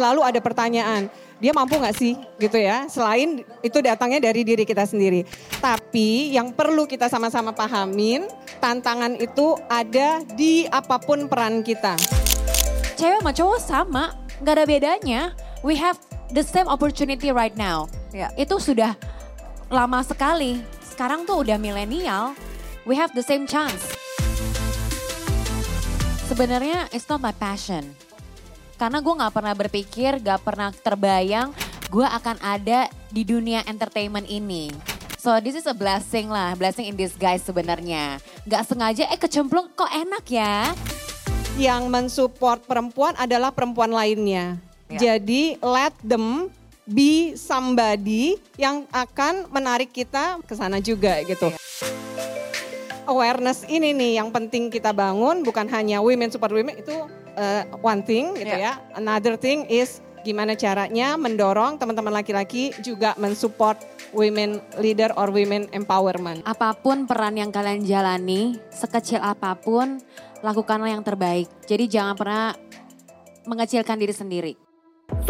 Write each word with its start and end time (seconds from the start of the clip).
selalu 0.00 0.24
ada 0.24 0.40
pertanyaan, 0.40 1.12
dia 1.36 1.52
mampu 1.52 1.76
nggak 1.76 1.92
sih 1.92 2.16
gitu 2.40 2.56
ya? 2.56 2.88
Selain 2.88 3.44
itu 3.60 3.78
datangnya 3.84 4.32
dari 4.32 4.48
diri 4.48 4.64
kita 4.64 4.88
sendiri. 4.88 5.28
Tapi 5.60 6.32
yang 6.32 6.56
perlu 6.56 6.88
kita 6.88 7.12
sama-sama 7.12 7.52
pahamin, 7.52 8.24
tantangan 8.64 9.20
itu 9.20 9.60
ada 9.68 10.24
di 10.24 10.64
apa 10.72 10.96
pun 10.96 11.28
peran 11.28 11.60
kita. 11.60 12.00
Cewek 12.96 13.20
sama 13.20 13.32
cowok 13.36 13.60
sama, 13.60 14.04
nggak 14.40 14.54
ada 14.56 14.64
bedanya. 14.64 15.20
We 15.60 15.76
have 15.76 16.00
the 16.32 16.40
same 16.40 16.64
opportunity 16.64 17.28
right 17.28 17.52
now. 17.52 17.92
Ya. 18.16 18.32
Itu 18.40 18.56
sudah 18.56 18.96
lama 19.68 20.00
sekali. 20.00 20.64
Sekarang 20.80 21.28
tuh 21.28 21.44
udah 21.44 21.60
milenial, 21.60 22.32
we 22.88 22.96
have 22.96 23.12
the 23.12 23.24
same 23.24 23.44
chance. 23.44 23.92
Sebenarnya 26.24 26.88
it's 26.88 27.04
not 27.04 27.20
my 27.20 27.36
passion. 27.36 27.92
Karena 28.80 29.04
gue 29.04 29.12
gak 29.12 29.34
pernah 29.36 29.52
berpikir, 29.52 30.24
gak 30.24 30.40
pernah 30.40 30.72
terbayang 30.72 31.52
gue 31.90 32.06
akan 32.06 32.38
ada 32.40 32.86
di 33.10 33.26
dunia 33.26 33.66
entertainment 33.66 34.24
ini. 34.24 34.72
So 35.20 35.36
this 35.36 35.52
is 35.52 35.68
a 35.68 35.76
blessing 35.76 36.32
lah, 36.32 36.56
blessing 36.56 36.88
in 36.88 36.96
disguise 36.96 37.44
sebenarnya. 37.44 38.22
Gak 38.48 38.64
sengaja, 38.64 39.04
eh 39.10 39.20
kecemplung 39.20 39.68
kok 39.76 39.90
enak 39.90 40.24
ya. 40.32 40.72
Yang 41.60 41.92
mensupport 41.92 42.64
perempuan 42.64 43.12
adalah 43.20 43.52
perempuan 43.52 43.92
lainnya. 43.92 44.56
Ya. 44.88 45.12
Jadi 45.12 45.60
let 45.60 45.92
them 46.00 46.48
be 46.88 47.36
somebody 47.36 48.40
yang 48.56 48.88
akan 48.94 49.50
menarik 49.52 49.92
kita 49.92 50.40
ke 50.48 50.56
sana 50.56 50.80
juga 50.80 51.20
gitu. 51.28 51.52
Awareness 53.04 53.66
ini 53.68 53.92
nih 53.92 54.22
yang 54.22 54.32
penting 54.32 54.72
kita 54.72 54.94
bangun 54.94 55.42
bukan 55.42 55.66
hanya 55.68 56.00
women 56.00 56.30
support 56.30 56.54
women 56.54 56.78
itu 56.80 56.96
uh, 57.40 57.64
one 57.80 58.04
thing 58.04 58.36
gitu 58.36 58.52
Ya. 58.52 58.58
ya. 58.60 58.72
Another 58.92 59.40
thing 59.40 59.64
is 59.72 60.04
gimana 60.20 60.52
caranya 60.52 61.16
mendorong 61.16 61.80
teman-teman 61.80 62.12
laki-laki 62.12 62.76
juga 62.84 63.16
mensupport 63.16 63.80
women 64.12 64.60
leader 64.76 65.08
or 65.16 65.32
women 65.32 65.64
empowerment. 65.72 66.44
Apa 66.44 66.76
pun 66.76 67.08
peran 67.08 67.40
yang 67.40 67.48
kalian 67.48 67.80
jalani, 67.88 68.60
sekecil 68.68 69.24
apa 69.24 69.56
pun, 69.56 69.96
lakukanlah 70.44 70.92
yang 70.92 71.00
terbaik. 71.00 71.48
Jadi 71.64 71.88
jangan 71.88 72.14
pernah 72.20 72.52
mengecilkan 73.48 73.96
diri 73.96 74.12
sendiri. 74.12 74.52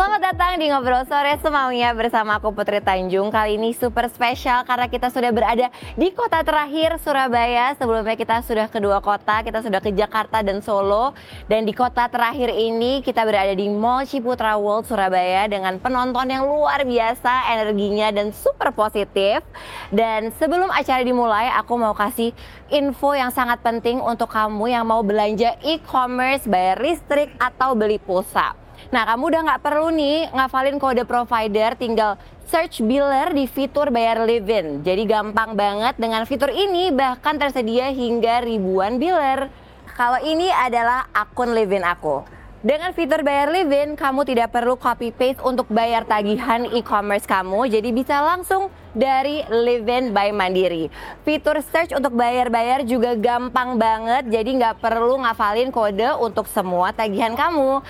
Selamat 0.00 0.32
datang 0.32 0.56
di 0.56 0.72
Ngobrol 0.72 1.04
Sore 1.04 1.36
Semaunya 1.44 1.92
bersama 1.92 2.40
aku 2.40 2.56
Putri 2.56 2.80
Tanjung. 2.80 3.28
Kali 3.28 3.60
ini 3.60 3.76
super 3.76 4.08
spesial 4.08 4.64
karena 4.64 4.88
kita 4.88 5.12
sudah 5.12 5.28
berada 5.28 5.68
di 5.92 6.08
kota 6.16 6.40
terakhir 6.40 6.96
Surabaya. 7.04 7.76
Sebelumnya 7.76 8.16
kita 8.16 8.40
sudah 8.40 8.72
ke 8.72 8.80
dua 8.80 9.04
kota, 9.04 9.44
kita 9.44 9.60
sudah 9.60 9.76
ke 9.76 9.92
Jakarta 9.92 10.40
dan 10.40 10.64
Solo. 10.64 11.12
Dan 11.52 11.68
di 11.68 11.76
kota 11.76 12.08
terakhir 12.08 12.48
ini 12.48 13.04
kita 13.04 13.28
berada 13.28 13.52
di 13.52 13.68
Mall 13.68 14.08
Ciputra 14.08 14.56
World 14.56 14.88
Surabaya 14.88 15.44
Dengan 15.52 15.76
penonton 15.76 16.32
yang 16.32 16.48
luar 16.48 16.80
biasa, 16.80 17.52
energinya 17.52 18.08
dan 18.08 18.32
super 18.32 18.72
positif. 18.72 19.44
Dan 19.92 20.32
sebelum 20.40 20.72
acara 20.72 21.04
dimulai 21.04 21.52
aku 21.52 21.76
mau 21.76 21.92
kasih 21.92 22.32
info 22.72 23.12
yang 23.12 23.28
sangat 23.28 23.60
penting 23.60 24.00
untuk 24.00 24.32
kamu 24.32 24.64
yang 24.64 24.88
mau 24.88 25.04
belanja 25.04 25.60
e-commerce, 25.60 26.48
bayar 26.48 26.80
listrik 26.80 27.36
atau 27.36 27.76
beli 27.76 28.00
pulsa 28.00 28.69
Nah, 28.88 29.04
kamu 29.04 29.22
udah 29.28 29.40
nggak 29.44 29.62
perlu 29.62 29.92
nih 29.92 30.32
ngafalin 30.32 30.80
kode 30.80 31.04
provider, 31.04 31.76
tinggal 31.76 32.16
search 32.48 32.80
biller 32.80 33.36
di 33.36 33.44
fitur 33.44 33.92
bayar 33.92 34.24
Livin. 34.24 34.80
Jadi 34.80 35.04
gampang 35.04 35.52
banget 35.52 36.00
dengan 36.00 36.24
fitur 36.24 36.48
ini 36.48 36.88
bahkan 36.88 37.36
tersedia 37.36 37.92
hingga 37.92 38.40
ribuan 38.40 38.96
biller. 38.96 39.52
Kalau 39.92 40.18
ini 40.24 40.48
adalah 40.48 41.06
akun 41.12 41.52
Livin 41.52 41.84
aku. 41.84 42.24
Dengan 42.60 42.92
fitur 42.92 43.24
bayar 43.24 43.48
Livin, 43.48 43.96
kamu 43.96 44.20
tidak 44.28 44.52
perlu 44.52 44.76
copy 44.76 45.16
paste 45.16 45.40
untuk 45.40 45.64
bayar 45.72 46.04
tagihan 46.04 46.68
e-commerce 46.68 47.24
kamu, 47.24 47.72
jadi 47.72 47.88
bisa 47.88 48.20
langsung 48.20 48.68
dari 48.92 49.40
Livin 49.48 50.12
by 50.12 50.28
Mandiri. 50.28 50.92
Fitur 51.24 51.64
search 51.64 51.96
untuk 51.96 52.12
bayar-bayar 52.12 52.84
juga 52.84 53.16
gampang 53.16 53.80
banget, 53.80 54.28
jadi 54.28 54.50
nggak 54.60 54.76
perlu 54.76 55.24
ngafalin 55.24 55.72
kode 55.72 56.12
untuk 56.20 56.44
semua 56.52 56.92
tagihan 56.92 57.32
kamu. 57.32 57.80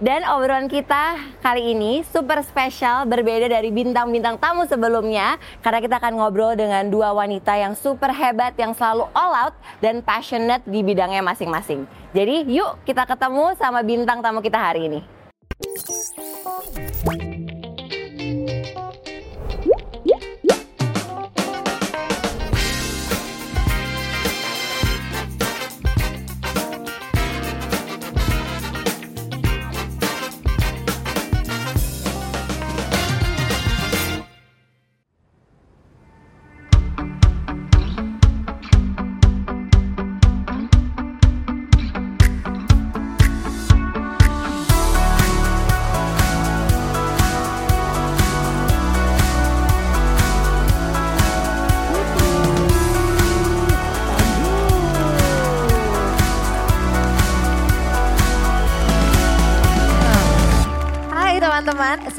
Dan 0.00 0.24
obrolan 0.24 0.64
kita 0.64 1.20
kali 1.44 1.76
ini 1.76 2.00
super 2.08 2.40
spesial 2.40 3.04
berbeda 3.04 3.52
dari 3.52 3.68
bintang-bintang 3.68 4.40
tamu 4.40 4.64
sebelumnya 4.64 5.36
karena 5.60 5.76
kita 5.84 6.00
akan 6.00 6.16
ngobrol 6.16 6.56
dengan 6.56 6.88
dua 6.88 7.12
wanita 7.12 7.52
yang 7.60 7.76
super 7.76 8.08
hebat 8.08 8.56
yang 8.56 8.72
selalu 8.72 9.04
all 9.12 9.36
out 9.36 9.52
dan 9.84 10.00
passionate 10.00 10.64
di 10.64 10.80
bidangnya 10.80 11.20
masing-masing. 11.20 11.84
Jadi 12.16 12.48
yuk 12.48 12.80
kita 12.88 13.04
ketemu 13.04 13.52
sama 13.60 13.84
bintang 13.84 14.24
tamu 14.24 14.40
kita 14.40 14.56
hari 14.56 14.88
ini. 14.88 15.00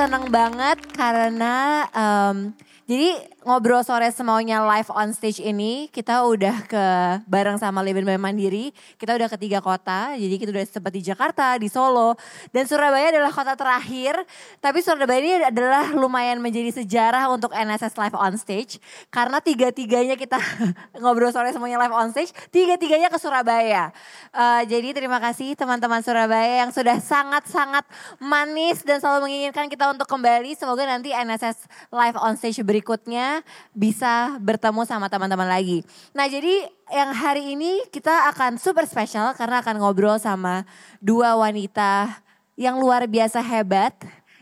Seneng 0.01 0.33
banget 0.33 0.81
karena 0.97 1.85
em, 1.93 2.57
jadi 2.89 3.23
ngobrol 3.41 3.81
sore 3.81 4.09
semaunya 4.13 4.61
live 4.61 4.89
on 4.93 5.13
stage 5.13 5.41
ini 5.41 5.89
kita 5.89 6.21
udah 6.25 6.65
ke 6.65 6.85
bareng 7.25 7.57
sama 7.57 7.81
Livin 7.81 8.05
by 8.05 8.17
Mandiri, 8.17 8.69
kita 9.01 9.17
udah 9.17 9.29
ke 9.29 9.37
tiga 9.37 9.61
kota, 9.61 10.13
jadi 10.13 10.35
kita 10.37 10.49
udah 10.53 10.65
sempat 10.65 10.93
di 10.93 11.01
Jakarta, 11.01 11.57
di 11.57 11.65
Solo, 11.69 12.17
dan 12.53 12.69
Surabaya 12.69 13.09
adalah 13.09 13.33
kota 13.33 13.53
terakhir. 13.57 14.17
Tapi 14.61 14.81
Surabaya 14.81 15.19
ini 15.21 15.31
adalah 15.41 15.93
lumayan 15.93 16.37
menjadi 16.41 16.81
sejarah 16.81 17.29
untuk 17.29 17.53
NSS 17.53 17.97
live 17.97 18.17
on 18.17 18.33
stage 18.37 18.77
karena 19.09 19.37
tiga-tiganya 19.41 20.17
kita 20.17 20.37
ngobrol 21.01 21.33
sore 21.33 21.53
semuanya 21.53 21.81
live 21.81 21.93
on 21.93 22.09
stage, 22.13 22.33
tiga-tiganya 22.53 23.09
ke 23.09 23.17
Surabaya. 23.17 23.89
Eh, 24.31 24.63
jadi 24.69 24.93
terima 24.93 25.17
kasih 25.17 25.53
teman-teman 25.57 26.05
Surabaya 26.05 26.65
yang 26.65 26.71
sudah 26.73 26.97
sangat-sangat 27.01 27.85
manis 28.21 28.85
dan 28.85 29.01
selalu 29.01 29.29
menginginkan 29.29 29.65
kita 29.69 29.89
untuk 29.89 30.05
kembali. 30.05 30.53
Semoga 30.53 30.85
nanti 30.85 31.09
NSS 31.13 31.65
live 31.89 32.17
on 32.21 32.37
stage 32.37 32.61
berikutnya 32.71 33.43
bisa 33.75 34.39
bertemu 34.39 34.87
sama 34.87 35.11
teman-teman 35.11 35.51
lagi. 35.51 35.83
Nah 36.15 36.23
jadi 36.31 36.71
yang 36.87 37.11
hari 37.11 37.59
ini 37.59 37.83
kita 37.91 38.31
akan 38.31 38.55
super 38.55 38.87
spesial 38.87 39.35
karena 39.35 39.59
akan 39.59 39.83
ngobrol 39.83 40.15
sama 40.15 40.63
dua 41.03 41.35
wanita 41.35 42.23
yang 42.55 42.79
luar 42.79 43.03
biasa 43.11 43.43
hebat. 43.43 43.91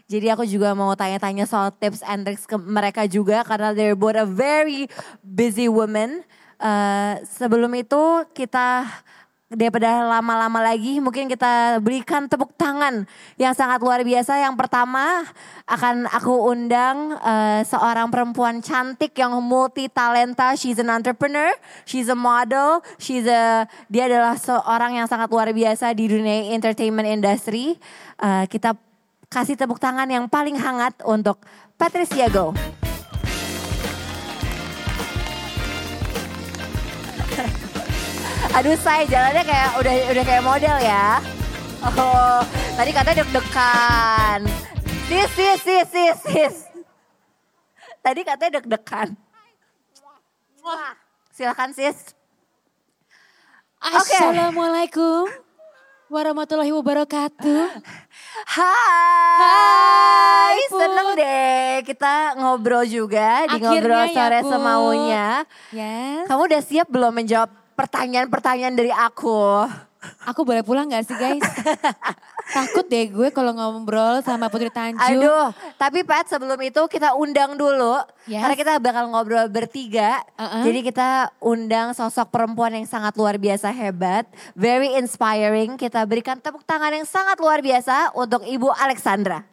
Jadi 0.09 0.29
aku 0.29 0.45
juga 0.45 0.73
mau 0.77 0.93
tanya-tanya 0.93 1.49
soal 1.49 1.73
tips 1.73 2.05
and 2.05 2.25
tricks 2.25 2.45
ke 2.45 2.57
mereka 2.57 3.09
juga 3.09 3.41
karena 3.45 3.73
they're 3.73 3.97
both 3.97 4.17
a 4.17 4.25
very 4.25 4.85
busy 5.25 5.65
women. 5.69 6.21
Eh, 6.59 7.13
sebelum 7.25 7.71
itu 7.77 8.25
kita 8.33 8.83
daripada 9.49 10.05
lama-lama 10.05 10.61
lagi 10.61 11.01
mungkin 11.01 11.25
kita 11.25 11.81
berikan 11.81 12.29
tepuk 12.29 12.53
tangan 12.53 13.09
yang 13.41 13.53
sangat 13.57 13.81
luar 13.81 14.05
biasa. 14.05 14.37
Yang 14.37 14.55
pertama 14.61 15.25
akan 15.65 16.05
aku 16.05 16.53
undang 16.53 17.17
eh, 17.17 17.61
seorang 17.65 18.13
perempuan 18.13 18.61
cantik 18.61 19.17
yang 19.17 19.33
multi 19.41 19.89
talenta. 19.89 20.53
She's 20.53 20.77
an 20.77 20.93
entrepreneur, 20.93 21.49
she's 21.83 22.07
a 22.13 22.17
model, 22.17 22.85
she's 23.01 23.25
a 23.25 23.65
dia 23.89 24.05
adalah 24.05 24.37
seorang 24.37 25.01
yang 25.01 25.09
sangat 25.09 25.33
luar 25.33 25.49
biasa 25.49 25.97
di 25.97 26.05
dunia 26.05 26.53
entertainment 26.53 27.09
industry. 27.09 27.73
Eh, 28.21 28.45
kita 28.45 28.77
kasih 29.29 29.57
tepuk 29.57 29.81
tangan 29.81 30.09
yang 30.09 30.29
paling 30.29 30.57
hangat 30.57 30.93
untuk 31.05 31.41
Patricia 31.77 32.29
Go. 32.29 32.53
Aduh 38.49 38.73
say 38.81 39.05
jalannya 39.05 39.45
kayak 39.45 39.69
udah 39.77 39.93
udah 40.09 40.23
kayak 40.25 40.43
model 40.43 40.77
ya. 40.81 41.21
Oh, 41.79 42.41
tadi 42.75 42.91
katanya 42.91 43.23
deg-degan. 43.23 44.39
Sis, 45.07 45.29
sis, 45.31 45.59
sis, 45.63 45.87
sis, 45.87 46.17
sis. 46.27 46.55
Tadi 48.01 48.21
katanya 48.25 48.59
deg-degan. 48.59 49.15
Silakan 51.31 51.71
sis. 51.71 52.17
Oke. 53.79 54.17
Assalamualaikum. 54.17 55.29
warahmatullahi 56.09 56.73
wabarakatuh. 56.73 57.63
Hai, 58.49 59.37
Hai, 59.37 60.57
Put. 60.73 60.81
seneng 60.81 61.07
deh 61.13 61.85
kita 61.85 62.33
ngobrol 62.33 62.81
juga 62.89 63.45
di 63.45 63.61
Akhirnya 63.61 63.77
ngobrol 63.77 64.05
ya, 64.09 64.13
sore 64.17 64.39
semaunya. 64.41 65.27
Yes. 65.69 66.25
Kamu 66.25 66.41
udah 66.49 66.61
siap 66.65 66.89
belum 66.89 67.13
menjawab 67.13 67.53
pertanyaan-pertanyaan 67.79 68.75
dari 68.75 68.91
aku? 68.91 69.63
Aku 70.27 70.43
boleh 70.43 70.63
pulang 70.63 70.91
gak 70.91 71.07
sih 71.07 71.15
guys? 71.15 71.43
Takut 72.55 72.87
deh 72.89 73.11
gue 73.13 73.29
kalau 73.29 73.53
ngobrol 73.53 74.25
sama 74.25 74.49
Putri 74.49 74.73
Tanjung. 74.73 74.99
Aduh, 75.21 75.53
tapi 75.77 76.01
Pat 76.01 76.25
sebelum 76.25 76.57
itu 76.65 76.81
kita 76.89 77.13
undang 77.13 77.53
dulu. 77.55 78.01
Yes. 78.25 78.41
Karena 78.41 78.55
kita 78.57 78.73
bakal 78.81 79.05
ngobrol 79.11 79.45
bertiga. 79.51 80.17
Uh-uh. 80.33 80.65
Jadi 80.65 80.79
kita 80.81 81.29
undang 81.37 81.93
sosok 81.93 82.33
perempuan 82.33 82.73
yang 82.73 82.87
sangat 82.89 83.13
luar 83.15 83.37
biasa 83.37 83.69
hebat. 83.69 84.25
Very 84.57 84.97
inspiring. 84.97 85.77
Kita 85.77 86.01
berikan 86.09 86.41
tepuk 86.41 86.65
tangan 86.65 86.89
yang 86.89 87.05
sangat 87.05 87.37
luar 87.37 87.61
biasa 87.61 88.17
untuk 88.17 88.41
Ibu 88.41 88.73
Alexandra. 88.81 89.45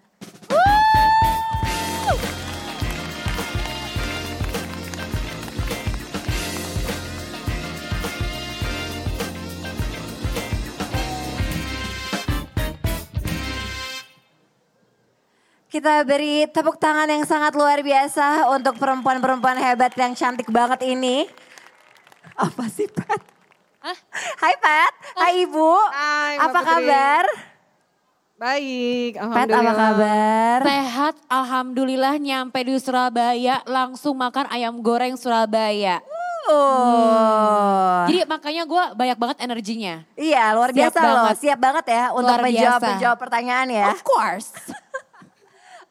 Kita 15.76 16.08
beri 16.08 16.48
tepuk 16.48 16.80
tangan 16.80 17.04
yang 17.04 17.20
sangat 17.28 17.52
luar 17.52 17.84
biasa 17.84 18.48
untuk 18.48 18.80
perempuan-perempuan 18.80 19.60
hebat 19.60 19.92
yang 19.92 20.16
cantik 20.16 20.48
banget 20.48 20.80
ini. 20.88 21.28
Apa 22.32 22.64
sih 22.72 22.88
Pat? 22.88 23.20
Hai 24.40 24.56
Pat, 24.56 24.92
hai 25.20 25.44
Ibu. 25.44 25.70
Hai, 25.92 26.32
Mbak 26.40 26.44
apa 26.48 26.48
Putri. 26.56 26.70
kabar? 26.72 27.24
Baik, 28.40 29.12
Pat 29.20 29.28
alhamdulillah. 29.52 29.60
apa 29.60 29.74
kabar? 29.76 30.58
Sehat, 30.64 31.14
Alhamdulillah 31.28 32.14
nyampe 32.16 32.60
di 32.64 32.72
Surabaya 32.80 33.60
langsung 33.68 34.16
makan 34.16 34.48
ayam 34.48 34.80
goreng 34.80 35.12
Surabaya. 35.20 36.00
Oh. 36.48 38.08
Jadi 38.08 38.24
makanya 38.24 38.64
gue 38.64 38.82
banyak 38.96 39.18
banget 39.20 39.36
energinya. 39.44 40.08
Iya 40.16 40.56
luar 40.56 40.72
Siap 40.72 40.78
biasa 40.78 40.98
loh, 41.04 41.12
banget. 41.28 41.36
siap 41.36 41.58
banget 41.60 41.84
ya 41.92 42.04
untuk 42.16 42.32
menjawab 42.32 42.80
biasa. 42.80 42.88
menjawab 42.96 43.18
pertanyaan 43.20 43.68
ya. 43.68 43.86
Of 43.92 44.00
course. 44.00 44.56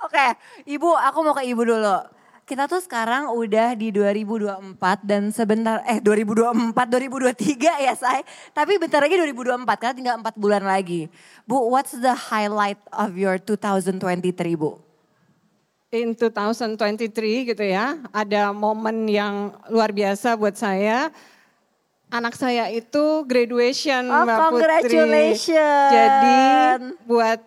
Oke, 0.06 0.28
Ibu, 0.69 0.94
aku 0.94 1.18
mau 1.25 1.34
ke 1.34 1.42
Ibu 1.50 1.66
dulu. 1.66 1.98
Kita 2.46 2.69
tuh 2.69 2.78
sekarang 2.78 3.34
udah 3.34 3.74
di 3.74 3.90
2024 3.90 4.78
dan 5.02 5.34
sebentar 5.34 5.81
eh 5.81 5.98
2024 5.98 6.78
2023 6.78 7.81
ya, 7.81 7.94
Say. 7.98 8.22
Tapi 8.54 8.78
bentar 8.78 9.02
lagi 9.02 9.18
2024 9.18 9.66
karena 9.81 9.96
tinggal 9.98 10.16
4 10.22 10.38
bulan 10.38 10.62
lagi. 10.62 11.10
Bu, 11.50 11.74
what's 11.74 11.98
the 11.98 12.13
highlight 12.13 12.78
of 12.94 13.18
your 13.18 13.42
2023, 13.42 14.54
Bu? 14.54 14.78
In 15.90 16.13
2023 16.13 17.50
gitu 17.50 17.66
ya, 17.66 17.98
ada 18.13 18.54
momen 18.54 19.10
yang 19.10 19.58
luar 19.74 19.90
biasa 19.90 20.38
buat 20.38 20.54
saya. 20.54 21.10
Anak 22.13 22.38
saya 22.38 22.69
itu 22.69 23.25
graduation 23.25 24.06
Oh, 24.06 24.22
Mbak 24.22 24.38
Putri. 24.38 24.46
congratulations. 24.54 25.90
Jadi 25.90 26.38
buat 27.10 27.42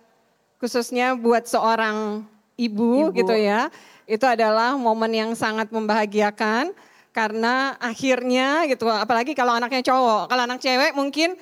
khususnya 0.59 1.15
buat 1.15 1.47
seorang 1.47 2.27
Ibu. 2.59 3.15
ibu, 3.15 3.15
gitu 3.15 3.35
ya, 3.39 3.71
itu 4.11 4.27
adalah 4.27 4.75
momen 4.75 5.15
yang 5.15 5.31
sangat 5.39 5.71
membahagiakan 5.71 6.75
karena 7.15 7.79
akhirnya 7.79 8.67
gitu, 8.67 8.91
apalagi 8.91 9.33
kalau 9.39 9.55
anaknya 9.55 9.83
cowok, 9.87 10.27
kalau 10.27 10.43
anak 10.43 10.59
cewek 10.59 10.93
mungkin 10.99 11.39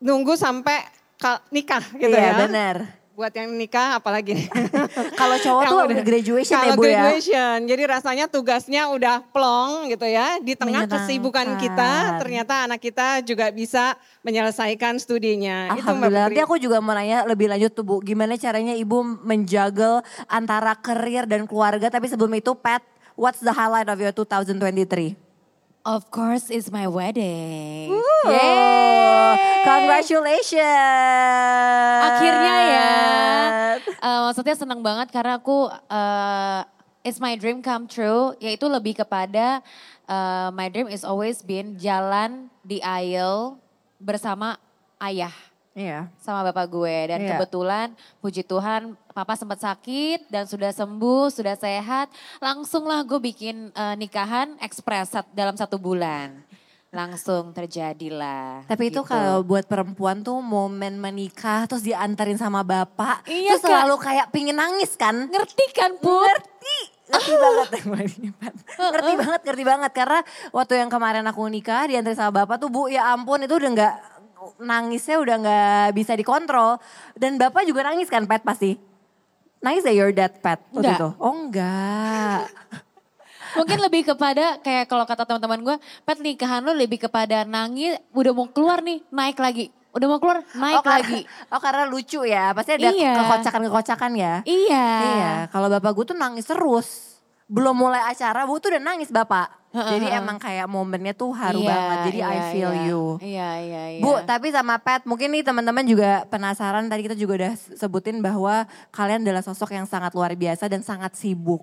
nunggu 0.00 0.34
sampai 0.40 0.80
ka- 1.20 1.44
nikah 1.52 1.84
gitu 2.00 2.16
iya, 2.16 2.32
ya. 2.32 2.48
benar. 2.48 2.99
Buat 3.20 3.36
yang 3.36 3.52
nikah 3.52 4.00
apalagi. 4.00 4.48
Kalau 5.20 5.36
cowok 5.36 5.62
tuh 5.68 5.78
udah- 5.92 6.06
graduation 6.08 6.56
ya, 6.56 6.72
Bu 6.72 6.88
ya. 6.88 7.04
graduation, 7.04 7.56
jadi 7.68 7.82
rasanya 7.84 8.24
tugasnya 8.32 8.88
udah 8.88 9.20
plong 9.28 9.92
gitu 9.92 10.08
ya. 10.08 10.40
Di 10.40 10.56
tengah 10.56 10.88
kesibukan 10.88 11.60
kita, 11.60 12.16
ternyata 12.16 12.64
anak 12.64 12.80
kita 12.80 13.20
juga 13.20 13.52
bisa 13.52 13.92
menyelesaikan 14.24 14.96
studinya. 14.96 15.68
Alhamdulillah. 15.76 16.32
Nanti 16.32 16.40
aku 16.40 16.56
juga 16.56 16.80
mau 16.80 16.96
nanya 16.96 17.28
lebih 17.28 17.52
lanjut 17.52 17.76
tuh 17.76 17.84
Bu, 17.84 18.00
gimana 18.00 18.40
caranya 18.40 18.72
Ibu 18.72 19.20
menjaga 19.20 20.00
antara 20.24 20.72
karir 20.80 21.28
dan 21.28 21.44
keluarga. 21.44 21.92
Tapi 21.92 22.08
sebelum 22.08 22.32
itu 22.40 22.56
Pat, 22.56 22.80
what's 23.20 23.44
the 23.44 23.52
highlight 23.52 23.92
of 23.92 24.00
your 24.00 24.16
2023? 24.16 25.29
Of 25.80 26.12
course 26.12 26.52
it's 26.52 26.68
my 26.68 26.84
wedding. 26.84 27.88
Oh, 27.96 29.32
congratulations. 29.64 30.60
Akhirnya 32.04 32.54
ya. 32.68 32.92
Eh, 33.80 34.20
maksudnya 34.28 34.56
senang 34.60 34.84
banget 34.84 35.08
karena 35.08 35.40
aku 35.40 35.72
eh, 35.72 36.60
it's 37.00 37.16
my 37.16 37.32
dream 37.32 37.64
come 37.64 37.88
true 37.88 38.36
yaitu 38.44 38.68
lebih 38.68 39.00
kepada 39.00 39.64
eh, 40.04 40.48
my 40.52 40.68
dream 40.68 40.84
is 40.92 41.00
always 41.00 41.40
been 41.40 41.80
jalan 41.80 42.52
di 42.60 42.84
aisle 42.84 43.56
bersama 43.96 44.60
ayah 45.00 45.32
Iya. 45.70 46.10
sama 46.18 46.42
bapak 46.44 46.66
gue 46.66 46.96
dan 47.06 47.18
Iya. 47.20 47.28
kebetulan 47.32 47.88
puji 48.18 48.42
Tuhan 48.42 48.90
papa 49.10 49.38
sempat 49.38 49.58
sakit 49.58 50.26
dan 50.26 50.42
sudah 50.42 50.70
sembuh 50.70 51.30
sudah 51.30 51.54
sehat 51.54 52.10
langsunglah 52.38 53.06
gue 53.06 53.22
bikin 53.22 53.70
eh, 53.70 53.94
nikahan 53.94 54.58
ekspres 54.58 55.14
dalam 55.30 55.54
satu 55.54 55.78
bulan 55.78 56.42
langsung 56.90 57.54
terjadilah 57.54 58.66
Tapi 58.66 58.90
itu 58.90 58.98
gitu. 58.98 59.06
kalau 59.06 59.46
buat 59.46 59.62
perempuan 59.62 60.26
tuh 60.26 60.42
momen 60.42 60.98
menikah 60.98 61.62
terus 61.64 61.86
diantarin 61.86 62.34
sama 62.34 62.66
bapak. 62.66 63.22
Iya, 63.30 63.54
tuh 63.54 63.70
selalu 63.70 63.94
kayak 63.94 64.26
pingin 64.34 64.58
nangis 64.58 64.98
kan. 64.98 65.30
ngerti 65.30 65.70
kan 65.70 65.94
put 65.96 66.26
Ngerti. 66.26 66.78
Ngerti 67.10 67.32
banget. 67.34 67.68
ngerti 68.90 69.12
banget, 69.16 69.40
ngerti 69.46 69.64
banget. 69.64 69.92
Karena 69.94 70.18
waktu 70.50 70.72
yang 70.78 70.90
kemarin 70.90 71.22
aku 71.26 71.46
nikah 71.46 71.86
diantarin 71.86 72.18
sama 72.18 72.42
bapak 72.42 72.58
tuh 72.58 72.70
bu 72.70 72.86
ya 72.86 73.14
ampun 73.14 73.38
itu 73.38 73.54
udah 73.54 73.70
nggak 73.70 73.94
nangisnya 74.58 75.16
udah 75.18 75.36
nggak 75.38 75.88
bisa 75.92 76.12
dikontrol. 76.14 76.80
Dan 77.14 77.36
bapak 77.36 77.64
juga 77.64 77.84
nangis 77.84 78.08
kan 78.08 78.24
Pat 78.24 78.40
pasti. 78.40 78.76
Nangis 79.60 79.84
ya 79.84 79.92
your 79.92 80.10
dad 80.10 80.40
Pat 80.40 80.60
waktu 80.72 80.96
itu? 80.96 81.08
Oh 81.20 81.34
enggak. 81.36 82.48
Mungkin 83.58 83.78
lebih 83.82 84.06
kepada 84.06 84.62
kayak 84.62 84.86
kalau 84.86 85.02
kata 85.02 85.26
teman-teman 85.26 85.60
gue, 85.60 85.76
Pet 86.06 86.18
nikahan 86.22 86.62
lo 86.62 86.70
lebih 86.70 87.02
kepada 87.02 87.42
nangis, 87.42 87.98
udah 88.14 88.30
mau 88.30 88.46
keluar 88.46 88.78
nih, 88.78 89.02
naik 89.10 89.42
lagi. 89.42 89.74
Udah 89.90 90.06
mau 90.06 90.22
keluar, 90.22 90.46
naik 90.54 90.78
oh, 90.78 90.84
karena- 90.86 91.02
lagi. 91.02 91.20
oh 91.52 91.60
karena 91.60 91.82
lucu 91.90 92.20
ya, 92.22 92.54
pasti 92.54 92.78
ada 92.78 92.94
Iya. 92.94 93.14
kekocakan-kekocakan 93.18 94.12
ya. 94.14 94.34
Iya. 94.46 94.86
Iya, 95.02 95.32
kalau 95.50 95.66
bapak 95.66 95.90
gue 95.92 96.04
tuh 96.14 96.18
nangis 96.18 96.46
terus. 96.46 97.18
Belum 97.50 97.74
mulai 97.74 98.06
acara, 98.06 98.46
bu 98.46 98.62
tuh 98.62 98.70
udah 98.70 98.82
nangis 98.86 99.10
bapak. 99.10 99.50
Jadi 99.70 100.06
emang 100.10 100.34
kayak 100.42 100.66
momennya 100.66 101.14
tuh 101.14 101.30
haru 101.30 101.62
Iya, 101.62 101.70
banget. 101.70 101.98
Jadi 102.10 102.18
I 102.18 102.26
iya, 102.26 102.42
feel 102.50 102.72
iya. 102.74 102.86
you. 102.90 103.02
Iya, 103.22 103.50
iya, 103.62 103.84
iya. 103.96 104.02
Bu, 104.02 104.18
tapi 104.26 104.50
sama 104.50 104.82
Pat, 104.82 105.06
mungkin 105.06 105.30
nih 105.30 105.46
teman-teman 105.46 105.86
juga 105.86 106.26
penasaran. 106.26 106.90
Tadi 106.90 107.06
kita 107.06 107.14
juga 107.14 107.46
udah 107.46 107.52
sebutin 107.78 108.18
bahwa 108.18 108.66
kalian 108.90 109.22
adalah 109.22 109.46
sosok 109.46 109.70
yang 109.70 109.86
sangat 109.86 110.10
luar 110.18 110.34
biasa 110.34 110.66
dan 110.66 110.82
sangat 110.82 111.14
sibuk. 111.14 111.62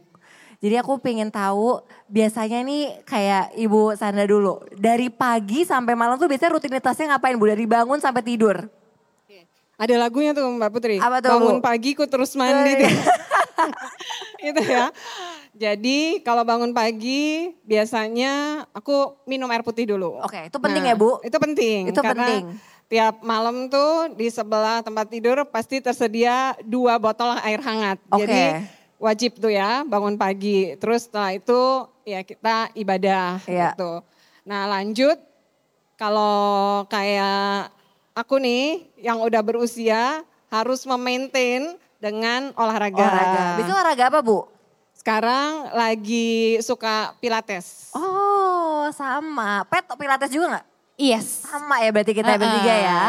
Jadi 0.58 0.74
aku 0.80 0.98
pengen 1.04 1.30
tahu 1.30 1.84
biasanya 2.10 2.64
nih 2.64 3.04
kayak 3.04 3.54
Ibu 3.60 3.94
Sandra 4.00 4.24
dulu. 4.24 4.64
Dari 4.74 5.12
pagi 5.12 5.68
sampai 5.68 5.94
malam 5.94 6.16
tuh 6.16 6.32
biasanya 6.32 6.56
rutinitasnya 6.58 7.06
ngapain 7.14 7.36
Bu? 7.36 7.46
Dari 7.46 7.68
bangun 7.68 8.00
sampai 8.00 8.24
tidur? 8.24 8.72
Ada 9.78 9.94
lagunya 10.02 10.34
tuh 10.34 10.42
Mbak 10.58 10.70
Putri. 10.74 10.98
Apa 10.98 11.22
tuh, 11.22 11.30
Bangun 11.38 11.62
Bu? 11.62 11.66
pagi 11.70 11.94
ku 11.94 12.10
terus 12.10 12.34
mandi. 12.34 12.82
tuh. 12.82 12.90
itu 14.50 14.62
ya. 14.66 14.90
Jadi 15.58 16.22
kalau 16.22 16.46
bangun 16.46 16.70
pagi 16.70 17.50
biasanya 17.66 18.62
aku 18.70 19.18
minum 19.26 19.50
air 19.50 19.66
putih 19.66 19.90
dulu. 19.90 20.22
Oke, 20.22 20.46
itu 20.46 20.58
penting 20.62 20.86
Nah, 20.86 20.94
ya 20.94 20.96
Bu? 20.96 21.18
Itu 21.26 21.38
penting. 21.42 21.90
Itu 21.90 22.02
karena 22.06 22.14
penting. 22.30 22.44
Tiap 22.88 23.26
malam 23.26 23.68
tuh 23.68 24.14
di 24.14 24.30
sebelah 24.30 24.86
tempat 24.86 25.10
tidur 25.10 25.44
pasti 25.50 25.82
tersedia 25.82 26.54
dua 26.62 27.02
botol 27.02 27.34
air 27.42 27.58
hangat. 27.60 27.98
Oke. 28.14 28.24
Jadi 28.24 28.42
wajib 29.02 29.32
tuh 29.42 29.50
ya 29.50 29.82
bangun 29.82 30.14
pagi. 30.16 30.78
Terus 30.78 31.10
setelah 31.10 31.34
itu 31.34 31.62
ya 32.06 32.22
kita 32.22 32.70
ibadah 32.78 33.42
Iya. 33.50 33.74
gitu. 33.74 34.06
Nah 34.46 34.70
lanjut 34.70 35.18
kalau 35.98 36.86
kayak 36.86 37.74
aku 38.14 38.38
nih 38.38 38.86
yang 39.02 39.20
udah 39.20 39.42
berusia 39.42 40.22
harus 40.48 40.86
memaintain 40.86 41.76
dengan 41.98 42.54
olahraga. 42.54 43.02
Olahraga. 43.04 43.44
Bisa 43.58 43.72
olahraga 43.74 44.06
apa 44.14 44.20
Bu? 44.22 44.57
Sekarang 45.08 45.72
lagi 45.72 46.60
suka 46.60 47.16
pilates. 47.24 47.96
Oh 47.96 48.92
sama. 48.92 49.64
Pet 49.72 49.88
pilates 49.96 50.28
juga 50.28 50.52
nggak? 50.52 50.66
Yes. 51.00 51.48
Sama 51.48 51.80
ya 51.80 51.96
berarti 51.96 52.12
kita 52.12 52.36
Heeh. 52.36 52.42
bertiga 52.44 52.76
ya. 52.76 53.02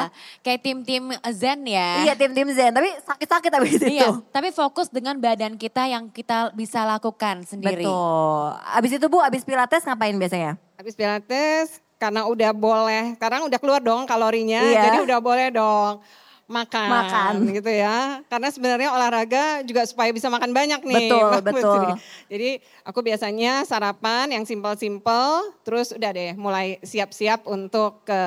Kayak 0.47 0.61
tim-tim 0.63 1.11
Zen 1.35 1.67
ya. 1.67 2.07
Iya 2.07 2.15
tim-tim 2.15 2.55
Zen, 2.55 2.71
tapi 2.71 2.95
sakit-sakit 3.03 3.51
abis 3.51 3.73
itu. 3.83 3.99
Iya, 3.99 4.15
tapi 4.31 4.55
fokus 4.55 4.87
dengan 4.95 5.19
badan 5.19 5.59
kita 5.59 5.91
yang 5.91 6.07
kita 6.07 6.55
bisa 6.55 6.87
lakukan 6.87 7.43
sendiri. 7.43 7.83
Betul. 7.83 8.47
Abis 8.79 8.95
itu 8.95 9.07
Bu, 9.11 9.19
abis 9.19 9.43
pilates 9.43 9.83
ngapain 9.83 10.15
biasanya? 10.15 10.55
Habis 10.79 10.95
pilates 10.95 11.83
karena 11.99 12.31
udah 12.31 12.55
boleh, 12.55 13.19
karena 13.19 13.43
udah 13.43 13.59
keluar 13.59 13.83
dong 13.83 14.07
kalorinya, 14.07 14.63
Iya. 14.63 14.87
jadi 14.87 14.99
udah 15.03 15.19
boleh 15.19 15.51
dong 15.51 15.99
makan, 16.49 16.89
Makan. 16.89 17.33
gitu 17.53 17.69
ya. 17.69 18.25
Karena 18.27 18.49
sebenarnya 18.49 18.89
olahraga 18.91 19.61
juga 19.69 19.85
supaya 19.85 20.09
bisa 20.11 20.33
makan 20.33 20.57
banyak 20.57 20.81
nih. 20.81 20.97
Betul, 21.13 21.29
Mbak 21.31 21.43
betul. 21.45 21.63
Putri. 21.63 21.91
Jadi 22.33 22.51
aku 22.83 23.01
biasanya 23.05 23.53
sarapan 23.69 24.33
yang 24.33 24.49
simpel-simpel, 24.49 25.53
terus 25.63 25.93
udah 25.93 26.11
deh 26.11 26.33
mulai 26.35 26.81
siap-siap 26.81 27.45
untuk 27.45 28.03
ke 28.09 28.23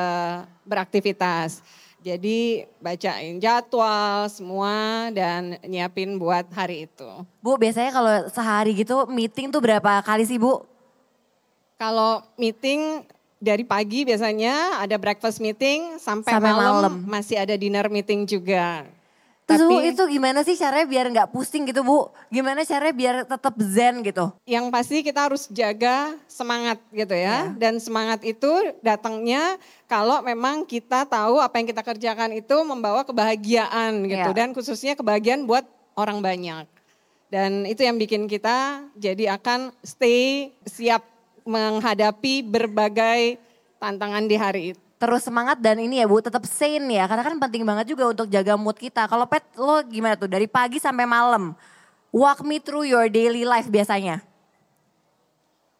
beraktivitas. 0.63 1.65
Jadi 2.01 2.65
bacain 2.81 3.37
jadwal 3.37 4.25
semua 4.25 5.09
dan 5.13 5.57
nyiapin 5.65 6.17
buat 6.17 6.49
hari 6.49 6.89
itu. 6.89 7.09
Bu 7.45 7.61
biasanya 7.61 7.93
kalau 7.93 8.13
sehari 8.29 8.73
gitu 8.73 9.05
meeting 9.05 9.53
tuh 9.53 9.61
berapa 9.61 10.01
kali 10.01 10.25
sih 10.25 10.41
Bu? 10.41 10.65
Kalau 11.77 12.25
meeting 12.41 13.05
dari 13.41 13.65
pagi 13.65 14.05
biasanya 14.05 14.85
ada 14.85 15.01
breakfast 15.01 15.41
meeting 15.41 15.97
sampai, 15.97 16.37
Sampai 16.37 16.53
malam, 16.53 16.73
malam. 16.77 16.93
masih 17.09 17.41
ada 17.41 17.57
dinner 17.57 17.89
meeting 17.89 18.29
juga. 18.29 18.85
Terus 19.49 19.67
Bu 19.67 19.81
Tapi 19.81 19.91
itu 19.91 20.03
gimana 20.15 20.39
sih 20.45 20.55
caranya 20.55 20.87
biar 20.87 21.05
nggak 21.11 21.29
pusing 21.33 21.67
gitu 21.67 21.81
Bu? 21.81 22.07
Gimana 22.31 22.61
caranya 22.63 22.95
biar 22.95 23.15
tetap 23.25 23.57
zen 23.59 23.99
gitu? 24.05 24.31
yang 24.45 24.69
pasti 24.71 25.01
kita 25.03 25.27
harus 25.27 25.49
jaga 25.51 26.15
semangat 26.29 26.79
gitu 26.93 27.11
ya. 27.17 27.51
Dan 27.57 27.81
semangat 27.81 28.21
itu 28.23 28.47
datangnya 28.85 29.57
kalau 29.89 30.21
memang 30.23 30.63
kita 30.63 31.03
tahu 31.09 31.41
apa 31.41 31.57
yang 31.59 31.67
kita 31.67 31.81
kerjakan 31.83 32.31
itu 32.37 32.55
membawa 32.63 33.01
kebahagiaan 33.03 34.05
gitu. 34.07 34.29
Ya. 34.31 34.37
Dan 34.37 34.53
khususnya 34.55 34.93
kebahagiaan 34.95 35.43
buat 35.43 35.65
orang 35.97 36.23
banyak. 36.23 36.69
Dan 37.31 37.63
itu 37.63 37.83
yang 37.83 37.95
bikin 37.95 38.27
kita 38.27 38.87
jadi 38.95 39.35
akan 39.39 39.71
stay 39.83 40.51
siap 40.67 41.10
menghadapi 41.45 42.45
berbagai 42.45 43.37
tantangan 43.81 44.23
di 44.29 44.35
hari 44.37 44.61
itu. 44.73 44.81
Terus 45.01 45.25
semangat 45.25 45.57
dan 45.57 45.81
ini 45.81 45.97
ya 45.97 46.05
Bu 46.05 46.21
tetap 46.21 46.45
sane 46.45 46.93
ya. 46.93 47.09
Karena 47.09 47.25
kan 47.25 47.33
penting 47.41 47.65
banget 47.65 47.89
juga 47.89 48.13
untuk 48.13 48.29
jaga 48.29 48.53
mood 48.53 48.77
kita. 48.77 49.09
Kalau 49.09 49.25
pet 49.25 49.41
lo 49.57 49.81
gimana 49.89 50.13
tuh 50.13 50.29
dari 50.29 50.45
pagi 50.45 50.77
sampai 50.77 51.09
malam? 51.09 51.57
Walk 52.13 52.45
me 52.45 52.61
through 52.61 52.85
your 52.85 53.09
daily 53.09 53.41
life 53.41 53.65
biasanya. 53.65 54.21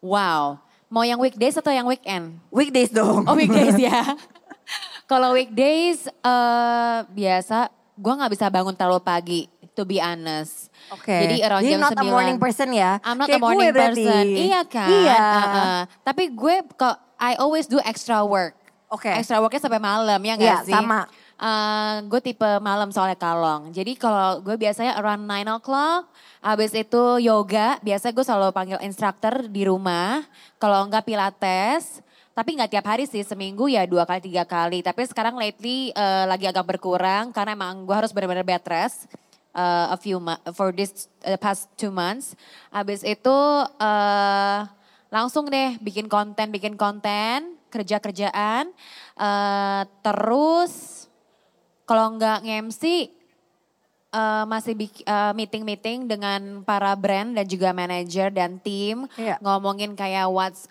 Wow. 0.01 0.57
Mau 0.89 1.05
yang 1.05 1.21
weekdays 1.21 1.53
atau 1.53 1.69
yang 1.69 1.85
weekend? 1.85 2.41
Weekdays 2.49 2.89
dong. 2.89 3.29
Oh 3.29 3.37
weekdays 3.37 3.77
ya. 3.77 4.17
Kalau 5.11 5.37
weekdays 5.37 6.09
eh 6.09 6.99
biasa 7.05 7.69
gue 8.01 8.13
nggak 8.17 8.31
bisa 8.33 8.49
bangun 8.49 8.73
terlalu 8.73 9.05
pagi 9.05 9.41
to 9.77 9.85
be 9.85 10.01
honest. 10.01 10.70
Oke. 10.91 11.15
Jadi 11.15 11.35
around 11.39 11.63
Jadi 11.63 11.73
jam 11.73 11.81
not 11.81 11.91
a 11.95 12.03
9. 12.03 12.11
morning 12.11 12.37
person 12.37 12.69
ya. 12.69 12.91
I'm 13.01 13.15
not 13.15 13.27
Kayak 13.31 13.39
a 13.39 13.43
morning 13.43 13.63
gue 13.63 13.71
berarti. 13.71 14.03
person. 14.03 14.25
Iya 14.27 14.61
kan? 14.67 14.89
Iya. 14.89 15.23
Uh-uh. 15.23 15.79
Tapi 16.03 16.23
gue 16.29 16.55
kok 16.73 16.95
I 17.15 17.33
always 17.39 17.65
do 17.65 17.79
extra 17.81 18.19
work. 18.21 18.53
Oke. 18.91 19.07
Extra 19.07 19.39
worknya 19.39 19.61
sampai 19.61 19.79
malam 19.79 20.19
ya 20.19 20.35
Iya, 20.35 20.57
sih? 20.67 20.73
sama. 20.75 21.07
Uh, 21.41 22.05
gue 22.05 22.21
tipe 22.21 22.49
malam 22.59 22.91
soalnya 22.91 23.15
kalong. 23.15 23.71
Jadi 23.71 23.95
kalau 23.95 24.43
gue 24.43 24.53
biasanya 24.53 24.93
around 24.93 25.23
9 25.23 25.57
o'clock, 25.57 26.11
habis 26.39 26.69
itu 26.71 27.01
yoga. 27.17 27.79
Biasa 27.79 28.11
gue 28.11 28.21
selalu 28.21 28.51
panggil 28.51 28.79
instructor 28.83 29.47
di 29.47 29.63
rumah. 29.63 30.21
Kalau 30.59 30.85
enggak 30.85 31.07
pilates, 31.07 32.03
tapi 32.31 32.53
nggak 32.53 32.69
tiap 32.69 32.85
hari 32.85 33.07
sih, 33.07 33.23
seminggu 33.23 33.65
ya 33.65 33.87
dua 33.87 34.03
kali 34.03 34.21
tiga 34.21 34.43
kali. 34.43 34.83
Tapi 34.83 35.01
sekarang 35.03 35.33
lately 35.33 35.89
uh, 35.91 36.27
lagi 36.27 36.45
agak 36.45 36.67
berkurang 36.67 37.31
karena 37.31 37.55
emang 37.55 37.87
gue 37.87 37.95
harus 37.95 38.11
benar-benar 38.11 38.43
bed 38.43 38.61
rest 38.67 39.07
uh, 39.55 39.95
a 39.95 39.97
few 39.97 40.19
for 40.55 40.71
this 40.71 41.07
uh, 41.23 41.37
past 41.37 41.67
two 41.75 41.91
months. 41.91 42.35
Habis 42.71 43.03
itu 43.03 43.37
uh, 43.79 44.59
langsung 45.11 45.47
deh 45.51 45.75
bikin 45.79 46.07
konten, 46.07 46.51
bikin 46.51 46.75
konten, 46.79 47.59
kerja 47.71 47.99
kerjaan. 47.99 48.71
Uh, 49.15 49.83
terus 50.03 51.05
kalau 51.83 52.15
nggak 52.15 52.47
nge-MC 52.47 53.11
uh, 54.15 54.43
masih 54.47 54.73
uh, 55.07 55.31
meeting-meeting 55.35 56.07
dengan 56.07 56.63
para 56.63 56.95
brand 56.95 57.35
dan 57.35 57.45
juga 57.47 57.75
manajer 57.75 58.31
dan 58.31 58.59
tim 58.59 59.07
Iya. 59.19 59.39
ngomongin 59.43 59.95
kayak 59.95 60.27
what's 60.31 60.67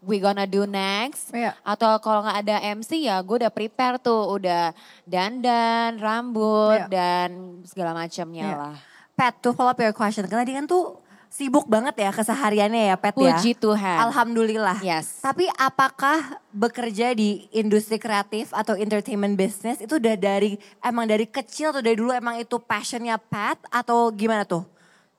we 0.00 0.16
gonna 0.16 0.44
do 0.44 0.64
next 0.64 1.28
Iya. 1.30 1.52
atau 1.60 1.98
kalau 1.98 2.22
nggak 2.22 2.38
ada 2.40 2.56
MC 2.72 3.02
ya 3.02 3.18
gue 3.18 3.36
udah 3.38 3.50
prepare 3.50 3.98
tuh 3.98 4.32
udah 4.32 4.72
dandan 5.04 5.98
rambut 5.98 6.78
Iya. 6.78 6.88
dan 6.88 7.28
segala 7.62 7.92
macamnya 7.92 8.46
Iya. 8.46 8.56
lah 8.58 8.76
Pat, 9.12 9.36
to 9.38 9.52
follow 9.52 9.68
up 9.68 9.76
your 9.76 9.92
question. 9.92 10.24
Karena 10.24 10.40
tadi 10.40 10.56
kan 10.56 10.64
tuh 10.64 10.96
sibuk 11.28 11.64
banget 11.64 11.96
ya 11.98 12.10
kesehariannya 12.10 12.88
ya 12.88 12.96
Pat 12.96 13.12
ya. 13.12 13.36
puji 13.36 13.52
Tuhan 13.54 13.98
Alhamdulillah. 14.02 14.80
yes 14.80 15.20
Tapi 15.20 15.48
apakah 15.54 16.20
bekerja 16.48 17.12
di 17.12 17.48
industri 17.50 17.96
kreatif 17.96 18.52
atau 18.52 18.72
entertainment 18.72 19.32
business 19.32 19.80
itu 19.80 19.96
udah 19.96 20.12
dari 20.12 20.56
emang 20.80 21.04
dari 21.04 21.24
kecil 21.24 21.72
atau 21.72 21.80
dari 21.80 21.92
dulu 21.94 22.08
emang 22.10 22.36
itu 22.36 22.56
passionnya 22.56 23.16
Pat 23.16 23.56
atau 23.68 24.08
gimana 24.08 24.44
tuh? 24.44 24.64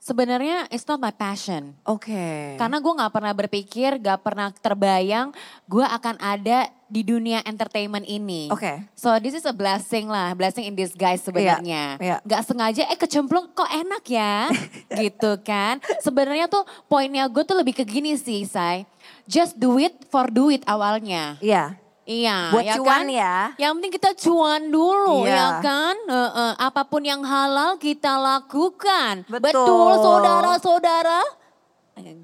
Sebenarnya 0.04 0.68
it's 0.68 0.84
not 0.84 1.00
my 1.00 1.16
passion 1.16 1.72
Oke. 1.88 2.60
Karena 2.60 2.78
gue 2.84 2.94
gak 3.00 3.14
pernah 3.16 3.34
berpikir, 3.34 3.96
gak 4.04 4.20
pernah 4.20 4.52
terbayang 4.52 5.32
gue 5.64 5.86
akan 5.86 6.20
ada 6.20 6.68
di 6.92 7.02
dunia 7.02 7.42
entertainment 7.42 8.06
ini. 8.06 8.54
Oke. 8.54 8.86
So 8.94 9.10
this 9.18 9.34
is 9.34 9.48
a 9.50 9.56
blessing 9.56 10.06
lah, 10.12 10.36
blessing 10.38 10.70
in 10.70 10.76
disguise 10.78 11.26
sebenarnya. 11.26 11.98
iya. 11.98 12.22
Gak 12.22 12.44
sengaja, 12.46 12.86
eh 12.86 13.00
kecemplung 13.00 13.50
kok 13.56 13.66
enak 13.66 14.04
ya, 14.06 14.52
gitu 15.02 15.40
kan. 15.42 15.82
Sebenarnya 16.04 16.46
tuh 16.46 16.62
poinnya 16.86 17.26
gue 17.26 17.42
tuh 17.42 17.58
lebih 17.58 17.74
ke 17.74 17.84
gini 17.88 18.14
sih, 18.14 18.46
Say. 18.46 18.86
Just 19.26 19.58
do 19.58 19.80
it 19.82 19.96
for 20.12 20.30
do 20.30 20.54
it 20.54 20.62
awalnya. 20.70 21.40
Iya. 21.42 21.83
Iya, 22.04 22.52
Buat 22.52 22.64
ya 22.68 22.74
cuan 22.76 23.00
kan? 23.00 23.06
ya. 23.08 23.36
Yang 23.56 23.72
penting 23.80 23.94
kita 23.96 24.12
cuan 24.28 24.62
dulu, 24.68 25.24
Iya. 25.24 25.36
ya 25.40 25.48
kan? 25.64 25.96
Heeh, 26.04 26.52
apa 26.60 26.84
pun 26.84 27.00
yang 27.00 27.24
halal 27.24 27.80
kita 27.80 28.20
lakukan. 28.20 29.24
Betul. 29.32 30.04
saudara-saudara? 30.04 31.24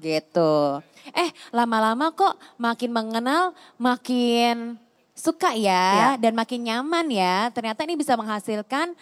Gitu. 0.00 0.52
Eh, 1.16 1.30
lama-lama 1.48 2.12
kok 2.12 2.36
makin 2.56 2.92
mengenal, 2.92 3.56
makin 3.80 4.76
suka 5.16 5.56
ya, 5.56 6.16
Iya. 6.16 6.28
dan 6.28 6.36
makin 6.36 6.60
nyaman 6.60 7.08
ya. 7.08 7.48
Ternyata 7.48 7.80
ini 7.88 7.96
bisa 7.96 8.20
menghasilkan, 8.20 8.92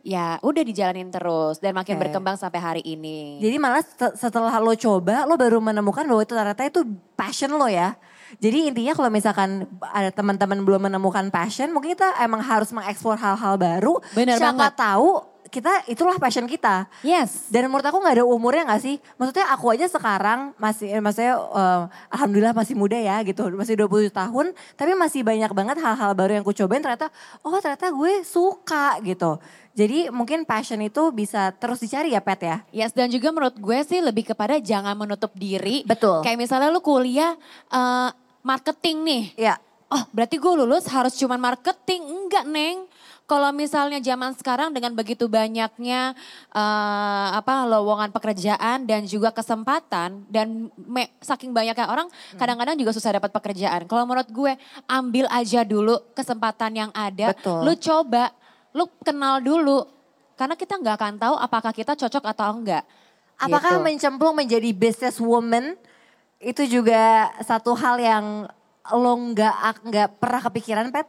ya 0.00 0.40
udah 0.40 0.62
dijalanin 0.64 1.12
terus 1.12 1.60
dan 1.60 1.76
makin 1.76 2.00
Oke. 2.00 2.08
berkembang 2.08 2.34
sampai 2.34 2.58
hari 2.58 2.82
ini. 2.82 3.36
Jadi 3.36 3.56
malah 3.60 3.84
set- 3.84 4.16
setelah 4.16 4.56
lo 4.56 4.72
coba, 4.72 5.28
lo 5.28 5.36
baru 5.36 5.60
menemukan 5.60 6.08
bahwa 6.08 6.22
itu 6.24 6.32
ternyata 6.32 6.62
itu 6.64 6.80
passion 7.12 7.52
lo 7.52 7.68
ya. 7.68 7.94
Jadi 8.38 8.72
intinya 8.72 8.92
kalau 8.96 9.10
misalkan 9.12 9.66
ada 9.92 10.08
teman-teman 10.14 10.62
belum 10.64 10.88
menemukan 10.88 11.28
passion, 11.28 11.68
mungkin 11.74 11.98
kita 11.98 12.22
emang 12.22 12.40
harus 12.40 12.72
mengeksplor 12.72 13.18
hal-hal 13.18 13.58
baru. 13.60 13.98
Bener 14.16 14.40
Siapa 14.40 14.56
banget. 14.56 14.76
tahu 14.78 15.32
kita 15.52 15.84
itulah 15.84 16.16
passion 16.16 16.48
kita. 16.48 16.88
Yes. 17.04 17.52
Dan 17.52 17.68
menurut 17.68 17.84
aku 17.84 18.00
nggak 18.00 18.16
ada 18.16 18.24
umurnya 18.24 18.64
nggak 18.72 18.82
sih? 18.82 18.96
Maksudnya 19.20 19.52
aku 19.52 19.68
aja 19.68 19.84
sekarang 19.84 20.56
masih, 20.56 20.88
eh, 20.88 21.02
maksudnya 21.04 21.36
eh, 21.36 21.82
alhamdulillah 22.08 22.56
masih 22.56 22.72
muda 22.72 22.96
ya 22.96 23.20
gitu, 23.20 23.52
masih 23.52 23.76
20 23.76 24.08
tahun. 24.08 24.56
Tapi 24.80 24.96
masih 24.96 25.20
banyak 25.20 25.52
banget 25.52 25.76
hal-hal 25.84 26.16
baru 26.16 26.40
yang 26.40 26.42
aku 26.48 26.56
cobain 26.56 26.80
ternyata, 26.80 27.12
oh 27.44 27.60
ternyata 27.60 27.92
gue 27.92 28.24
suka 28.24 28.96
gitu. 29.04 29.36
Jadi 29.72 30.08
mungkin 30.12 30.44
passion 30.44 30.80
itu 30.84 31.12
bisa 31.12 31.52
terus 31.56 31.80
dicari 31.80 32.12
ya 32.12 32.20
Pet 32.20 32.40
ya? 32.44 32.56
Yes, 32.72 32.92
dan 32.96 33.08
juga 33.12 33.32
menurut 33.32 33.56
gue 33.56 33.78
sih 33.84 34.00
lebih 34.00 34.32
kepada 34.32 34.56
jangan 34.56 34.96
menutup 34.96 35.32
diri. 35.36 35.84
Betul. 35.84 36.24
Kayak 36.24 36.48
misalnya 36.48 36.72
lu 36.72 36.80
kuliah 36.80 37.36
eh, 37.68 38.08
marketing 38.42 38.96
nih. 39.02 39.24
Iya. 39.38 39.54
Oh 39.88 40.04
berarti 40.10 40.36
gue 40.36 40.52
lulus 40.54 40.88
harus 40.88 41.14
cuman 41.14 41.38
marketing. 41.38 42.02
Enggak 42.02 42.44
Neng. 42.44 42.88
Kalau 43.22 43.48
misalnya 43.48 43.96
zaman 43.96 44.34
sekarang 44.34 44.74
dengan 44.74 44.92
begitu 44.92 45.24
banyaknya 45.24 46.12
eh, 46.52 47.28
apa 47.32 47.64
lowongan 47.64 48.10
pekerjaan 48.10 48.84
dan 48.84 49.06
juga 49.06 49.30
kesempatan 49.30 50.26
dan 50.26 50.46
me- 50.76 51.12
saking 51.18 51.48
banyaknya 51.50 51.86
orang 51.86 52.10
Hmm. 52.10 52.36
kadang-kadang 52.36 52.76
juga 52.76 52.92
susah 52.92 53.14
dapat 53.14 53.30
pekerjaan. 53.30 53.86
Kalau 53.86 54.04
menurut 54.04 54.28
gue 54.28 54.52
ambil 54.86 55.30
aja 55.30 55.62
dulu 55.62 55.96
kesempatan 56.12 56.72
yang 56.74 56.90
ada, 56.92 57.32
Betul. 57.32 57.62
lu 57.62 57.72
coba, 57.74 58.34
lu 58.70 58.84
kenal 59.00 59.38
dulu. 59.38 59.86
Karena 60.34 60.52
kita 60.52 60.76
nggak 60.76 60.96
akan 60.98 61.14
tahu 61.16 61.34
apakah 61.38 61.72
kita 61.72 61.92
cocok 61.94 62.24
atau 62.26 62.52
enggak. 62.52 62.84
Apakah 63.38 63.78
Gitu. 63.78 63.84
mencemplung 63.86 64.34
menjadi 64.34 64.70
business 64.72 65.16
woman 65.16 65.78
itu 66.42 66.66
juga 66.66 67.30
satu 67.40 67.72
hal 67.78 67.96
yang 68.02 68.24
lo 68.90 69.14
nggak 69.30 69.56
nggak 69.86 70.08
pernah 70.18 70.42
kepikiran 70.42 70.90
Pet? 70.90 71.06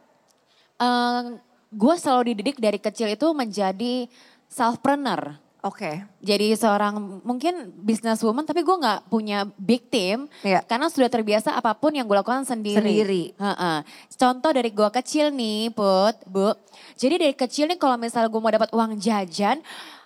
gue 1.74 1.94
selalu 1.98 2.34
dididik 2.34 2.62
dari 2.62 2.78
kecil 2.78 3.10
itu 3.10 3.26
menjadi 3.34 4.06
selfpreneur. 4.46 5.42
Oke. 5.64 6.04
Jadi 6.20 6.52
seorang 6.60 7.24
mungkin 7.24 7.72
businesswoman 7.80 8.44
tapi 8.44 8.60
gue 8.60 8.76
nggak 8.76 9.08
punya 9.08 9.48
big 9.56 9.88
team 9.88 10.28
Iya. 10.44 10.60
karena 10.60 10.92
sudah 10.92 11.08
terbiasa 11.08 11.56
apa 11.56 11.72
pun 11.72 11.88
yang 11.88 12.04
gue 12.04 12.20
lakukan 12.20 12.44
sendiri. 12.44 12.76
Sendiri. 12.76 13.24
Heeh. 13.32 13.78
Contoh 14.12 14.52
dari 14.52 14.68
gue 14.68 14.88
kecil 14.92 15.32
nih 15.32 15.72
Put, 15.72 16.20
Bu. 16.28 16.52
Jadi 17.00 17.14
dari 17.16 17.32
kecil 17.34 17.64
nih 17.72 17.80
kalau 17.80 17.96
misalnya 17.96 18.28
gue 18.28 18.40
mau 18.44 18.52
dapat 18.52 18.70
uang 18.76 19.00
jajan, 19.00 19.64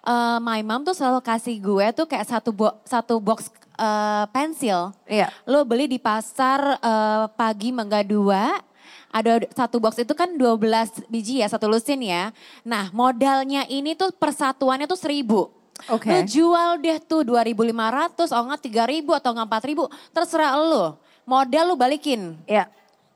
eh, 0.09 0.39
my 0.41 0.65
mom 0.65 0.83
tuh 0.83 0.97
selalu 0.97 1.21
kasih 1.21 1.61
gue 1.61 1.87
tuh 1.93 2.09
kayak 2.09 2.25
satu 2.25 2.51
bo- 2.51 2.79
satu 2.83 3.21
box 3.21 3.53
eh, 3.77 4.25
pensil. 4.33 4.97
Iya. 5.05 5.29
Lo 5.45 5.69
beli 5.69 5.85
di 5.87 6.01
pasar 6.01 6.81
eh, 6.81 7.25
pagi 7.37 7.69
Mangga 7.69 8.01
2. 8.01 8.65
Ada 9.09 9.41
satu 9.57 9.81
box 9.81 9.97
itu 10.01 10.13
kan 10.13 10.29
12 10.37 11.09
biji 11.09 11.41
ya, 11.41 11.49
satu 11.49 11.65
lusin 11.65 12.01
ya. 12.05 12.29
Nah 12.61 12.93
modalnya 12.93 13.65
ini 13.65 13.97
tuh 13.97 14.13
persatuannya 14.13 14.85
tuh 14.85 15.01
seribu. 15.01 15.49
Oke. 15.89 16.11
Lo 16.11 16.21
jual 16.27 16.83
deh 16.83 16.99
tuh 17.01 17.23
2.500, 17.23 18.35
oh 18.35 18.43
enggak 18.45 18.61
3.000 18.67 19.09
atau 19.09 19.31
enggak 19.33 19.49
4.000. 19.65 20.13
Terserah 20.13 20.53
lo. 20.59 20.87
Modal 21.25 21.73
lo 21.73 21.75
balikin. 21.79 22.37
Iya. 22.45 22.67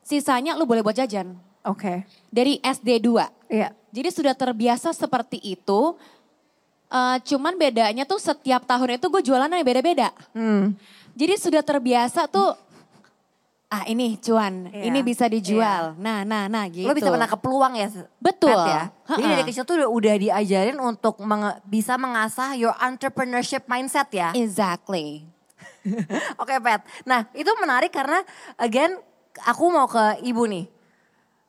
Sisanya 0.01 0.55
lo 0.55 0.65
boleh 0.65 0.81
buat 0.81 0.95
jajan. 0.95 1.35
Oke. 1.63 2.03
Dari 2.31 2.57
SD 2.59 3.03
2. 3.03 3.51
Iya. 3.53 3.69
Jadi 3.93 4.09
sudah 4.09 4.33
terbiasa 4.33 4.89
seperti 4.91 5.37
itu. 5.43 5.93
Eh, 6.93 7.17
cuman 7.25 7.57
bedanya 7.57 8.05
tuh 8.05 8.21
setiap 8.21 8.69
tahun 8.69 9.01
itu 9.01 9.09
gue 9.09 9.21
jualannya 9.25 9.65
beda-beda. 9.65 10.13
Hmm. 10.37 10.77
Jadi 11.17 11.33
sudah 11.41 11.65
terbiasa 11.65 12.29
tuh, 12.29 12.53
ah 13.65 13.81
ini 13.89 14.13
cuan, 14.21 14.69
Iya, 14.69 14.93
ini 14.93 15.01
bisa 15.01 15.25
dijual. 15.25 15.97
Nah, 15.97 16.21
nah, 16.21 16.45
nah 16.45 16.69
gitu. 16.69 16.85
Lo 16.85 16.93
bisa 16.93 17.09
pernah 17.09 17.25
ke 17.25 17.33
peluang 17.33 17.73
ya? 17.73 17.89
Betul. 18.21 18.53
Pat, 18.53 18.69
ya? 18.69 18.83
Jadi 19.09 19.23
Ha-ha. 19.25 19.33
dari 19.33 19.43
kecil 19.49 19.65
tuh 19.65 19.75
udah, 19.81 19.89
udah 19.89 20.15
diajarin 20.21 20.77
untuk 20.77 21.17
menge- 21.17 21.57
bisa 21.65 21.97
mengasah 21.97 22.53
your 22.53 22.77
entrepreneurship 22.77 23.65
mindset 23.65 24.13
ya? 24.13 24.29
Exactly. 24.37 25.25
Oke 26.41 26.55
Pet, 26.61 26.79
nah 27.03 27.27
itu 27.35 27.49
menarik 27.59 27.91
karena 27.91 28.23
again 28.55 28.95
aku 29.43 29.65
mau 29.67 29.89
ke 29.89 30.21
ibu 30.21 30.45
nih. 30.45 30.69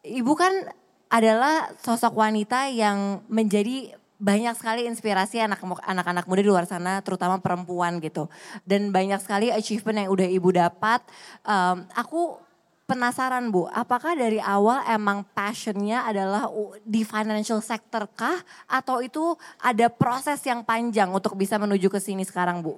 Ibu 0.04 0.32
kan 0.34 0.72
adalah 1.12 1.70
sosok 1.78 2.16
wanita 2.18 2.66
yang 2.72 3.22
menjadi 3.30 3.94
banyak 4.18 4.54
sekali 4.54 4.86
inspirasi 4.86 5.42
anak- 5.42 5.62
anak-anak 5.82 6.24
muda 6.24 6.40
di 6.40 6.50
luar 6.50 6.64
sana, 6.64 7.02
terutama 7.02 7.42
perempuan 7.42 7.98
gitu. 7.98 8.30
Dan 8.62 8.94
banyak 8.94 9.18
sekali 9.20 9.50
achievement 9.50 10.06
yang 10.06 10.10
udah 10.14 10.28
ibu 10.30 10.48
dapat. 10.54 11.02
Em, 11.42 11.84
aku 11.92 12.38
penasaran 12.84 13.48
bu, 13.48 13.64
apakah 13.72 14.12
dari 14.12 14.38
awal 14.38 14.84
emang 14.86 15.24
passionnya 15.32 16.04
adalah 16.04 16.46
di 16.84 17.02
financial 17.02 17.58
sector 17.64 18.04
kah? 18.12 18.38
Atau 18.68 19.00
itu 19.00 19.34
ada 19.58 19.88
proses 19.88 20.38
yang 20.44 20.62
panjang 20.62 21.08
untuk 21.08 21.34
bisa 21.34 21.56
menuju 21.56 21.88
ke 21.88 21.98
sini 21.98 22.22
sekarang 22.22 22.60
bu? 22.60 22.76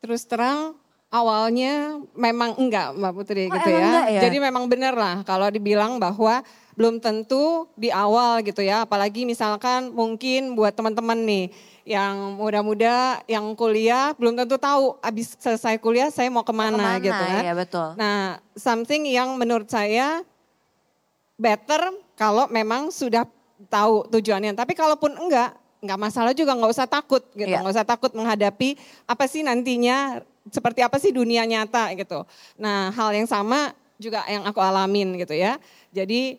Terus 0.00 0.22
terang 0.22 0.78
awalnya 1.10 1.98
memang 2.14 2.54
enggak 2.58 2.94
Mbak 2.94 3.12
Putri 3.14 3.50
Oh, 3.50 3.54
gitu 3.58 3.68
ya. 3.74 3.82
enggak 3.82 4.06
ya? 4.10 4.20
Jadi 4.26 4.36
memang 4.38 4.64
benar 4.70 4.94
lah 4.94 5.22
kalau 5.26 5.50
dibilang 5.50 5.98
bahwa 5.98 6.46
belum 6.76 7.00
tentu 7.00 7.66
di 7.74 7.88
awal 7.88 8.44
gitu 8.44 8.60
ya. 8.60 8.84
Apalagi 8.84 9.24
misalkan 9.24 9.90
mungkin 9.90 10.52
buat 10.52 10.76
teman-teman 10.76 11.16
nih 11.24 11.46
yang 11.88 12.36
muda-muda 12.36 13.24
yang 13.24 13.56
kuliah 13.56 14.12
belum 14.20 14.36
tentu 14.36 14.60
tahu 14.60 15.00
abis 15.00 15.40
selesai 15.40 15.80
kuliah 15.80 16.12
saya 16.12 16.28
mau 16.28 16.44
ke 16.44 16.52
mana, 16.52 16.76
Ke 16.76 16.78
mana, 16.78 16.92
gitu 17.00 17.24
kan. 17.24 17.42
ya, 17.42 17.54
betul. 17.56 17.88
Nah 17.96 18.16
something 18.52 19.08
yang 19.08 19.32
menurut 19.34 19.66
saya 19.66 20.20
better 21.36 21.80
kalau 22.16 22.48
memang 22.48 22.92
sudah 22.92 23.24
tahu 23.68 24.04
tujuannya. 24.12 24.52
Tapi 24.52 24.72
kalaupun 24.72 25.16
enggak, 25.16 25.56
enggak 25.80 25.98
masalah 26.00 26.32
juga, 26.32 26.52
nggak 26.52 26.72
usah 26.72 26.88
takut 26.88 27.24
gitu, 27.32 27.48
Iya. 27.48 27.60
nggak 27.64 27.74
usah 27.76 27.86
takut 27.88 28.12
menghadapi 28.12 28.76
apa 29.04 29.24
sih 29.24 29.40
nantinya, 29.40 30.20
seperti 30.48 30.80
apa 30.84 30.96
sih 31.00 31.12
dunia 31.12 31.44
nyata 31.44 31.92
gitu. 31.96 32.24
Nah 32.60 32.92
hal 32.92 33.16
yang 33.16 33.24
sama 33.24 33.72
juga 33.96 34.24
yang 34.28 34.44
aku 34.44 34.60
alamin 34.60 35.16
gitu 35.16 35.32
ya. 35.32 35.56
Jadi 35.88 36.36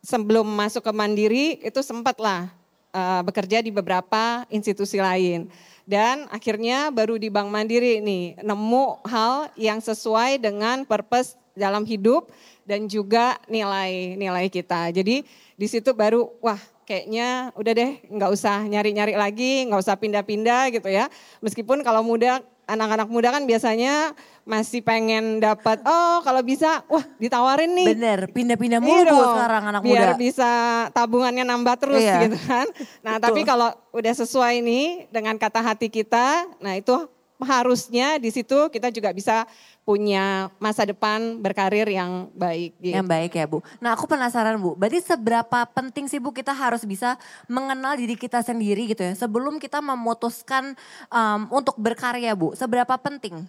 sebelum 0.00 0.48
masuk 0.48 0.84
ke 0.84 0.92
Mandiri 0.92 1.46
itu 1.60 1.80
sempatlah 1.84 2.48
eh, 2.92 3.22
bekerja 3.24 3.60
di 3.64 3.70
beberapa 3.72 4.44
institusi 4.48 5.00
lain. 5.00 5.48
Dan 5.90 6.30
akhirnya 6.30 6.94
baru 6.94 7.18
di 7.18 7.32
Bank 7.32 7.50
Mandiri 7.50 7.98
nih 7.98 8.38
nemu 8.46 9.02
hal 9.10 9.50
yang 9.58 9.82
sesuai 9.82 10.38
dengan 10.38 10.86
purpose 10.86 11.34
dalam 11.58 11.82
hidup 11.82 12.30
dan 12.62 12.86
juga 12.86 13.34
nilai-nilai 13.50 14.46
kita. 14.46 14.94
Jadi 14.94 15.26
di 15.58 15.66
situ 15.66 15.90
baru 15.90 16.30
wah 16.38 16.60
kayaknya 16.86 17.50
udah 17.58 17.72
deh 17.74 17.92
nggak 18.06 18.30
usah 18.30 18.62
nyari-nyari 18.70 19.18
lagi, 19.18 19.66
nggak 19.66 19.80
usah 19.82 19.98
pindah-pindah 19.98 20.70
gitu 20.74 20.86
ya. 20.86 21.10
Meskipun 21.42 21.82
kalau 21.82 22.06
muda 22.06 22.38
anak-anak 22.70 23.06
muda 23.06 23.28
kan 23.30 23.42
biasanya 23.42 24.14
masih 24.42 24.80
pengen 24.80 25.38
dapat 25.38 25.82
oh 25.82 26.22
kalau 26.22 26.40
bisa 26.40 26.82
wah 26.86 27.02
ditawarin 27.16 27.70
nih 27.70 27.88
Bener, 27.92 28.20
pindah-pindah 28.28 28.78
mulu 28.78 28.94
Iya 28.96 29.10
dong, 29.10 29.34
sekarang 29.36 29.62
anak 29.68 29.80
biar 29.82 30.08
muda. 30.08 30.16
bisa 30.16 30.50
tabungannya 30.90 31.44
nambah 31.44 31.76
terus 31.76 32.00
Iya. 32.00 32.24
gitu 32.24 32.38
kan. 32.44 32.66
Nah 33.00 33.14
Betul. 33.16 33.24
tapi 33.26 33.40
kalau 33.44 33.68
udah 33.90 34.14
sesuai 34.16 34.54
nih 34.60 34.86
dengan 35.08 35.34
kata 35.34 35.60
hati 35.60 35.86
kita, 35.86 36.26
nah 36.58 36.72
itu 36.72 36.94
harusnya 37.42 38.20
di 38.20 38.28
situ 38.28 38.68
kita 38.68 38.92
juga 38.92 39.10
bisa 39.10 39.48
punya 39.82 40.52
masa 40.62 40.86
depan 40.86 41.40
berkarir 41.40 41.88
yang 41.88 42.30
baik. 42.36 42.78
Gitu. 42.78 42.94
Yang 42.94 43.08
baik 43.08 43.32
ya 43.34 43.44
Bu. 43.48 43.58
Nah 43.82 43.96
aku 43.96 44.06
penasaran 44.06 44.60
Bu, 44.60 44.76
berarti 44.76 45.02
seberapa 45.02 45.66
penting 45.72 46.06
sih 46.06 46.22
Bu 46.22 46.30
kita 46.30 46.52
harus 46.54 46.84
bisa 46.84 47.16
mengenal 47.50 47.96
diri 47.98 48.14
kita 48.14 48.44
sendiri 48.44 48.86
gitu 48.86 49.02
ya. 49.02 49.16
Sebelum 49.16 49.58
kita 49.58 49.82
memutuskan 49.82 50.76
um, 51.10 51.40
untuk 51.50 51.74
berkarya 51.80 52.36
Bu, 52.36 52.54
seberapa 52.54 52.94
penting? 53.00 53.48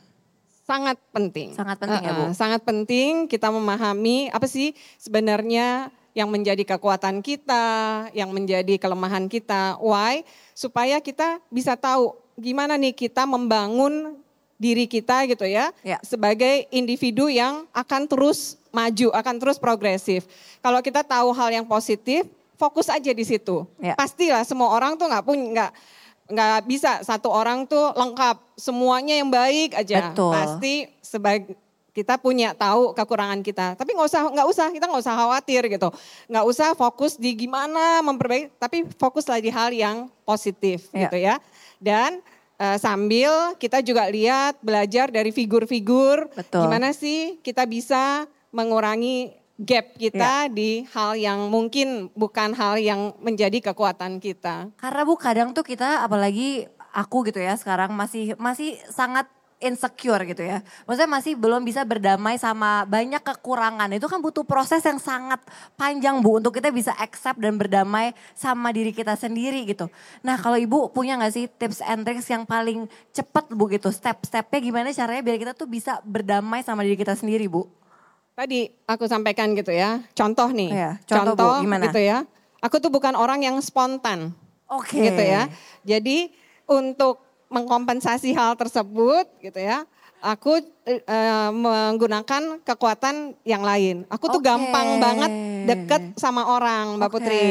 Sangat 0.62 0.96
penting. 1.12 1.52
Sangat 1.52 1.78
penting 1.84 2.00
ya, 2.00 2.14
Bu. 2.16 2.26
Sangat 2.32 2.62
penting 2.64 3.28
kita 3.28 3.52
memahami 3.52 4.32
apa 4.32 4.48
sih 4.48 4.72
sebenarnya 4.96 5.92
yang 6.12 6.28
menjadi 6.28 6.64
kekuatan 6.76 7.24
kita, 7.24 8.08
yang 8.12 8.32
menjadi 8.32 8.76
kelemahan 8.80 9.28
kita. 9.32 9.80
Why? 9.80 10.24
Supaya 10.56 11.00
kita 11.00 11.40
bisa 11.52 11.76
tahu 11.80 12.21
gimana 12.36 12.76
nih 12.76 12.92
kita 12.92 13.24
membangun 13.26 14.16
diri 14.56 14.86
kita 14.86 15.26
gitu 15.26 15.42
ya, 15.44 15.74
Ya. 15.82 15.98
sebagai 16.06 16.70
individu 16.70 17.26
yang 17.26 17.66
akan 17.74 18.06
terus 18.06 18.62
maju, 18.70 19.10
akan 19.10 19.36
terus 19.42 19.58
progresif. 19.58 20.30
Kalau 20.62 20.78
kita 20.80 21.02
tahu 21.02 21.34
hal 21.34 21.50
yang 21.52 21.66
positif, 21.66 22.30
fokus 22.56 22.86
aja 22.86 23.10
di 23.10 23.26
situ. 23.26 23.66
Ya. 23.82 23.98
Pastilah 23.98 24.46
semua 24.46 24.70
orang 24.70 24.94
tuh 24.94 25.10
nggak 25.10 25.26
punya 25.26 25.46
nggak 25.50 25.72
nggak 26.32 26.60
bisa 26.64 27.02
satu 27.02 27.28
orang 27.28 27.66
tuh 27.66 27.92
lengkap 27.92 28.38
semuanya 28.54 29.18
yang 29.18 29.34
baik 29.34 29.74
aja. 29.74 30.14
Betul. 30.14 30.30
Pasti 30.32 30.74
sebagai 31.02 31.58
kita 31.92 32.16
punya 32.16 32.56
tahu 32.56 32.96
kekurangan 32.96 33.42
kita. 33.44 33.76
Tapi 33.76 33.92
nggak 33.92 34.08
usah 34.08 34.22
nggak 34.32 34.48
usah 34.48 34.68
kita 34.72 34.86
nggak 34.88 35.04
usah 35.04 35.16
khawatir 35.18 35.62
gitu. 35.68 35.90
Nggak 36.30 36.46
usah 36.48 36.70
fokus 36.72 37.20
di 37.20 37.36
gimana 37.36 38.00
memperbaiki, 38.00 38.54
tapi 38.56 38.88
fokuslah 38.96 39.42
di 39.42 39.52
hal 39.52 39.74
yang 39.74 39.98
positif 40.24 40.88
Ya. 40.94 41.10
gitu 41.10 41.18
ya. 41.20 41.36
Dan 41.82 42.22
eh, 42.62 42.78
sambil 42.78 43.58
kita 43.58 43.82
juga 43.82 44.06
lihat 44.08 44.62
belajar 44.62 45.10
dari 45.10 45.34
figur-figur 45.34 46.30
Betul. 46.38 46.70
gimana 46.70 46.94
sih 46.94 47.42
kita 47.42 47.66
bisa 47.66 48.30
mengurangi 48.54 49.34
gap 49.62 49.94
kita 49.98 50.50
di 50.50 50.86
hal 50.90 51.14
yang 51.18 51.50
mungkin 51.50 52.10
bukan 52.18 52.54
hal 52.54 52.82
yang 52.82 53.14
menjadi 53.22 53.74
kekuatan 53.74 54.18
kita. 54.18 54.70
Karena 54.78 55.02
Bu 55.06 55.14
kadang 55.18 55.54
tuh 55.54 55.62
kita 55.62 56.02
apalagi 56.02 56.66
aku 56.92 57.24
gitu 57.30 57.40
ya 57.40 57.56
sekarang 57.56 57.94
masih 57.96 58.36
masih 58.36 58.78
sangat 58.92 59.30
insecure 59.62 60.26
gitu 60.26 60.42
ya. 60.42 60.66
Maksudnya 60.84 61.08
masih 61.08 61.34
belum 61.38 61.62
bisa 61.62 61.86
berdamai 61.86 62.36
sama 62.36 62.84
banyak 62.84 63.22
kekurangan. 63.22 63.88
Itu 63.94 64.10
kan 64.10 64.20
butuh 64.20 64.42
proses 64.44 64.82
yang 64.84 64.98
sangat 64.98 65.40
panjang 65.78 66.20
Bu 66.20 66.42
untuk 66.42 66.58
kita 66.58 66.74
bisa 66.74 66.92
accept 66.98 67.38
dan 67.38 67.56
berdamai 67.56 68.12
sama 68.34 68.74
diri 68.74 68.92
kita 68.92 69.14
sendiri 69.16 69.64
gitu. 69.70 69.88
Nah 70.26 70.36
kalau 70.42 70.58
Ibu 70.58 70.92
punya 70.92 71.16
gak 71.22 71.32
sih 71.32 71.46
tips 71.48 71.80
and 71.86 72.04
tricks 72.04 72.28
yang 72.28 72.44
paling 72.44 72.90
cepat 73.14 73.48
Bu 73.54 73.70
gitu. 73.70 73.94
Step-stepnya 73.94 74.60
gimana 74.60 74.90
caranya 74.92 75.22
biar 75.22 75.38
kita 75.38 75.54
tuh 75.54 75.70
bisa 75.70 76.02
berdamai 76.04 76.66
sama 76.66 76.82
diri 76.82 76.98
kita 76.98 77.14
sendiri 77.14 77.46
Bu. 77.48 77.70
Tadi 78.34 78.66
aku 78.90 79.06
sampaikan 79.06 79.54
gitu 79.54 79.70
ya, 79.76 80.02
contoh 80.16 80.50
nih, 80.50 80.72
Iya, 80.72 80.92
contoh, 81.04 81.36
Bu, 81.36 81.68
gimana? 81.68 81.92
gitu 81.92 82.00
ya. 82.00 82.24
Aku 82.64 82.80
tuh 82.80 82.88
bukan 82.88 83.14
orang 83.14 83.44
yang 83.44 83.60
spontan, 83.60 84.32
Oke. 84.72 84.98
gitu 84.98 85.20
ya. 85.20 85.52
Jadi 85.84 86.32
untuk 86.64 87.31
mengkompensasi 87.52 88.32
hal 88.32 88.56
tersebut, 88.56 89.28
gitu 89.44 89.60
ya, 89.60 89.84
aku 90.24 90.62
eh, 90.88 91.52
menggunakan 91.52 92.64
kekuatan 92.64 93.36
yang 93.44 93.66
lain. 93.66 94.08
Aku 94.08 94.32
tuh 94.32 94.40
Oke. 94.40 94.48
gampang 94.48 95.02
banget 95.02 95.32
deket 95.68 96.04
sama 96.16 96.48
orang, 96.48 96.96
Mbak 96.98 97.10
Oke. 97.12 97.16
Putri, 97.20 97.46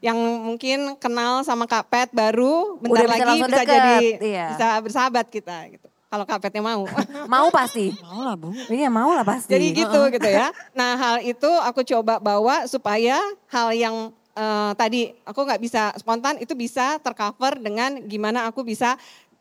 yang 0.00 0.16
mungkin 0.16 0.94
kenal 0.96 1.42
sama 1.42 1.66
Kak 1.66 1.90
Pet 1.90 2.08
baru, 2.14 2.78
bentar 2.78 3.04
Udah 3.04 3.06
lagi 3.10 3.30
bisa 3.42 3.48
deket, 3.50 3.66
jadi 3.68 3.96
iya. 4.22 4.46
bisa 4.54 4.66
bersahabat 4.80 5.26
kita, 5.28 5.56
gitu. 5.74 5.90
Kalau 6.10 6.26
Kak 6.26 6.42
Petnya 6.42 6.58
mau. 6.58 6.82
Mau 7.38 7.48
pasti. 7.54 7.94
Mau 8.02 8.26
lah 8.26 8.34
bu. 8.34 8.50
Iya 8.66 8.90
mau 8.90 9.14
lah 9.14 9.22
pasti. 9.22 9.54
Jadi 9.54 9.66
gitu 9.78 10.10
gitu 10.10 10.26
ya. 10.26 10.50
Nah 10.74 10.98
hal 10.98 11.16
itu 11.22 11.46
aku 11.46 11.86
coba 11.86 12.18
bawa 12.18 12.66
supaya 12.66 13.14
hal 13.46 13.70
yang 13.70 14.10
eh, 14.34 14.72
tadi 14.74 15.14
aku 15.22 15.46
nggak 15.46 15.62
bisa 15.62 15.94
spontan 15.94 16.42
itu 16.42 16.58
bisa 16.58 16.98
tercover 16.98 17.62
dengan 17.62 18.02
gimana 18.10 18.50
aku 18.50 18.66
bisa 18.66 18.98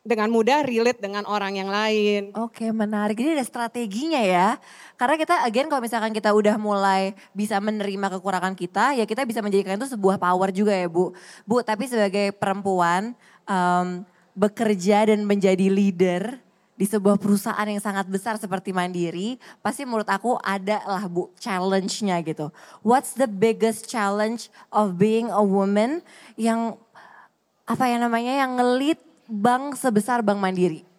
dengan 0.10 0.34
mudah 0.34 0.66
relate 0.66 0.98
dengan 0.98 1.22
orang 1.30 1.62
yang 1.62 1.70
lain. 1.70 2.34
Oke 2.34 2.74
menarik, 2.74 3.14
jadi 3.14 3.38
ada 3.38 3.46
strateginya 3.46 4.18
ya. 4.26 4.58
Karena 4.98 5.22
kita 5.22 5.46
again 5.46 5.70
kalau 5.70 5.86
misalkan 5.86 6.10
kita 6.10 6.34
udah 6.34 6.58
mulai 6.58 7.14
bisa 7.38 7.62
menerima 7.62 8.18
kekurangan 8.18 8.58
kita, 8.58 8.98
ya 8.98 9.06
kita 9.06 9.30
bisa 9.30 9.46
menjadikan 9.46 9.78
itu 9.78 9.86
sebuah 9.94 10.18
power 10.18 10.50
juga 10.50 10.74
ya 10.74 10.90
Bu. 10.90 11.14
Bu 11.46 11.62
tapi 11.62 11.86
sebagai 11.86 12.34
perempuan 12.34 13.14
um, 13.46 14.02
bekerja 14.34 15.14
dan 15.14 15.22
menjadi 15.30 15.70
leader 15.70 16.42
di 16.80 16.88
sebuah 16.88 17.20
perusahaan 17.20 17.68
yang 17.68 17.84
sangat 17.84 18.08
besar 18.08 18.40
seperti 18.40 18.72
Mandiri, 18.72 19.36
pasti 19.60 19.84
menurut 19.84 20.08
aku 20.08 20.40
ada 20.40 20.80
lah 20.88 21.06
Bu 21.06 21.30
challenge-nya 21.38 22.24
gitu. 22.26 22.50
What's 22.82 23.14
the 23.14 23.28
biggest 23.28 23.92
challenge 23.92 24.48
of 24.72 24.96
being 24.96 25.28
a 25.30 25.44
woman 25.44 26.02
yang 26.40 26.80
apa 27.70 27.86
ya 27.86 28.02
namanya 28.02 28.34
yang 28.34 28.58
ngelit 28.58 28.98
bank 29.30 29.78
sebesar 29.78 30.26
Bank 30.26 30.42
Mandiri? 30.42 30.90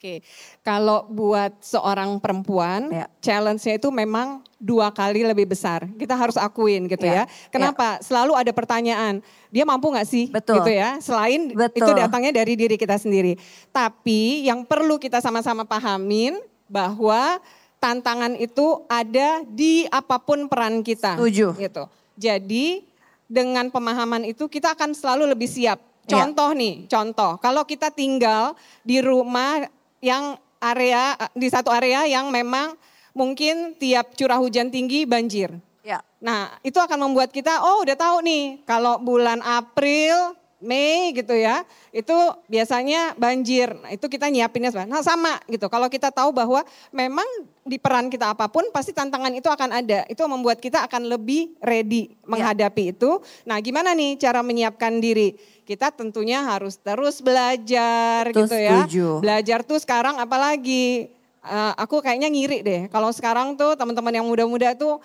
Oke, 0.00 0.24
kalau 0.64 1.04
buat 1.12 1.60
seorang 1.60 2.16
perempuan, 2.24 2.88
Ya. 2.88 3.04
challenge-nya 3.20 3.76
itu 3.76 3.92
memang 3.92 4.40
dua 4.56 4.88
kali 4.88 5.20
lebih 5.20 5.44
besar. 5.44 5.84
Kita 6.00 6.16
harus 6.16 6.40
akuin 6.40 6.88
gitu 6.88 7.04
Ya, 7.04 7.12
ya. 7.12 7.24
Kenapa? 7.52 8.00
Selalu 8.00 8.32
ada 8.32 8.48
pertanyaan, 8.48 9.20
dia 9.52 9.68
mampu 9.68 9.92
nggak 9.92 10.08
sih? 10.08 10.32
Betul. 10.32 10.64
Gitu 10.64 10.72
ya. 10.72 10.96
Selain 11.04 11.52
Betul. 11.52 11.84
itu 11.84 11.90
datangnya 11.92 12.32
dari 12.32 12.56
diri 12.56 12.80
kita 12.80 12.96
sendiri. 12.96 13.36
Tapi 13.76 14.48
yang 14.48 14.64
perlu 14.64 14.96
kita 14.96 15.20
sama-sama 15.20 15.68
pahamin 15.68 16.40
bahwa 16.64 17.36
tantangan 17.76 18.40
itu 18.40 18.88
ada 18.88 19.44
di 19.44 19.84
apa 19.92 20.16
pun 20.16 20.48
peran 20.48 20.80
kita. 20.80 21.20
Setuju. 21.20 21.60
Gitu. 21.60 21.84
Jadi 22.16 22.88
dengan 23.28 23.68
pemahaman 23.68 24.24
itu 24.24 24.48
kita 24.48 24.72
akan 24.72 24.96
selalu 24.96 25.28
lebih 25.36 25.44
siap. 25.44 25.89
Ya. 26.10 26.26
Contoh 26.26 26.50
nih, 26.50 26.90
contoh. 26.90 27.38
Kalau 27.38 27.62
kita 27.62 27.94
tinggal 27.94 28.58
di 28.82 28.98
rumah 28.98 29.62
yang 30.02 30.34
area 30.58 31.14
di 31.32 31.46
satu 31.46 31.70
area 31.70 32.04
yang 32.04 32.28
memang 32.34 32.74
mungkin 33.14 33.78
tiap 33.78 34.18
curah 34.18 34.42
hujan 34.42 34.68
tinggi 34.68 35.06
banjir. 35.06 35.54
Ya. 35.80 36.04
Nah, 36.20 36.60
itu 36.60 36.76
akan 36.76 37.08
membuat 37.08 37.32
kita 37.32 37.62
oh 37.64 37.86
udah 37.86 37.96
tahu 37.96 38.20
nih 38.20 38.60
kalau 38.68 39.00
bulan 39.00 39.40
April, 39.40 40.36
Mei 40.60 41.16
gitu 41.16 41.32
ya, 41.32 41.64
itu 41.88 42.12
biasanya 42.44 43.16
banjir. 43.16 43.72
Nah, 43.80 43.96
itu 43.96 44.06
kita 44.12 44.28
nyiapinnya 44.28 44.68
sebenarnya. 44.68 44.92
Nah, 44.92 45.00
sama 45.00 45.40
gitu. 45.48 45.72
Kalau 45.72 45.88
kita 45.88 46.12
tahu 46.12 46.36
bahwa 46.36 46.60
memang 46.92 47.24
di 47.64 47.80
peran 47.80 48.12
kita 48.12 48.36
apa 48.36 48.44
pun 48.52 48.68
pasti 48.68 48.92
tantangan 48.92 49.32
itu 49.32 49.48
akan 49.48 49.72
ada. 49.72 50.04
Itu 50.04 50.28
membuat 50.28 50.60
kita 50.60 50.84
akan 50.84 51.08
lebih 51.08 51.56
ready 51.64 52.12
menghadapi 52.28 52.92
itu. 52.92 53.24
Nah, 53.48 53.56
gimana 53.64 53.96
nih 53.96 54.20
cara 54.20 54.44
menyiapkan 54.44 55.00
diri? 55.00 55.32
Kita 55.64 55.88
tentunya 55.96 56.44
harus 56.44 56.76
terus 56.76 57.24
belajar 57.24 58.28
gitu 58.28 58.52
ya. 58.52 58.84
setuju. 58.84 59.24
Belajar 59.24 59.64
tuh 59.64 59.80
sekarang 59.80 60.20
apalagi 60.20 61.08
eh, 61.40 61.72
aku 61.80 62.04
kayaknya 62.04 62.28
ngiri 62.28 62.58
deh. 62.60 62.82
Kalau 62.92 63.08
sekarang 63.16 63.56
tuh 63.56 63.80
teman-teman 63.80 64.12
yang 64.12 64.28
muda-muda 64.28 64.76
tuh 64.76 65.00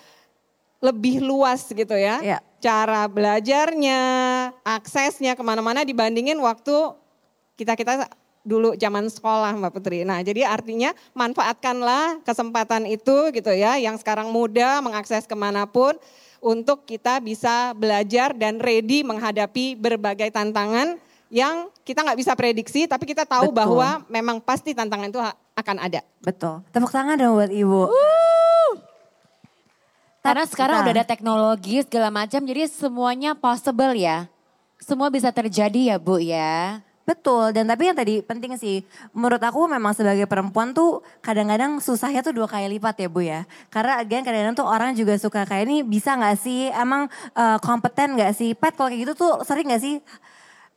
lebih 0.92 1.26
luas 1.26 1.66
gitu 1.66 1.98
ya. 1.98 2.22
Iya. 2.22 2.40
Cara 2.62 3.06
belajarnya, 3.10 4.02
aksesnya 4.66 5.34
ke 5.34 5.44
mana-mana 5.46 5.82
dibandingin 5.86 6.38
waktu 6.42 6.74
kita-kita 7.58 8.10
dulu 8.46 8.78
zaman 8.78 9.10
sekolah 9.10 9.58
Mbak 9.58 9.72
Putri. 9.74 10.06
Nah 10.06 10.22
jadi 10.22 10.46
artinya 10.46 10.94
manfaatkanlah 11.18 12.22
kesempatan 12.22 12.86
itu 12.86 13.34
gitu 13.34 13.50
ya. 13.50 13.82
Yang 13.82 14.06
sekarang 14.06 14.30
muda 14.30 14.80
mengakses 14.86 15.26
ke 15.26 15.34
mana 15.34 15.66
pun 15.66 15.98
untuk 16.46 16.86
kita 16.86 17.18
bisa 17.18 17.74
belajar 17.74 18.38
dan 18.38 18.62
ready 18.62 19.02
menghadapi 19.02 19.74
berbagai 19.74 20.30
tantangan 20.30 21.02
yang 21.34 21.74
kita 21.82 22.06
nggak 22.06 22.22
bisa 22.22 22.38
prediksi 22.38 22.86
tapi 22.86 23.10
kita 23.10 23.26
tahu 23.26 23.50
Betul. 23.50 23.58
bahwa 23.58 23.90
memang 24.06 24.38
pasti 24.38 24.78
tantangan 24.78 25.10
itu 25.10 25.22
akan 25.58 25.78
ada. 25.82 26.06
Betul. 26.22 26.62
Tepuk 26.70 26.94
tangan 26.94 27.18
dong 27.18 27.42
buat 27.42 27.50
Ibu. 27.50 27.82
Karena 30.26 30.44
sekarang 30.50 30.76
udah 30.82 30.94
ada 30.98 31.06
teknologi 31.06 31.86
segala 31.86 32.10
macam, 32.10 32.42
jadi 32.42 32.66
semuanya 32.66 33.38
possible 33.38 33.94
ya. 33.94 34.26
Semua 34.82 35.14
bisa 35.14 35.30
terjadi 35.30 35.94
ya 35.94 35.98
Bu 36.02 36.18
ya. 36.18 36.82
Betul, 37.06 37.54
dan 37.54 37.70
tapi 37.70 37.86
yang 37.86 37.94
tadi 37.94 38.26
penting 38.26 38.58
sih, 38.58 38.82
menurut 39.14 39.38
aku 39.38 39.70
memang 39.70 39.94
sebagai 39.94 40.26
perempuan 40.26 40.74
tuh 40.74 41.06
kadang-kadang 41.22 41.78
susahnya 41.78 42.26
tuh 42.26 42.34
dua 42.34 42.50
kali 42.50 42.66
lipat 42.76 42.98
ya 42.98 43.08
Bu 43.14 43.22
ya. 43.22 43.46
Karena 43.70 44.02
again 44.02 44.26
kadang-kadang 44.26 44.58
tuh 44.58 44.66
orang 44.66 44.98
juga 44.98 45.14
suka 45.22 45.46
kayak 45.46 45.70
ini 45.70 45.78
bisa 45.86 46.18
gak 46.18 46.42
sih, 46.42 46.74
emang 46.74 47.06
eh, 47.38 47.58
kompeten 47.62 48.18
gak 48.18 48.34
sih? 48.34 48.58
Pat 48.58 48.74
kalau 48.74 48.90
kayak 48.90 49.06
gitu 49.06 49.14
tuh 49.14 49.34
sering 49.46 49.70
gak 49.70 49.86
sih 49.86 50.02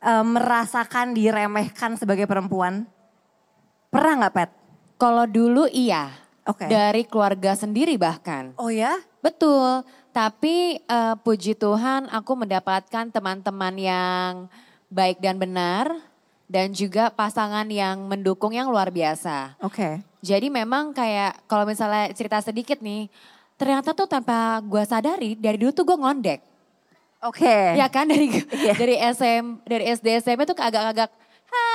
eh, 0.05 0.23
merasakan 0.29 1.17
diremehkan 1.17 1.97
sebagai 1.97 2.29
perempuan? 2.29 2.85
Pernah 3.89 4.29
gak 4.29 4.33
Pat? 4.37 4.49
Kalau 5.01 5.25
dulu 5.25 5.65
iya. 5.65 6.13
Oke. 6.45 6.69
Dari 6.69 7.09
keluarga 7.09 7.57
sendiri 7.57 7.97
bahkan. 7.97 8.53
Oh 8.61 8.69
ya? 8.69 9.01
Betul, 9.19 9.83
tapi 10.09 10.79
eh, 10.79 11.15
puji 11.19 11.53
Tuhan 11.53 12.07
aku 12.07 12.31
mendapatkan 12.35 13.05
teman-teman 13.07 13.75
yang 13.75 14.31
baik 14.87 15.19
dan 15.19 15.35
benar 15.35 15.85
dan 16.49 16.71
juga 16.71 17.07
pasangan 17.09 17.67
yang 17.67 18.07
mendukung 18.07 18.51
yang 18.51 18.67
luar 18.67 18.89
biasa. 18.89 19.59
Oke. 19.59 20.01
Jadi 20.19 20.49
memang 20.49 20.91
kayak 20.91 21.45
kalau 21.45 21.63
misalnya 21.63 22.09
cerita 22.11 22.41
sedikit 22.41 22.79
nih, 22.79 23.05
ternyata 23.53 23.93
tuh 23.93 24.07
tanpa 24.07 24.57
gue 24.59 24.81
sadari 24.81 25.35
dari 25.35 25.55
dulu 25.55 25.71
tuh 25.71 25.85
gue 25.85 25.95
ngondek. 25.95 26.39
Oke. 27.21 27.75
Ya 27.75 27.85
kan 27.85 28.07
dari 28.07 28.31
Iya. 28.65 28.73
dari 28.73 28.95
SM 28.97 29.45
dari 29.63 29.83
SD 29.89 30.07
SMP 30.19 30.43
tuh 30.43 30.55
agak-agak 30.55 31.11
ha 31.51 31.67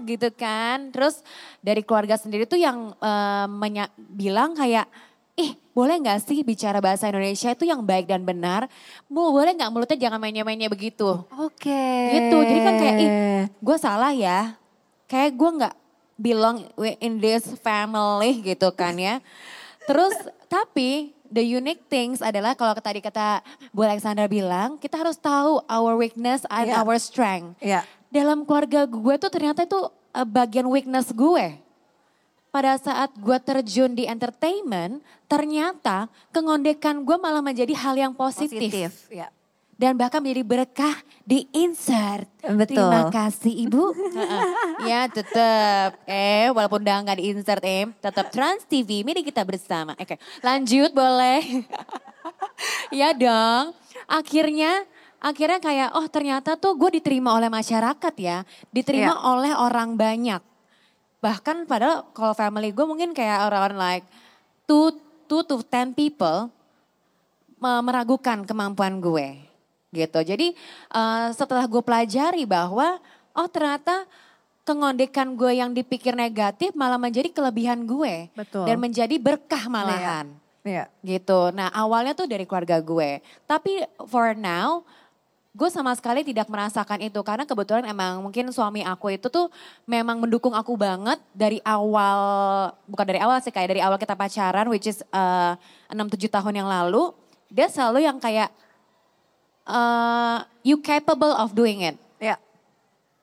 gitu 0.00 0.28
kan. 0.30 0.92
Terus 0.92 1.24
dari 1.58 1.80
keluarga 1.80 2.14
sendiri 2.14 2.44
tuh 2.44 2.56
yang 2.56 2.92
menya- 3.50 3.90
bilang 3.96 4.54
kayak 4.54 4.86
ih 5.36 5.56
boleh 5.72 5.96
nggak 6.04 6.20
sih 6.28 6.44
bicara 6.44 6.78
bahasa 6.84 7.08
Indonesia 7.08 7.48
itu 7.48 7.64
yang 7.64 7.80
baik 7.80 8.04
dan 8.04 8.20
benar? 8.22 8.68
Mu 9.08 9.32
boleh 9.32 9.56
nggak 9.56 9.72
mulutnya 9.72 9.98
jangan 10.08 10.20
mainnya-mainnya 10.20 10.68
begitu. 10.68 11.24
Oke. 11.40 11.84
Gitu. 12.12 12.36
Jadi 12.36 12.60
kan 12.60 12.74
kayak 12.76 12.96
ih 13.00 13.10
gue 13.48 13.76
salah 13.80 14.12
ya. 14.12 14.60
Kayak 15.08 15.32
gue 15.36 15.50
nggak 15.60 15.74
belong 16.20 16.56
in 17.00 17.16
this 17.18 17.48
family 17.64 18.44
gitu 18.44 18.68
kan 18.76 18.92
ya. 19.00 19.24
Terus 19.88 20.14
tapi 20.46 21.16
the 21.32 21.40
unique 21.40 21.88
things 21.88 22.20
adalah 22.20 22.52
kalau 22.52 22.76
tadi 22.76 23.00
kata 23.00 23.40
Bu 23.72 23.88
Alexandra 23.88 24.28
bilang, 24.28 24.76
kita 24.76 25.00
harus 25.00 25.16
tahu 25.16 25.64
our 25.64 25.96
weakness 25.96 26.44
and 26.52 26.68
Iya. 26.68 26.84
our 26.84 26.96
strength. 27.00 27.56
Iya. 27.58 27.80
Dalam 28.12 28.44
keluarga 28.44 28.84
gue 28.84 29.14
tuh 29.16 29.32
ternyata 29.32 29.64
itu 29.64 29.80
uh, 30.12 30.28
bagian 30.28 30.68
weakness 30.68 31.08
gue. 31.10 31.56
Pada 32.52 32.76
saat 32.76 33.16
gue 33.16 33.38
terjun 33.40 33.96
di 33.96 34.04
entertainment, 34.04 35.00
ternyata 35.24 36.12
kengondekan 36.28 37.00
gue 37.00 37.16
malah 37.16 37.40
menjadi 37.40 37.72
hal 37.72 37.96
yang 37.96 38.12
positif. 38.12 38.60
Positif. 38.60 38.90
Ya. 39.08 39.32
Dan 39.72 39.96
bahkan 39.96 40.20
menjadi 40.20 40.44
berkah 40.44 40.94
di 41.24 41.48
insert. 41.50 42.28
Betul. 42.44 42.76
Terima 42.76 43.08
kasih 43.08 43.66
Ibu. 43.66 43.84
Ya 44.82 45.06
tetap. 45.08 45.96
Eh 46.04 46.52
walaupun 46.52 46.82
udah 46.82 47.00
nggak 47.00 47.18
di 47.18 47.32
insert 47.32 47.64
eh. 47.64 47.88
Tetap 48.02 48.28
Trans 48.28 48.66
TV, 48.68 49.00
mari 49.00 49.24
kita 49.24 49.46
bersama. 49.48 49.96
Oke 49.96 50.20
lanjut 50.44 50.92
boleh. 50.92 51.64
ya 53.00 53.16
dong. 53.16 53.72
Akhirnya 54.04 54.84
akhirnya 55.22 55.56
kayak 55.56 55.88
oh 55.96 56.06
ternyata 56.10 56.58
tuh 56.60 56.76
gue 56.76 57.00
diterima 57.00 57.32
oleh 57.32 57.48
masyarakat 57.48 58.14
ya. 58.20 58.44
Diterima 58.68 59.16
Iya. 59.16 59.24
oleh 59.24 59.52
orang 59.56 59.96
banyak. 59.96 60.51
Bahkan 61.22 61.64
padahal 61.64 62.10
kalau 62.10 62.34
family 62.34 62.74
gue 62.74 62.82
mungkin 62.82 63.14
kayak 63.14 63.46
orang 63.46 63.78
like 63.78 64.04
two, 64.66 64.90
two 65.24 65.46
to 65.46 65.62
ten 65.62 65.94
people 65.94 66.50
me- 67.56 67.82
meragukan 67.82 68.42
kemampuan 68.42 68.98
gue 68.98 69.38
gitu. 69.94 70.18
Jadi 70.18 70.50
eh, 70.90 71.28
setelah 71.30 71.64
gue 71.64 71.78
pelajari 71.78 72.42
bahwa 72.42 72.98
oh 73.32 73.48
ternyata 73.48 74.04
kengondekan 74.62 75.34
gue 75.34 75.58
yang 75.58 75.70
dipikir 75.70 76.14
negatif 76.14 76.74
malah 76.74 76.98
menjadi 76.98 77.30
kelebihan 77.30 77.82
gue 77.82 78.30
Betul. 78.34 78.66
dan 78.66 78.76
menjadi 78.78 79.16
berkah 79.18 79.66
malahan 79.66 80.30
Iya. 80.62 80.86
gitu. 81.02 81.50
Nah 81.50 81.66
awalnya 81.74 82.14
tuh 82.14 82.30
dari 82.30 82.46
keluarga 82.46 82.78
gue, 82.78 83.18
tapi 83.44 83.82
for 84.06 84.30
now 84.38 84.86
gue 85.52 85.68
sama 85.68 85.92
sekali 85.92 86.24
tidak 86.24 86.48
merasakan 86.48 86.96
itu 87.04 87.20
karena 87.20 87.44
kebetulan 87.44 87.84
emang 87.84 88.24
mungkin 88.24 88.48
suami 88.48 88.80
aku 88.88 89.12
itu 89.12 89.28
tuh 89.28 89.52
memang 89.84 90.16
mendukung 90.16 90.56
aku 90.56 90.72
banget 90.80 91.20
dari 91.36 91.60
awal, 91.60 92.72
bukan 92.88 93.04
dari 93.04 93.20
awal 93.20 93.36
sih 93.44 93.52
kayak 93.52 93.68
dari 93.76 93.84
awal 93.84 94.00
kita 94.00 94.16
pacaran 94.16 94.72
which 94.72 94.88
is 94.88 95.04
uh, 95.12 95.52
6-7 95.92 96.32
tahun 96.32 96.64
yang 96.64 96.68
lalu, 96.72 97.12
dia 97.52 97.68
selalu 97.68 98.00
yang 98.00 98.16
kayak 98.16 98.48
uh, 99.68 100.40
you 100.64 100.80
capable 100.80 101.36
of 101.36 101.52
doing 101.52 101.84
it. 101.84 102.00
Iya. 102.16 102.40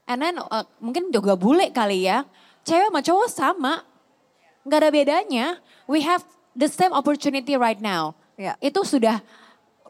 And 0.05 0.21
then 0.21 0.37
uh, 0.37 0.65
mungkin 0.77 1.09
juga 1.09 1.33
bule 1.33 1.73
kali 1.73 2.05
ya. 2.05 2.29
Cewek 2.61 2.93
sama 2.93 3.01
cowok 3.01 3.29
sama. 3.33 3.73
Nggak 4.69 4.79
ada 4.85 4.89
bedanya. 4.93 5.45
We 5.89 6.05
have 6.05 6.21
the 6.53 6.69
same 6.69 6.93
opportunity 6.93 7.57
right 7.57 7.81
now. 7.81 8.13
Iya. 8.37 8.53
Itu 8.61 8.85
sudah 8.85 9.17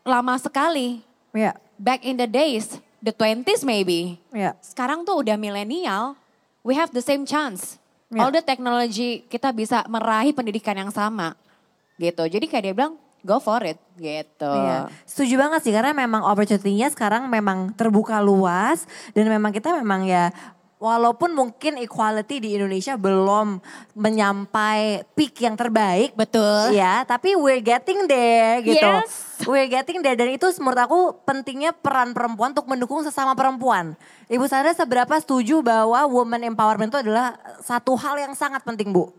lama 0.07 0.39
sekali. 0.39 1.03
Iya. 1.35 1.59
Back 1.79 2.03
in 2.03 2.19
the 2.19 2.27
days, 2.27 2.77
the 2.99 3.15
20s 3.15 3.63
maybe. 3.63 4.19
Iya. 4.35 4.59
Sekarang 4.59 5.07
tuh 5.07 5.23
udah 5.23 5.39
milenial. 5.39 6.19
we 6.63 6.75
have 6.75 6.91
the 6.91 7.03
same 7.03 7.23
chance. 7.23 7.79
Ya. 8.09 8.25
All 8.25 8.33
the 8.33 8.41
technology 8.41 9.21
kita 9.29 9.53
bisa 9.53 9.85
meraih 9.85 10.33
pendidikan 10.33 10.73
yang 10.73 10.89
sama 10.89 11.37
gitu. 12.01 12.25
Jadi 12.25 12.45
kayak 12.49 12.63
dia 12.65 12.73
bilang 12.73 12.93
go 13.21 13.37
for 13.37 13.61
it 13.61 13.77
gitu. 14.01 14.49
Iya. 14.49 14.89
Setuju 15.05 15.35
banget 15.37 15.61
sih 15.67 15.73
karena 15.75 15.93
memang 15.93 16.25
opportunity-nya 16.25 16.89
sekarang 16.89 17.29
memang 17.29 17.69
terbuka 17.77 18.17
luas 18.17 18.89
dan 19.13 19.29
memang 19.29 19.53
kita 19.53 19.77
memang 19.77 20.09
ya 20.09 20.33
walaupun 20.79 21.35
mungkin 21.35 21.75
equality 21.75 22.39
di 22.39 22.49
Indonesia 22.55 22.95
belum 22.95 23.59
menyampai 23.93 25.03
peak 25.11 25.43
yang 25.43 25.59
terbaik. 25.59 26.15
Betul. 26.15 26.71
Ya, 26.71 27.03
tapi 27.03 27.35
we're 27.35 27.59
getting 27.59 28.07
there 28.07 28.63
gitu. 28.63 28.79
Yes. 28.79 29.43
We're 29.43 29.67
getting 29.67 29.99
there 29.99 30.15
dan 30.15 30.31
itu 30.31 30.47
menurut 30.63 30.79
aku 30.79 30.99
pentingnya 31.27 31.75
peran 31.75 32.15
perempuan 32.15 32.55
untuk 32.55 32.65
mendukung 32.65 33.03
sesama 33.03 33.35
perempuan. 33.35 33.93
Ibu 34.31 34.47
Sandra 34.47 34.71
seberapa 34.71 35.15
setuju 35.19 35.59
bahwa 35.59 35.99
woman 36.07 36.47
empowerment 36.47 36.95
itu 36.95 36.99
adalah 37.03 37.35
satu 37.59 37.99
hal 37.99 38.15
yang 38.15 38.33
sangat 38.33 38.63
penting, 38.63 38.95
Bu? 38.95 39.11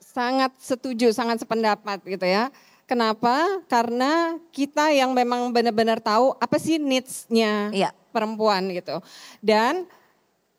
Sangat 0.00 0.52
setuju, 0.60 1.12
sangat 1.16 1.40
sependapat 1.40 2.04
gitu 2.04 2.28
ya. 2.28 2.52
Kenapa? 2.84 3.62
Karena 3.70 4.34
kita 4.50 4.90
yang 4.90 5.14
memang 5.14 5.54
benar-benar 5.54 6.02
tahu 6.02 6.34
apa 6.42 6.58
sih 6.58 6.76
needs-nya 6.82 7.70
Iya. 7.70 7.94
perempuan 8.10 8.66
gitu. 8.74 8.98
Dan 9.38 9.86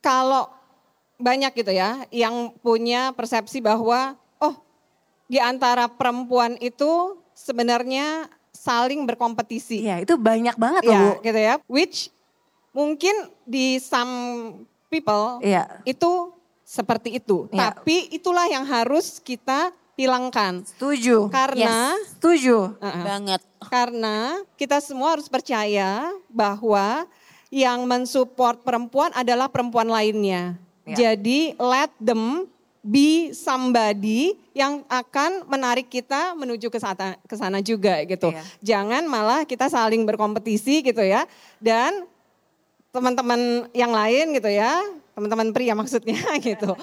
kalau 0.02 0.50
banyak 1.16 1.54
gitu 1.54 1.70
ya 1.70 2.02
yang 2.10 2.50
punya 2.60 3.14
persepsi 3.14 3.62
bahwa 3.62 4.18
oh 4.38 4.58
di 5.26 5.38
antara 5.38 5.86
perempuan 5.86 6.58
itu 6.58 7.16
sebenarnya 7.32 8.26
saling 8.52 9.06
berkompetisi. 9.06 9.86
Iya, 9.88 10.04
itu 10.04 10.18
banyak 10.18 10.54
banget 10.54 10.82
loh, 10.84 10.94
Ya, 10.94 11.02
Bu. 11.02 11.12
gitu 11.24 11.40
ya. 11.40 11.54
Which 11.66 12.10
mungkin 12.74 13.14
di 13.46 13.78
some 13.78 14.12
people 14.88 15.40
Iya. 15.42 15.82
itu 15.86 16.36
seperti 16.62 17.18
itu. 17.18 17.48
Iya. 17.50 17.72
Tapi 17.74 18.12
itulah 18.12 18.46
yang 18.46 18.66
harus 18.66 19.18
kita 19.18 19.72
hilangkan. 19.94 20.66
Setuju. 20.66 21.30
Karena 21.30 21.94
Setuju. 22.18 22.76
Uh-uh. 22.78 23.04
Banget. 23.06 23.42
karena 23.62 24.42
kita 24.58 24.82
semua 24.82 25.14
harus 25.14 25.30
percaya 25.30 26.10
bahwa 26.28 27.06
yang 27.52 27.84
mensupport 27.84 28.64
perempuan 28.64 29.12
adalah 29.12 29.52
perempuan 29.52 29.92
lainnya. 29.92 30.56
Ya. 30.88 30.96
Jadi 31.12 31.54
let 31.60 31.92
them 32.00 32.48
be 32.82 33.36
somebody 33.36 34.34
yang 34.56 34.82
akan 34.90 35.46
menarik 35.46 35.92
kita 35.92 36.34
menuju 36.34 36.72
ke 36.72 36.80
sana, 36.82 37.20
ke 37.28 37.36
sana 37.38 37.60
juga 37.62 38.02
gitu. 38.08 38.32
Iya. 38.32 38.42
Jangan 38.64 39.04
malah 39.06 39.44
kita 39.44 39.68
saling 39.68 40.08
berkompetisi 40.08 40.82
gitu 40.82 41.04
ya. 41.04 41.28
Dan 41.62 42.08
teman-teman 42.96 43.68
yang 43.76 43.92
lain 43.92 44.32
gitu 44.36 44.50
ya, 44.50 44.82
teman-teman 45.14 45.52
pria 45.52 45.76
maksudnya 45.76 46.18
gitu. 46.42 46.74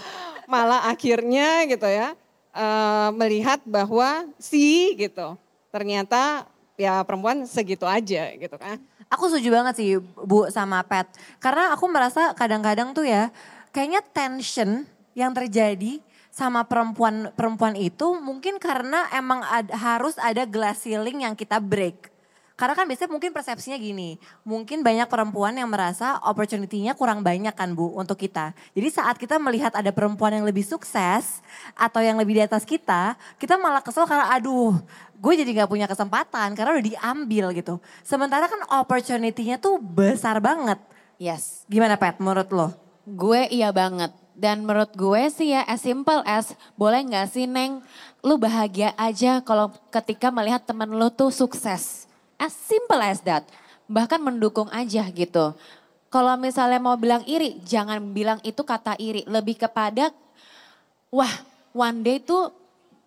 Malah 0.44 0.87
akhirnya 0.92 1.64
gitu 1.64 1.88
ya 1.88 2.12
eh, 2.52 3.09
melihat 3.16 3.64
bahwa 3.64 4.28
si 4.37 4.96
gitu 5.00 5.37
ternyata 5.68 6.48
ya 6.78 7.02
perempuan 7.04 7.44
segitu 7.44 7.85
aja 7.88 8.33
gitu 8.37 8.57
kan. 8.57 8.78
Aku 9.09 9.33
setuju 9.33 9.57
banget 9.57 9.75
sih 9.81 9.90
Bu 10.01 10.53
sama 10.53 10.85
Pat. 10.85 11.09
Karena 11.40 11.73
aku 11.73 11.88
merasa 11.88 12.37
kadang-kadang 12.37 12.92
tuh 12.92 13.09
ya 13.09 13.33
kayaknya 13.73 14.05
tension 14.12 14.85
yang 15.16 15.33
terjadi 15.33 16.01
sama 16.29 16.68
perempuan-perempuan 16.68 17.75
itu 17.75 18.14
mungkin 18.21 18.62
karena 18.62 19.11
emang 19.11 19.42
ad- 19.42 19.75
harus 19.75 20.14
ada 20.21 20.47
glass 20.47 20.85
ceiling 20.85 21.25
yang 21.27 21.35
kita 21.35 21.59
break. 21.59 22.12
Karena 22.59 22.75
kan 22.75 22.90
biasanya 22.90 23.14
mungkin 23.14 23.31
persepsinya 23.31 23.79
gini, 23.79 24.18
mungkin 24.42 24.83
banyak 24.83 25.07
perempuan 25.07 25.55
yang 25.55 25.71
merasa 25.71 26.18
opportunity-nya 26.27 26.99
kurang 26.99 27.23
banyak 27.23 27.55
kan 27.55 27.71
Bu 27.71 27.94
untuk 27.94 28.18
kita. 28.18 28.51
Jadi 28.75 28.88
saat 28.90 29.14
kita 29.14 29.38
melihat 29.38 29.71
ada 29.79 29.94
perempuan 29.94 30.35
yang 30.35 30.42
lebih 30.42 30.66
sukses 30.66 31.38
atau 31.79 32.03
yang 32.03 32.18
lebih 32.18 32.35
di 32.35 32.42
atas 32.42 32.66
kita, 32.66 33.14
kita 33.38 33.55
malah 33.55 33.79
kesel 33.79 34.11
karena 34.11 34.35
aduh 34.35 34.75
gue 35.23 35.33
jadi 35.38 35.62
gak 35.62 35.71
punya 35.71 35.87
kesempatan 35.87 36.59
karena 36.59 36.75
udah 36.75 36.87
diambil 36.99 37.55
gitu. 37.55 37.79
Sementara 38.03 38.51
kan 38.51 38.59
opportunity-nya 38.83 39.62
tuh 39.62 39.79
besar 39.79 40.42
banget. 40.42 40.83
Yes. 41.14 41.62
Gimana 41.71 41.94
Pat 41.94 42.18
menurut 42.18 42.51
lo? 42.51 42.75
Gue 43.07 43.47
iya 43.55 43.71
banget. 43.71 44.11
Dan 44.35 44.66
menurut 44.66 44.99
gue 44.99 45.31
sih 45.31 45.55
ya 45.55 45.62
as 45.62 45.87
simple 45.87 46.27
as 46.27 46.59
boleh 46.75 47.07
nggak 47.07 47.31
sih 47.31 47.47
Neng 47.47 47.87
lu 48.27 48.35
bahagia 48.35 48.99
aja 48.99 49.42
kalau 49.47 49.71
ketika 49.94 50.35
melihat 50.35 50.66
temen 50.66 50.90
lu 50.90 51.07
tuh 51.14 51.31
sukses. 51.31 52.08
As 52.38 52.55
simple 52.55 53.03
as 53.03 53.20
that. 53.27 53.44
Bahkan 53.90 54.22
mendukung 54.22 54.70
aja 54.70 55.05
gitu. 55.11 55.53
Kalau 56.09 56.35
misalnya 56.40 56.81
mau 56.81 56.96
bilang 56.96 57.20
iri, 57.29 57.61
jangan 57.66 58.01
bilang 58.14 58.40
itu 58.46 58.62
kata 58.64 58.96
iri. 58.96 59.27
Lebih 59.29 59.61
kepada 59.61 60.14
wah 61.12 61.35
one 61.74 62.01
day 62.01 62.16
tuh 62.22 62.48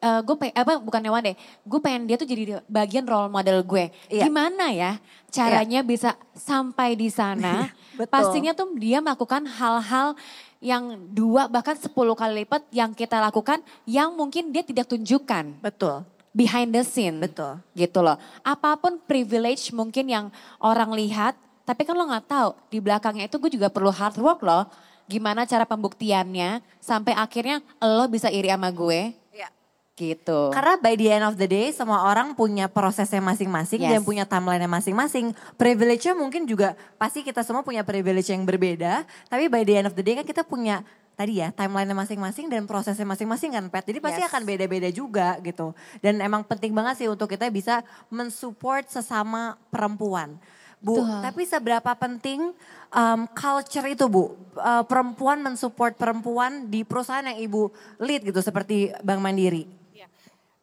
eh, 0.04 0.22
gue 0.22 0.36
pengen, 0.38 0.56
apa 0.58 0.74
bukannya 0.78 1.10
one 1.10 1.26
day, 1.32 1.36
gue 1.66 1.80
pengen 1.82 2.06
dia 2.06 2.18
tuh 2.20 2.30
jadi 2.30 2.62
bagian 2.70 3.08
role 3.08 3.32
model 3.32 3.66
gue. 3.66 3.90
Iya. 4.12 4.30
Gimana 4.30 4.70
ya 4.70 5.02
caranya 5.34 5.82
bisa 5.82 6.14
sampai 6.38 6.94
di 6.94 7.10
sana? 7.10 7.74
Pastinya 8.14 8.54
tuh 8.54 8.76
dia 8.78 9.02
melakukan 9.02 9.48
hal-hal 9.48 10.14
yang 10.62 11.10
dua 11.10 11.50
bahkan 11.50 11.74
sepuluh 11.74 12.14
kali 12.14 12.46
lipat 12.46 12.70
yang 12.70 12.94
kita 12.94 13.18
lakukan 13.18 13.66
yang 13.90 14.14
mungkin 14.14 14.54
dia 14.54 14.62
tidak 14.62 14.86
tunjukkan 14.94 15.58
Betul, 15.58 16.06
behind 16.32 16.72
the 16.72 16.84
scene. 16.84 17.20
betul. 17.20 17.60
Gitu 17.76 18.00
loh. 18.00 18.18
Apa 18.42 18.76
pun 18.80 19.00
privilege 19.04 19.72
mungkin 19.72 20.08
yang 20.08 20.26
orang 20.58 20.92
lihat, 20.96 21.36
tapi 21.64 21.86
kan 21.86 21.96
lo 21.96 22.08
nggak 22.08 22.28
tahu 22.28 22.50
di 22.72 22.80
belakangnya 22.82 23.28
itu 23.30 23.38
gue 23.38 23.52
juga 23.52 23.68
perlu 23.72 23.92
hard 23.92 24.18
work 24.20 24.42
loh. 24.44 24.66
Gimana 25.08 25.44
cara 25.44 25.68
pembuktiannya 25.68 26.64
sampai 26.80 27.12
akhirnya 27.12 27.60
lo 27.84 28.08
bisa 28.08 28.32
iri 28.32 28.48
sama 28.48 28.72
gue. 28.72 29.12
Iya. 29.36 29.50
Gitu. 29.92 30.40
Karena 30.56 30.80
by 30.80 30.96
the 30.96 31.08
end 31.12 31.26
of 31.28 31.36
the 31.36 31.46
day 31.46 31.68
semua 31.76 32.08
orang 32.08 32.32
punya 32.32 32.72
prosesnya 32.72 33.20
masing-masing 33.20 33.84
Yes. 33.84 33.92
dan 33.92 34.02
punya 34.08 34.24
timeline-nya 34.24 34.72
masing-masing. 34.72 35.36
Privilege-nya 35.60 36.16
mungkin 36.16 36.48
juga 36.48 36.80
pasti 36.96 37.28
kita 37.28 37.44
semua 37.44 37.60
punya 37.60 37.84
privilege 37.84 38.32
yang 38.32 38.48
berbeda. 38.48 39.04
Tapi 39.28 39.52
by 39.52 39.68
the 39.68 39.84
end 39.84 39.88
of 39.92 39.96
the 40.00 40.04
day 40.04 40.16
kan 40.16 40.24
kita 40.24 40.48
punya 40.48 40.80
tadi 41.22 41.38
ya 41.38 41.54
timeline-nya 41.54 41.94
masing-masing 41.94 42.50
dan 42.50 42.66
prosesnya 42.66 43.06
masing-masing 43.06 43.54
kan 43.54 43.66
Pat. 43.70 43.86
Jadi 43.86 44.02
pasti 44.02 44.22
Yes. 44.26 44.30
akan 44.34 44.42
beda-beda 44.42 44.90
juga 44.90 45.38
gitu. 45.46 45.78
Dan 46.02 46.18
emang 46.18 46.42
penting 46.42 46.74
banget 46.74 47.06
sih 47.06 47.08
untuk 47.08 47.30
kita 47.30 47.46
bisa 47.54 47.86
mensupport 48.10 48.82
sesama 48.90 49.54
perempuan. 49.70 50.42
Bu, 50.82 50.98
Betul. 50.98 51.22
tapi 51.22 51.42
seberapa 51.46 51.92
penting 51.94 52.58
um, 52.90 53.30
culture 53.38 53.86
itu 53.86 54.10
Bu? 54.10 54.34
Uh, 54.58 54.82
perempuan 54.82 55.38
mensupport 55.46 55.94
perempuan 55.94 56.66
di 56.74 56.82
perusahaan 56.82 57.22
yang 57.22 57.38
Ibu 57.38 57.70
lead 58.02 58.26
gitu 58.26 58.42
seperti 58.42 58.90
Bank 59.06 59.22
Mandiri. 59.22 59.78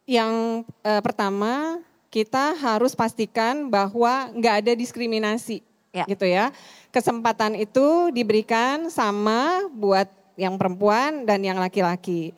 Yang 0.08 0.64
eh, 0.88 1.04
pertama 1.04 1.84
kita 2.08 2.56
harus 2.56 2.96
pastikan 2.96 3.68
bahwa 3.68 4.32
nggak 4.32 4.54
ada 4.64 4.72
diskriminasi, 4.72 5.60
Ya. 5.92 6.08
gitu 6.08 6.24
ya. 6.24 6.48
Kesempatan 6.88 7.52
itu 7.52 8.08
diberikan 8.16 8.88
sama 8.88 9.68
buat 9.68 10.08
yang 10.38 10.54
perempuan 10.54 11.26
dan 11.26 11.42
yang 11.42 11.58
laki-laki. 11.58 12.30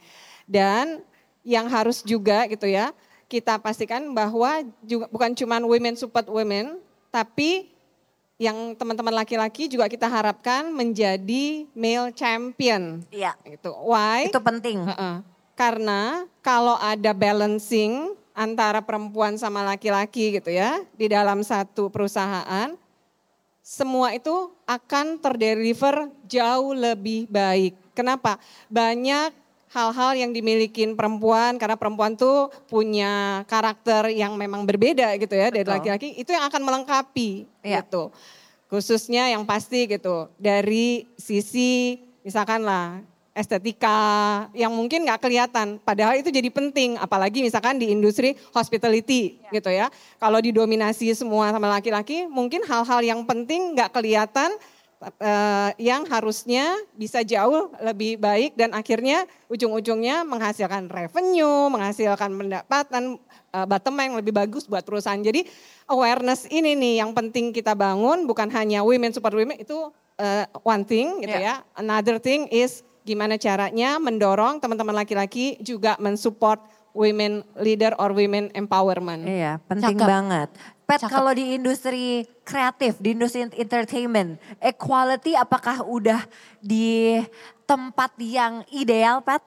Dan 0.49 1.05
yang 1.45 1.69
harus 1.69 2.01
juga 2.01 2.49
gitu 2.49 2.65
ya, 2.65 2.97
kita 3.29 3.61
pastikan 3.61 4.11
bahwa 4.17 4.65
juga 4.83 5.07
bukan 5.13 5.37
cuma 5.37 5.61
women 5.61 5.95
support 5.95 6.27
women, 6.27 6.81
tapi 7.13 7.69
yang 8.41 8.73
teman-teman 8.73 9.21
laki-laki 9.21 9.69
juga 9.69 9.85
kita 9.85 10.09
harapkan 10.09 10.73
menjadi 10.73 11.69
male 11.77 12.09
champion. 12.17 13.05
Iya. 13.13 13.37
Gitu. 13.45 13.69
Why? 13.69 14.33
Itu 14.33 14.41
penting. 14.41 14.81
Heeh. 14.89 15.21
Karena 15.53 16.25
kalau 16.41 16.81
ada 16.81 17.13
balancing 17.13 18.17
antara 18.33 18.81
perempuan 18.81 19.37
sama 19.37 19.61
laki-laki 19.61 20.41
gitu 20.41 20.49
ya 20.49 20.81
di 20.97 21.13
dalam 21.13 21.45
satu 21.45 21.93
perusahaan, 21.93 22.73
semua 23.61 24.17
itu 24.17 24.33
akan 24.65 25.21
terdeliver 25.21 26.09
jauh 26.27 26.73
lebih 26.73 27.29
baik. 27.29 27.77
Kenapa? 27.95 28.41
Banyak 28.73 29.37
hal-hal 29.71 30.19
yang 30.19 30.31
dimiliki 30.35 30.83
perempuan 30.99 31.55
karena 31.55 31.79
perempuan 31.79 32.19
tuh 32.19 32.51
punya 32.67 33.47
karakter 33.47 34.11
yang 34.11 34.35
memang 34.35 34.67
berbeda 34.67 35.15
gitu 35.15 35.35
ya 35.39 35.47
dari 35.55 35.63
Betul. 35.63 35.75
laki-laki 35.79 36.09
itu 36.19 36.31
yang 36.35 36.43
akan 36.51 36.63
melengkapi 36.67 37.47
Iya. 37.63 37.87
gitu. 37.87 38.11
Khususnya 38.67 39.31
yang 39.31 39.47
pasti 39.47 39.87
gitu 39.87 40.31
dari 40.39 41.07
sisi 41.15 41.99
misalkan 42.27 42.67
lah 42.67 43.03
estetika 43.41 43.97
yang 44.53 44.71
mungkin 44.71 45.09
nggak 45.09 45.21
kelihatan. 45.25 45.81
Padahal 45.81 46.21
itu 46.21 46.29
jadi 46.29 46.53
penting 46.53 47.01
apalagi 47.01 47.41
misalkan 47.41 47.81
di 47.81 47.89
industri 47.89 48.37
hospitality 48.53 49.41
gitu 49.49 49.73
ya. 49.73 49.89
Kalau 50.21 50.39
didominasi 50.39 51.17
semua 51.17 51.49
sama 51.51 51.73
laki-laki 51.73 52.29
mungkin 52.29 52.61
hal-hal 52.69 53.01
yang 53.01 53.25
penting 53.25 53.73
nggak 53.75 53.91
kelihatan 53.91 54.53
eh, 55.01 55.71
yang 55.81 56.05
harusnya 56.07 56.77
bisa 56.93 57.25
jauh 57.25 57.73
lebih 57.81 58.21
baik 58.21 58.53
dan 58.53 58.77
akhirnya 58.77 59.25
ujung-ujungnya 59.49 60.29
menghasilkan 60.29 60.93
revenue 60.93 61.73
menghasilkan 61.73 62.31
pendapatan 62.37 63.17
eh, 63.51 63.67
bottom 63.67 63.97
line 63.97 64.13
yang 64.13 64.19
lebih 64.21 64.37
bagus 64.37 64.69
buat 64.69 64.85
perusahaan. 64.85 65.19
Jadi 65.19 65.49
awareness 65.89 66.45
ini 66.53 66.77
nih 66.77 66.95
yang 67.01 67.17
penting 67.17 67.51
kita 67.51 67.73
bangun 67.73 68.29
bukan 68.29 68.53
hanya 68.53 68.85
women 68.85 69.11
super 69.11 69.33
women 69.33 69.57
itu 69.57 69.89
eh, 70.21 70.45
one 70.61 70.85
thing 70.85 71.25
gitu 71.25 71.33
Ya. 71.33 71.41
ya. 71.41 71.55
Another 71.75 72.21
thing 72.21 72.45
is 72.53 72.85
gimana 73.11 73.35
caranya 73.35 73.99
mendorong 73.99 74.63
teman-teman 74.63 74.95
laki-laki 74.95 75.59
juga 75.59 75.99
mensupport 75.99 76.63
women 76.95 77.43
leader 77.59 77.99
or 77.99 78.15
women 78.15 78.47
empowerment. 78.55 79.27
Iya, 79.27 79.59
penting 79.67 79.99
Cakep. 79.99 80.07
banget. 80.07 80.49
Pet 80.87 81.01
Cakep. 81.03 81.11
kalau 81.11 81.31
di 81.35 81.55
industri 81.55 82.05
kreatif, 82.43 82.99
di 82.99 83.15
industri 83.15 83.47
entertainment, 83.47 84.39
equality 84.59 85.35
apakah 85.35 85.83
udah 85.83 86.23
di 86.59 87.19
tempat 87.67 88.15
yang 88.19 88.63
ideal, 88.71 89.23
Pet? 89.23 89.43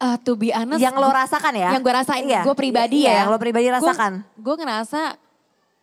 Uh, 0.00 0.16
to 0.16 0.32
be 0.32 0.48
honest, 0.48 0.80
Yang 0.80 0.96
lo 0.96 1.12
rasakan 1.12 1.52
ya? 1.52 1.70
Yang 1.76 1.82
gue 1.84 1.94
rasain, 1.94 2.24
Iya. 2.24 2.40
gue 2.40 2.56
pribadi 2.56 3.04
Iya, 3.04 3.10
ya. 3.10 3.18
yang 3.20 3.28
lo 3.30 3.38
pribadi 3.38 3.68
rasakan. 3.68 4.24
Gue 4.32 4.54
ngerasa 4.56 5.20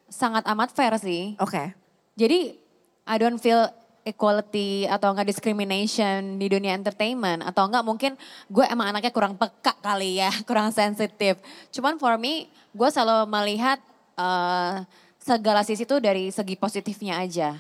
sangat 0.10 0.44
amat 0.48 0.74
fair 0.74 0.98
sih. 0.98 1.38
Oke. 1.38 1.76
Jadi 2.18 2.58
I 3.06 3.16
don't 3.16 3.38
feel 3.38 3.70
equality 4.08 4.88
atau 4.88 5.12
enggak 5.12 5.28
discrimination 5.28 6.40
di 6.40 6.48
dunia 6.48 6.74
entertainment 6.74 7.44
atau 7.44 7.68
enggak 7.68 7.84
mungkin 7.84 8.12
gue 8.48 8.66
emang 8.72 8.96
anaknya 8.96 9.12
kurang 9.12 9.36
peka 9.36 9.76
kali 9.84 10.24
ya, 10.24 10.32
kurang 10.48 10.72
sensitif. 10.72 11.38
Cuman 11.76 12.00
for 12.00 12.16
me, 12.16 12.48
gue 12.72 12.90
selalu 12.90 13.28
melihat 13.28 13.78
eh, 14.16 14.88
segala 15.20 15.62
sisi 15.68 15.84
itu 15.84 16.00
dari 16.00 16.32
segi 16.32 16.56
positifnya 16.56 17.20
aja 17.20 17.60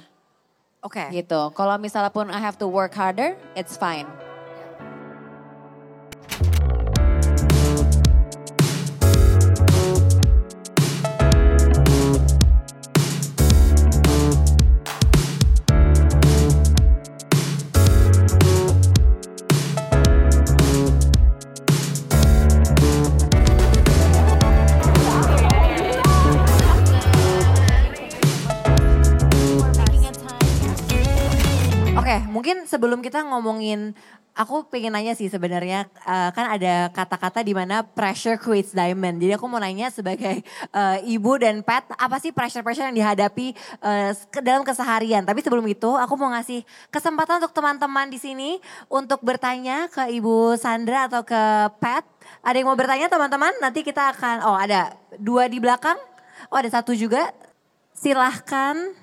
Oke. 0.79 1.11
gitu. 1.11 1.51
Kalau 1.51 1.75
misalnya 1.75 2.09
pun 2.15 2.31
I 2.31 2.39
have 2.39 2.55
to 2.63 2.67
work 2.71 2.95
harder, 2.95 3.35
it's 3.59 3.75
fine. 3.75 4.07
Mungkin 32.37 32.69
sebelum 32.69 33.01
kita 33.01 33.25
ngomongin, 33.25 33.97
aku 34.37 34.69
pengen 34.69 34.93
nanya 34.93 35.17
sih 35.17 35.25
sebenarnya 35.25 35.89
eh, 36.05 36.29
kan 36.29 36.45
ada 36.53 36.93
kata-kata 36.93 37.41
di 37.41 37.57
mana 37.57 37.81
pressure 37.81 38.37
creates 38.37 38.77
diamond. 38.77 39.17
Jadi 39.17 39.33
aku 39.33 39.49
mau 39.49 39.57
nanya 39.57 39.89
sebagai 39.89 40.45
eh, 40.45 40.97
ibu 41.09 41.33
dan 41.41 41.65
pet, 41.65 41.81
apa 41.97 42.21
sih 42.21 42.29
pressure-pressure 42.29 42.93
yang 42.93 42.97
dihadapi 43.01 43.57
ke 44.29 44.39
dalam 44.45 44.61
keseharian? 44.61 45.25
Tapi 45.25 45.41
sebelum 45.41 45.65
itu, 45.65 45.89
aku 45.97 46.13
mau 46.13 46.29
ngasih 46.37 46.61
kesempatan 46.93 47.41
untuk 47.41 47.57
teman-teman 47.57 48.05
di 48.13 48.21
sini 48.21 48.61
untuk 48.93 49.25
bertanya 49.25 49.89
ke 49.89 50.13
Ibu 50.13 50.53
Sandra 50.61 51.09
atau 51.09 51.25
ke 51.25 51.41
Pet. 51.81 52.05
Ada 52.45 52.61
yang 52.61 52.69
mau 52.69 52.77
bertanya 52.77 53.09
teman-teman? 53.09 53.57
Nanti 53.57 53.81
kita 53.81 54.13
akan, 54.13 54.45
oh 54.45 54.53
ada 54.53 54.93
dua 55.17 55.49
di 55.49 55.57
belakang, 55.57 55.97
oh 56.53 56.57
ada 56.61 56.69
satu 56.69 56.93
juga. 56.93 57.33
Silahkan. 57.97 58.93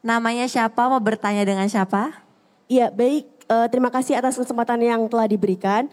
Namanya 0.00 0.48
siapa? 0.48 0.88
Mau 0.88 1.00
bertanya 1.00 1.44
dengan 1.44 1.68
siapa? 1.68 2.23
Ya 2.70 2.88
baik, 2.88 3.28
eh, 3.28 3.66
terima 3.68 3.92
kasih 3.92 4.16
atas 4.16 4.40
kesempatan 4.40 4.80
yang 4.80 5.06
telah 5.08 5.28
diberikan. 5.28 5.88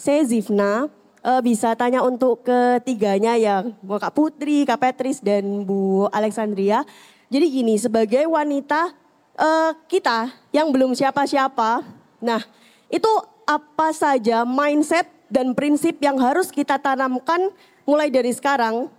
Saya 0.00 0.24
Zifna, 0.24 0.90
Eh, 1.24 1.40
bisa 1.40 1.72
tanya 1.72 2.04
untuk 2.04 2.44
ketiganya 2.44 3.32
ya, 3.40 3.64
Kak 3.80 4.12
Putri, 4.12 4.68
Kak 4.68 4.76
Petris, 4.76 5.24
dan 5.24 5.64
Bu 5.64 6.04
Alexandria. 6.12 6.84
Jadi 7.32 7.48
gini, 7.48 7.80
sebagai 7.80 8.28
wanita 8.28 8.92
eh, 9.40 9.72
kita 9.88 10.28
yang 10.52 10.68
belum 10.68 10.92
siapa-siapa, 10.92 11.80
nah 12.20 12.44
itu 12.92 13.08
apa 13.48 13.88
saja 13.96 14.44
mindset 14.44 15.08
dan 15.32 15.56
prinsip 15.56 15.96
yang 16.04 16.20
harus 16.20 16.52
kita 16.52 16.76
tanamkan 16.76 17.48
mulai 17.88 18.12
dari 18.12 18.30
sekarang 18.30 18.92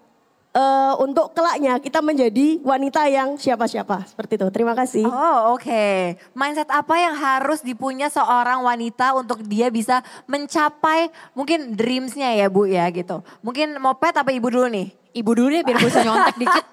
eh, 0.55 0.93
untuk 0.97 1.35
kelaknya 1.35 1.77
kita 1.77 1.99
menjadi 1.99 2.63
wanita 2.63 3.05
yang 3.05 3.35
siapa-siapa. 3.35 4.07
Seperti 4.07 4.39
itu, 4.39 4.47
terima 4.49 4.71
kasih. 4.71 5.03
Oh 5.03 5.53
oke. 5.53 5.83
Mindset 6.31 6.71
apa 6.71 6.95
yang 6.95 7.13
harus 7.13 7.59
dipunya 7.59 8.07
seorang 8.07 8.63
wanita 8.63 9.11
untuk 9.13 9.43
dia 9.43 9.67
bisa 9.67 9.99
mencapai 10.25 11.11
mungkin 11.31 11.75
dreamsnya 11.75 12.31
ya 12.33 12.47
Bu 12.47 12.65
ya 12.65 12.87
gitu. 12.89 13.19
Mungkin 13.39 13.75
mau 13.77 13.93
pet 13.93 14.15
apa 14.15 14.31
ibu 14.31 14.47
dulu 14.47 14.71
nih? 14.71 14.95
Ibu 15.11 15.31
dulu 15.31 15.47
deh 15.49 15.61
biar 15.61 15.75
gue 15.75 15.87
bisa 15.87 16.01
nyontek 16.01 16.35
dikit. 16.37 16.65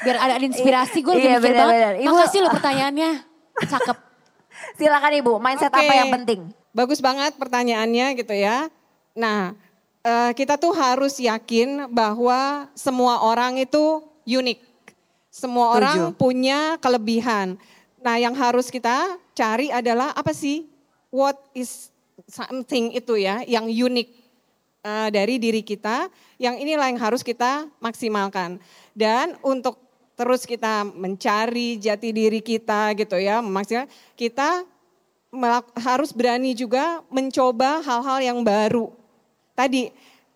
Biar 0.00 0.16
ada, 0.18 0.32
ada 0.34 0.44
inspirasi 0.50 0.98
gue 1.00 1.12
lagi 1.12 1.22
Iya, 1.24 1.38
mikir 1.38 1.46
benar, 1.46 1.66
banget. 1.66 1.92
Ibu- 2.02 2.08
Makasih 2.10 2.40
lo 2.40 2.48
pertanyaannya. 2.50 3.10
Cakep. 3.60 3.96
Silakan 4.76 5.12
ibu, 5.14 5.32
mindset 5.38 5.70
Oke. 5.70 5.80
apa 5.80 5.92
yang 5.94 6.10
penting? 6.12 6.40
Bagus 6.70 6.98
banget 6.98 7.34
pertanyaannya 7.34 8.06
gitu 8.14 8.30
ya. 8.32 8.68
Nah, 9.12 9.52
eh, 10.04 10.32
kita 10.36 10.56
tuh 10.56 10.72
harus 10.72 11.16
yakin 11.20 11.88
bahwa 11.92 12.68
semua 12.72 13.24
orang 13.24 13.60
itu 13.60 14.04
unik. 14.24 14.58
Semua 15.30 15.78
orang 15.78 16.10
Setuju. 16.10 16.18
punya 16.18 16.58
kelebihan. 16.82 17.54
Nah, 18.02 18.16
yang 18.18 18.34
harus 18.34 18.66
kita 18.72 19.14
cari 19.36 19.70
adalah 19.70 20.10
apa 20.16 20.34
sih? 20.34 20.66
What 21.10 21.38
is 21.54 21.90
something 22.26 22.94
itu 22.94 23.18
ya 23.18 23.42
yang 23.46 23.70
unik 23.70 24.08
eh, 24.82 25.08
dari 25.14 25.38
diri 25.38 25.62
kita. 25.62 26.10
Yang 26.40 26.54
inilah 26.66 26.86
yang 26.90 27.00
harus 27.00 27.22
kita 27.22 27.68
maksimalkan. 27.78 28.58
Dan 28.96 29.38
untuk 29.44 29.78
terus 30.18 30.44
kita 30.44 30.84
mencari 30.84 31.80
jati 31.80 32.12
diri 32.12 32.44
kita 32.44 32.92
gitu 32.92 33.16
ya, 33.16 33.40
maksimal 33.40 33.88
kita 34.20 34.68
harus 35.80 36.10
berani 36.12 36.52
juga 36.52 37.00
mencoba 37.08 37.80
hal-hal 37.80 38.18
yang 38.20 38.38
baru. 38.44 38.99
Tadi 39.54 39.90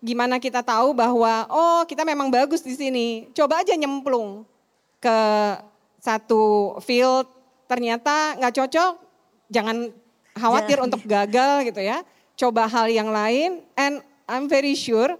gimana 0.04 0.36
kita 0.36 0.60
tahu 0.60 0.92
bahwa 0.92 1.48
oh 1.48 1.80
kita 1.88 2.04
memang 2.04 2.28
bagus 2.28 2.60
di 2.60 2.76
sini. 2.76 3.28
Coba 3.32 3.64
aja 3.64 3.72
nyemplung 3.72 4.44
ke 5.00 5.18
satu 6.00 6.76
field 6.84 7.24
ternyata 7.64 8.36
nggak 8.36 8.54
cocok, 8.60 8.92
jangan 9.48 9.88
khawatir 10.36 10.76
Jangan. 10.76 10.86
untuk 10.92 11.02
gagal 11.08 11.54
gitu 11.72 11.80
ya. 11.80 12.04
Coba 12.34 12.66
hal 12.68 12.90
yang 12.92 13.08
lain 13.08 13.64
and 13.78 14.02
I'm 14.28 14.50
very 14.50 14.76
sure 14.76 15.16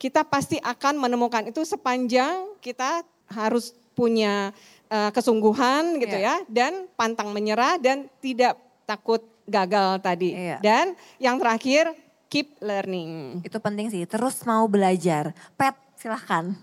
kita 0.00 0.24
pasti 0.24 0.56
akan 0.62 0.96
menemukan 0.96 1.48
itu 1.50 1.60
sepanjang 1.66 2.56
kita 2.62 3.04
harus 3.30 3.74
punya 3.92 4.54
eh, 4.90 5.10
kesungguhan 5.12 5.98
gitu 6.00 6.16
Iya. 6.16 6.40
ya 6.40 6.48
dan 6.48 6.72
pantang 6.94 7.30
menyerah 7.34 7.76
dan 7.78 8.06
tidak 8.22 8.56
takut 8.86 9.22
gagal 9.46 9.98
tadi. 10.02 10.34
Iya. 10.34 10.58
Dan 10.62 10.94
yang 11.18 11.38
terakhir 11.38 11.94
keep 12.30 12.56
learning. 12.62 13.42
Itu 13.42 13.58
penting 13.58 13.90
sih, 13.90 14.06
terus 14.06 14.46
mau 14.46 14.64
belajar. 14.70 15.34
Pet 15.58 15.74
silahkan. 15.98 16.54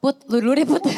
Put, 0.00 0.24
lu 0.32 0.40
dulu 0.40 0.52
deh 0.56 0.66
Put. 0.66 0.82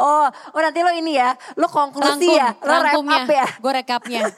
Oh, 0.00 0.24
oh 0.28 0.60
nanti 0.60 0.80
lo 0.80 0.92
ini 0.96 1.16
ya, 1.16 1.36
lo 1.60 1.68
konklusi 1.68 2.32
ya, 2.32 2.56
lo 2.64 2.72
wrap 2.80 2.96
up 3.04 3.28
ya. 3.28 3.46
Gue 3.60 3.72
rekapnya. 3.72 4.28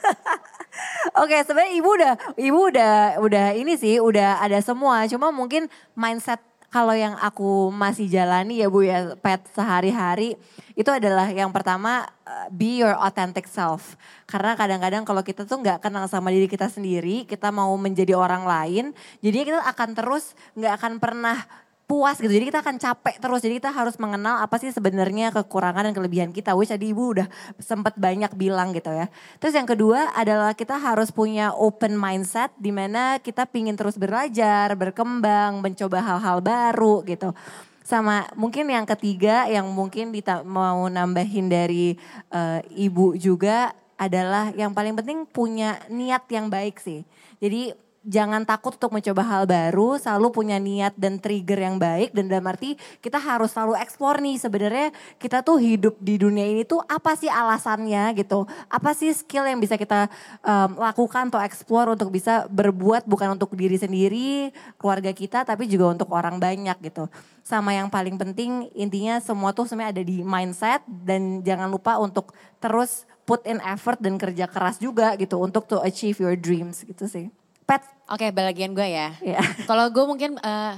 Oke, 1.22 1.38
sebenarnya 1.46 1.72
ibu 1.78 1.90
udah, 1.92 2.14
ibu 2.35 2.61
udah, 2.72 2.94
udah 3.22 3.46
ini 3.54 3.78
sih, 3.78 4.02
udah 4.02 4.42
ada 4.42 4.58
semua. 4.58 5.06
Cuma 5.06 5.30
mungkin 5.30 5.70
mindset 5.94 6.42
kalau 6.72 6.96
yang 6.96 7.12
aku 7.20 7.68
masih 7.68 8.08
jalani 8.08 8.64
ya 8.64 8.72
bu 8.72 8.80
ya, 8.88 9.12
pet 9.20 9.44
sehari-hari 9.52 10.40
itu 10.72 10.88
adalah 10.88 11.28
yang 11.28 11.52
pertama 11.52 12.08
uh, 12.24 12.48
be 12.48 12.80
your 12.80 12.96
authentic 12.96 13.44
self. 13.44 14.00
Karena 14.24 14.56
kadang-kadang 14.56 15.04
kalau 15.04 15.20
kita 15.20 15.44
tuh 15.44 15.61
nggak 15.61 15.85
kenal 15.85 16.08
sama 16.08 16.32
diri 16.32 16.48
kita 16.48 16.72
sendiri, 16.72 17.28
kita 17.28 17.52
mau 17.52 17.76
menjadi 17.76 18.16
orang 18.16 18.48
lain, 18.48 18.96
jadi 19.20 19.44
kita 19.44 19.61
akan 19.68 19.92
terus 19.92 20.32
nggak 20.56 20.72
akan 20.80 20.92
pernah 20.96 21.44
puas 21.87 22.16
gitu. 22.16 22.33
Jadi 22.33 22.49
kita 22.49 22.64
akan 22.64 22.77
capek 22.81 23.21
terus. 23.21 23.40
Jadi 23.45 23.61
kita 23.61 23.71
harus 23.75 24.01
mengenal 24.01 24.40
apa 24.40 24.57
sih 24.57 24.73
sebenarnya 24.73 25.35
kekurangan 25.35 25.90
dan 25.90 25.95
kelebihan 25.95 26.31
kita. 26.33 26.57
Which 26.57 26.73
tadi 26.73 26.90
ibu 26.90 27.12
udah 27.12 27.29
sempat 27.61 27.99
banyak 28.01 28.33
bilang 28.35 28.73
gitu 28.73 28.88
ya. 28.88 29.12
Terus 29.38 29.55
yang 29.55 29.68
kedua 29.68 30.14
adalah 30.16 30.57
kita 30.57 30.81
harus 30.81 31.12
punya 31.12 31.53
open 31.53 31.95
mindset 31.99 32.55
di 32.57 32.73
mana 32.73 33.21
kita 33.21 33.45
pingin 33.45 33.77
terus 33.77 34.01
belajar, 34.01 34.73
berkembang, 34.79 35.61
mencoba 35.61 36.01
hal-hal 36.01 36.40
baru 36.40 37.05
gitu. 37.05 37.37
Sama 37.83 38.31
mungkin 38.38 38.71
yang 38.71 38.87
ketiga 38.87 39.51
yang 39.51 39.66
mungkin 39.68 40.14
dita- 40.14 40.47
mau 40.47 40.87
nambahin 40.87 41.51
dari 41.51 41.99
eh, 42.31 42.61
ibu 42.79 43.18
juga 43.18 43.75
adalah 44.01 44.51
yang 44.59 44.75
paling 44.75 44.99
penting 44.99 45.29
punya 45.29 45.79
niat 45.87 46.27
yang 46.33 46.51
baik 46.51 46.81
sih. 46.83 47.07
Jadi 47.38 47.75
jangan 48.02 48.42
takut 48.42 48.74
untuk 48.74 48.98
mencoba 48.98 49.22
hal 49.22 49.42
baru, 49.46 49.94
selalu 49.94 50.34
punya 50.34 50.58
niat 50.58 50.94
dan 50.98 51.22
trigger 51.22 51.58
yang 51.58 51.76
baik 51.78 52.10
dan 52.10 52.26
dalam 52.26 52.46
arti 52.50 52.74
kita 52.98 53.18
harus 53.18 53.55
selalu 53.55 53.78
eksplor 53.78 54.18
nih 54.18 54.36
sebenarnya 54.42 54.88
kita 55.22 55.46
tuh 55.46 55.62
hidup 55.62 55.94
di 56.03 56.18
dunia 56.18 56.42
ini 56.42 56.66
tuh 56.66 56.82
apa 56.90 57.14
sih 57.14 57.30
alasannya 57.30 58.11
gitu. 58.18 58.44
Apa 58.66 58.92
sih 58.92 59.14
skill 59.14 59.46
yang 59.46 59.62
bisa 59.62 59.78
kita 59.78 60.11
um, 60.42 60.82
lakukan 60.82 61.30
atau 61.30 61.40
eksplor 61.42 61.94
untuk 61.94 62.11
bisa 62.11 62.50
berbuat 62.50 63.07
bukan 63.07 63.38
untuk 63.38 63.55
diri 63.55 63.78
sendiri, 63.78 64.50
keluarga 64.82 65.14
kita 65.14 65.46
tapi 65.46 65.70
juga 65.70 65.94
untuk 65.94 66.11
orang 66.11 66.42
banyak 66.42 66.74
gitu. 66.82 67.07
Sama 67.46 67.74
yang 67.74 67.86
paling 67.86 68.18
penting 68.18 68.70
intinya 68.74 69.22
semua 69.22 69.55
tuh 69.55 69.70
sebenarnya 69.70 69.98
ada 69.98 70.03
di 70.03 70.26
mindset 70.26 70.82
dan 70.86 71.42
jangan 71.46 71.70
lupa 71.70 71.98
untuk 72.03 72.34
terus 72.59 73.07
put 73.22 73.46
in 73.46 73.62
effort 73.62 74.03
dan 74.03 74.18
kerja 74.18 74.50
keras 74.50 74.82
juga 74.82 75.14
gitu 75.14 75.38
untuk 75.38 75.70
to 75.70 75.78
achieve 75.86 76.18
your 76.18 76.34
dreams 76.34 76.82
gitu 76.82 77.07
sih. 77.07 77.41
Pet. 77.66 77.82
Oke, 78.10 78.28
bagian 78.34 78.74
gue 78.76 78.88
ya. 78.88 79.14
Iya. 79.22 79.40
Kalau 79.70 79.88
gue 79.88 80.04
mungkin 80.04 80.36
eh, 80.42 80.74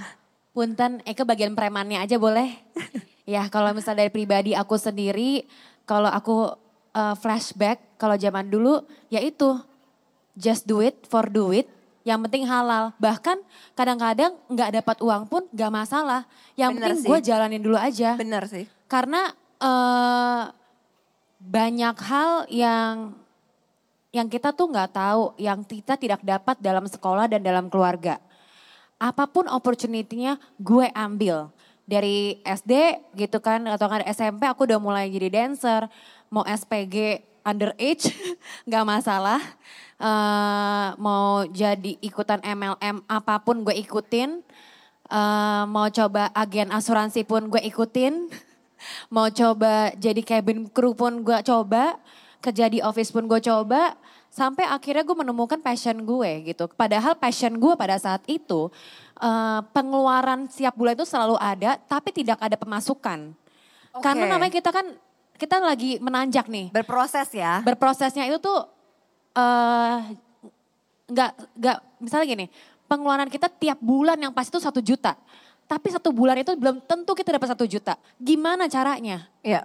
punten, 0.55 1.03
eh 1.03 1.17
ke 1.17 1.25
bagian 1.27 1.57
premannya 1.57 1.99
aja 1.99 2.17
boleh. 2.21 2.55
ya, 3.35 3.49
kalau 3.51 3.75
misalnya 3.75 4.07
dari 4.07 4.13
pribadi 4.13 4.53
aku 4.55 4.79
sendiri, 4.79 5.49
kalau 5.89 6.09
aku 6.09 6.55
eh, 6.95 7.17
flashback, 7.19 7.99
kalau 7.99 8.15
zaman 8.15 8.47
dulu, 8.47 8.85
ya 9.11 9.19
itu 9.19 9.59
just 10.39 10.69
do 10.69 10.79
it 10.85 10.95
for 11.11 11.27
do 11.27 11.51
it. 11.51 11.67
Yang 12.05 12.29
penting 12.29 12.45
halal. 12.45 12.93
Bahkan 13.01 13.41
kadang-kadang 13.73 14.37
nggak 14.53 14.71
dapat 14.85 14.97
uang 15.01 15.25
pun 15.25 15.43
nggak 15.51 15.73
masalah. 15.73 16.29
Yang 16.53 16.71
Bener 16.77 16.89
penting 16.93 17.09
gue 17.09 17.19
jalanin 17.25 17.63
dulu 17.65 17.81
aja. 17.81 18.15
Bener 18.21 18.45
sih. 18.45 18.69
Karena 18.87 19.33
eh, 19.59 20.43
banyak 21.41 21.97
hal 21.97 22.33
yang 22.53 23.24
yang 24.15 24.31
kita 24.31 24.55
tuh 24.55 24.71
nggak 24.71 24.95
tahu, 24.95 25.35
yang 25.43 25.67
kita 25.67 25.99
tidak 25.99 26.23
dapat 26.23 26.55
dalam 26.63 26.87
sekolah 26.87 27.27
dan 27.27 27.43
dalam 27.43 27.67
keluarga. 27.67 28.23
Apa 29.03 29.27
pun 29.27 29.51
opportunity-nya 29.51 30.39
gue 30.63 30.87
ambil. 30.95 31.51
Dari 31.85 32.39
SD 32.47 33.03
gitu 33.19 33.43
kan, 33.43 33.67
atau 33.67 33.91
kan 33.91 34.07
SMP 34.07 34.47
aku 34.47 34.71
udah 34.71 34.79
mulai 34.79 35.11
jadi 35.11 35.29
dancer. 35.35 35.91
Mau 36.31 36.47
SPG 36.47 37.27
underage 37.43 38.15
nggak 38.71 38.85
masalah. 38.87 39.43
Eh, 39.99 40.89
mau 41.03 41.43
jadi 41.51 41.99
ikutan 41.99 42.39
MLM 42.39 43.03
apa 43.11 43.43
pun 43.43 43.67
gue 43.67 43.75
ikutin. 43.83 44.41
Eh, 45.11 45.65
mau 45.67 45.91
coba 45.91 46.31
agen 46.39 46.71
asuransi 46.71 47.27
pun 47.27 47.51
gue 47.51 47.61
ikutin. 47.67 48.15
Mau 49.09 49.33
coba 49.33 49.97
jadi 49.97 50.21
cabin 50.21 50.69
crew 50.69 50.93
pun 50.93 51.25
gue 51.25 51.39
coba. 51.41 51.97
Kerja 52.45 52.69
di 52.69 52.85
office 52.85 53.09
pun 53.09 53.25
gue 53.25 53.41
coba. 53.41 53.97
Sampai 54.29 54.69
akhirnya 54.69 55.01
gue 55.01 55.17
menemukan 55.17 55.57
passion 55.65 55.97
gue 56.05 56.53
gitu. 56.53 56.69
Padahal 56.77 57.17
passion 57.17 57.57
gue 57.57 57.73
pada 57.73 57.97
saat 57.97 58.21
itu 58.29 58.69
eh, 59.17 59.61
pengeluaran 59.73 60.45
setiap 60.53 60.77
bulan 60.77 60.93
itu 60.93 61.09
selalu 61.09 61.41
ada 61.41 61.81
tapi 61.89 62.13
tidak 62.13 62.37
ada 62.45 62.61
pemasukan. 62.61 63.33
Karena 64.05 64.25
Oke. 64.29 64.33
namanya 64.37 64.53
kita 64.53 64.69
kan 64.69 64.87
kita 65.41 65.57
lagi 65.63 65.97
menanjak 66.03 66.47
nih. 66.53 66.69
Berproses 66.75 67.33
ya. 67.33 67.65
Berprosesnya 67.65 68.29
itu 68.29 68.39
tuh 68.43 68.69
eh 69.35 69.99
nggak 71.05 71.31
nggak 71.59 71.79
misalnya 72.01 72.27
gini, 72.27 72.47
pengeluaran 72.87 73.29
kita 73.29 73.51
tiap 73.51 73.79
bulan 73.81 74.17
yang 74.21 74.33
pasti 74.33 74.55
itu 74.55 74.61
satu 74.63 74.81
juta. 74.85 75.17
Tapi 75.65 75.89
satu 75.89 76.13
bulan 76.13 76.37
itu 76.45 76.53
belum 76.53 76.85
tentu 76.85 77.17
kita 77.17 77.41
dapat 77.41 77.57
satu 77.57 77.65
juta. 77.65 77.97
Gimana 78.21 78.69
caranya? 78.69 79.33
Iya. 79.41 79.65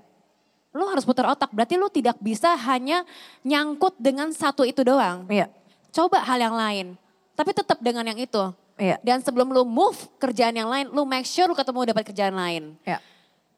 Lu 0.73 0.85
harus 0.85 1.01
putar 1.05 1.25
otak. 1.25 1.49
Berarti 1.49 1.75
lu 1.75 1.89
tidak 1.89 2.17
bisa 2.21 2.53
hanya 2.53 3.01
nyangkut 3.41 3.97
dengan 3.97 4.29
satu 4.29 4.61
itu 4.65 4.85
doang. 4.85 5.25
Iya. 5.25 5.49
Coba 5.89 6.21
hal 6.21 6.37
yang 6.37 6.53
lain. 6.53 6.87
Tapi 7.33 7.51
tetap 7.55 7.81
dengan 7.81 8.05
yang 8.05 8.19
itu. 8.19 8.53
Iya. 8.79 9.01
Dan 9.01 9.19
sebelum 9.25 9.49
lu 9.51 9.65
move 9.65 9.97
kerjaan 10.21 10.55
yang 10.55 10.69
lain, 10.69 10.87
lu 10.93 11.03
make 11.03 11.25
sure 11.25 11.49
lu 11.49 11.57
ketemu 11.57 11.89
dapat 11.91 12.03
kerjaan 12.13 12.35
lain. 12.37 12.63
Iya. 12.85 13.01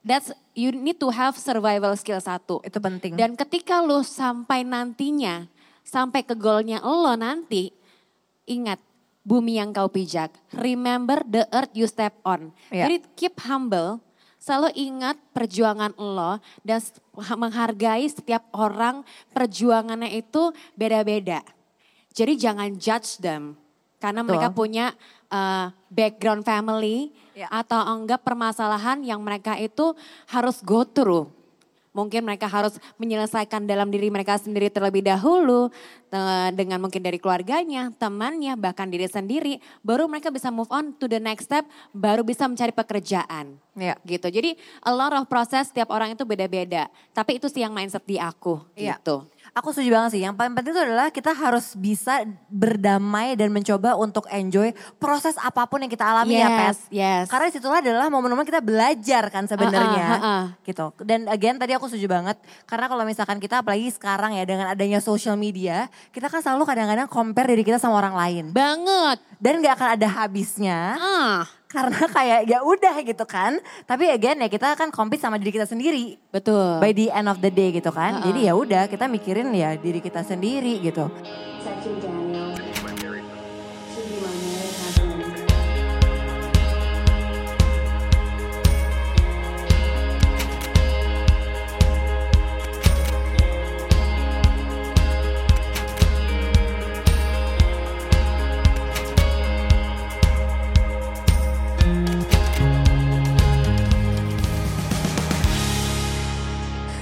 That's 0.01 0.33
you 0.57 0.73
need 0.73 0.97
to 0.97 1.13
have 1.13 1.37
survival 1.37 1.93
skill 1.93 2.17
satu. 2.17 2.63
Itu 2.65 2.81
penting. 2.81 3.13
Dan 3.13 3.37
ketika 3.37 3.85
lu 3.85 4.01
sampai 4.01 4.65
nantinya, 4.65 5.45
sampai 5.85 6.25
ke 6.25 6.33
goalnya 6.33 6.81
lo 6.81 7.13
nanti, 7.13 7.69
ingat 8.49 8.81
bumi 9.21 9.61
yang 9.61 9.69
kau 9.69 9.85
pijak. 9.93 10.33
Remember 10.57 11.21
the 11.29 11.45
earth 11.53 11.73
you 11.77 11.85
step 11.85 12.17
on. 12.25 12.49
Iya. 12.73 12.89
Jadi 12.89 12.95
keep 13.13 13.35
humble, 13.45 14.01
selalu 14.41 14.73
ingat 14.73 15.21
perjuangan 15.37 15.93
lo 16.01 16.41
dan 16.65 16.81
menghargai 17.37 18.09
setiap 18.09 18.49
orang 18.57 19.05
perjuangannya 19.29 20.17
itu 20.17 20.49
beda-beda. 20.73 21.45
Jadi 22.11 22.33
jangan 22.41 22.73
judge 22.75 23.21
them. 23.21 23.53
Karena 24.01 24.25
Betul. 24.25 24.29
mereka 24.33 24.49
punya 24.49 24.85
uh, 25.29 25.69
background 25.93 26.41
family 26.41 27.13
Ya. 27.31 27.47
atau 27.47 27.79
enggak 27.95 28.27
permasalahan 28.27 28.99
yang 29.07 29.23
mereka 29.23 29.55
itu 29.55 29.95
harus 30.27 30.59
go 30.59 30.83
through. 30.83 31.31
Mungkin 31.91 32.23
mereka 32.23 32.47
harus 32.47 32.79
menyelesaikan 32.95 33.67
dalam 33.67 33.91
diri 33.91 34.07
mereka 34.07 34.39
sendiri 34.39 34.71
terlebih 34.71 35.03
dahulu 35.03 35.67
te- 36.07 36.51
dengan 36.55 36.79
mungkin 36.79 37.03
dari 37.03 37.19
keluarganya, 37.19 37.91
temannya, 37.99 38.55
bahkan 38.55 38.87
diri 38.87 39.11
sendiri, 39.11 39.59
baru 39.83 40.07
mereka 40.07 40.31
bisa 40.31 40.47
move 40.47 40.71
on 40.71 40.95
to 40.95 41.11
the 41.11 41.19
next 41.19 41.51
step, 41.51 41.67
baru 41.91 42.23
bisa 42.23 42.47
mencari 42.47 42.71
pekerjaan. 42.71 43.59
Iya. 43.75 43.99
Gitu. 44.07 44.27
Jadi 44.27 44.55
a 44.83 44.91
lot 44.91 45.11
of 45.11 45.27
proses 45.27 45.67
setiap 45.67 45.91
orang 45.91 46.15
itu 46.15 46.23
beda-beda. 46.23 46.87
Tapi 47.11 47.39
itu 47.39 47.51
sih 47.51 47.63
yang 47.63 47.75
mindset 47.75 48.07
di 48.07 48.15
aku 48.15 48.63
Iya. 48.75 48.95
gitu. 48.99 49.27
Aku 49.51 49.75
setuju 49.75 49.91
banget 49.99 50.15
sih. 50.15 50.21
Yang 50.23 50.39
paling 50.39 50.55
penting 50.55 50.71
itu 50.71 50.79
adalah 50.79 51.11
kita 51.11 51.35
harus 51.35 51.75
bisa 51.75 52.23
berdamai 52.47 53.35
dan 53.35 53.51
mencoba 53.51 53.99
untuk 53.99 54.23
enjoy 54.31 54.71
proses 54.95 55.35
apa 55.35 55.67
pun 55.67 55.83
yang 55.83 55.91
kita 55.91 56.07
alami 56.07 56.39
ya. 56.39 56.71
Yes, 56.71 56.77
yes. 56.87 57.25
Karena 57.27 57.51
di 57.51 57.53
situlah 57.59 57.83
adalah 57.83 58.07
momen-momen 58.07 58.47
kita 58.47 58.63
belajar 58.63 59.27
kan 59.27 59.51
sebenarnya. 59.51 60.07
Uh-uh, 60.07 60.23
uh-uh. 60.23 60.43
Gitu. 60.63 60.85
Dan 61.03 61.27
again 61.27 61.59
tadi 61.59 61.75
aku 61.75 61.91
setuju 61.91 62.07
banget. 62.07 62.39
Karena 62.63 62.87
kalau 62.87 63.03
misalkan 63.03 63.43
kita 63.43 63.59
apalagi 63.59 63.91
sekarang 63.91 64.39
ya 64.39 64.47
dengan 64.47 64.71
adanya 64.71 65.03
social 65.03 65.35
media. 65.35 65.91
Kita 66.15 66.31
kan 66.31 66.39
selalu 66.39 66.63
kadang-kadang 66.63 67.11
compare 67.11 67.51
diri 67.51 67.67
kita 67.67 67.75
sama 67.75 67.99
orang 67.99 68.15
lain. 68.15 68.45
Banget. 68.55 69.19
Dan 69.35 69.59
gak 69.59 69.75
akan 69.75 69.89
ada 69.99 70.07
habisnya. 70.07 70.95
Ah, 70.95 71.43
Karena 71.71 72.03
kayak 72.15 72.39
ya 72.45 72.59
udah 72.61 72.95
gitu 73.01 73.25
kan. 73.25 73.57
Tapi 73.87 74.11
again 74.11 74.43
ya 74.43 74.51
kita 74.51 74.75
kan 74.75 74.91
compete 74.91 75.23
sama 75.23 75.39
diri 75.39 75.55
kita 75.55 75.65
sendiri. 75.65 76.19
betul. 76.29 76.77
By 76.83 76.91
the 76.91 77.09
end 77.09 77.31
of 77.31 77.39
the 77.39 77.49
day 77.49 77.71
gitu 77.71 77.89
kan. 77.89 78.19
Uh-uh. 78.19 78.27
Jadi 78.27 78.39
ya 78.45 78.53
udah 78.53 78.83
kita 78.91 79.07
mikirin 79.07 79.49
ya 79.55 79.79
diri 79.79 80.03
kita 80.03 80.21
sendiri 80.21 80.83
gitu. 80.83 81.07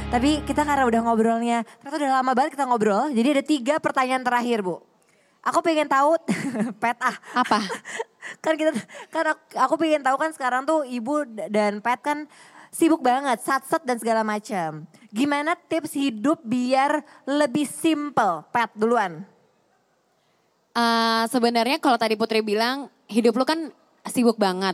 Tapi 0.10 0.41
kita 0.41 0.66
karena 0.66 0.89
udah 0.89 1.01
ngobrolnya, 1.05 1.62
ternyata 1.78 1.95
udah 2.01 2.12
lama 2.18 2.32
banget 2.34 2.57
kita 2.57 2.66
ngobrol. 2.66 3.14
Jadi 3.14 3.28
ada 3.30 3.43
tiga 3.45 3.76
pertanyaan 3.78 4.26
terakhir 4.26 4.66
Bu. 4.66 4.82
Aku 5.45 5.62
pengen 5.62 5.86
tahu, 5.86 6.18
Pet 6.82 6.97
ah. 6.97 7.14
Apa? 7.38 7.62
kan 8.43 8.57
kita, 8.57 8.74
kan 9.14 9.38
aku, 9.38 9.41
aku 9.53 9.74
pengen 9.78 10.01
tahu 10.01 10.18
kan 10.18 10.34
sekarang 10.34 10.66
tuh 10.66 10.82
Ibu 10.82 11.30
dan 11.53 11.78
Pet 11.78 12.01
kan 12.01 12.26
sibuk 12.74 13.05
banget, 13.05 13.38
sat-sat 13.45 13.86
dan 13.86 14.01
segala 14.01 14.26
macam. 14.26 14.89
Gimana 15.14 15.53
tips 15.53 15.93
hidup 15.93 16.41
biar 16.41 17.05
lebih 17.30 17.70
simple? 17.70 18.49
Pet 18.49 18.74
duluan. 18.74 19.22
Eh, 20.74 21.24
sebenarnya 21.30 21.78
kalau 21.78 22.01
tadi 22.01 22.18
Putri 22.18 22.41
bilang 22.41 22.89
hidup 23.05 23.38
lu 23.38 23.45
kan 23.45 23.70
sibuk 24.10 24.41
banget. 24.41 24.74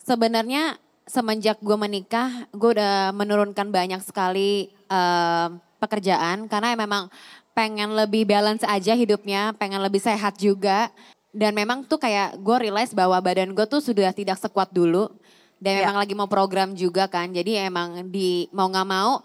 Sebenarnya 0.00 0.80
semenjak 1.04 1.60
gue 1.60 1.76
menikah, 1.76 2.48
gue 2.50 2.70
udah 2.80 3.12
menurunkan 3.12 3.68
banyak 3.68 4.00
sekali 4.00 4.68
eh, 4.70 5.48
pekerjaan 5.78 6.48
karena 6.48 6.72
memang 6.74 7.12
pengen 7.54 7.94
lebih 7.94 8.26
balance 8.26 8.66
aja 8.66 8.96
hidupnya, 8.96 9.54
pengen 9.54 9.80
lebih 9.84 10.02
sehat 10.02 10.40
juga. 10.40 10.90
Dan 11.34 11.50
memang 11.50 11.82
tuh 11.82 11.98
kayak 11.98 12.38
gue 12.38 12.56
realize 12.62 12.94
bahwa 12.94 13.18
badan 13.18 13.54
gue 13.54 13.66
tuh 13.66 13.82
sudah 13.82 14.14
tidak 14.14 14.38
sekuat 14.38 14.70
dulu. 14.70 15.10
Dan 15.58 15.78
Iya. 15.78 15.78
memang 15.86 15.96
lagi 15.98 16.14
mau 16.14 16.30
program 16.30 16.74
juga 16.78 17.10
kan. 17.10 17.30
Jadi 17.30 17.58
emang 17.58 18.06
di 18.10 18.46
mau 18.54 18.70
nggak 18.70 18.86
mau 18.86 19.18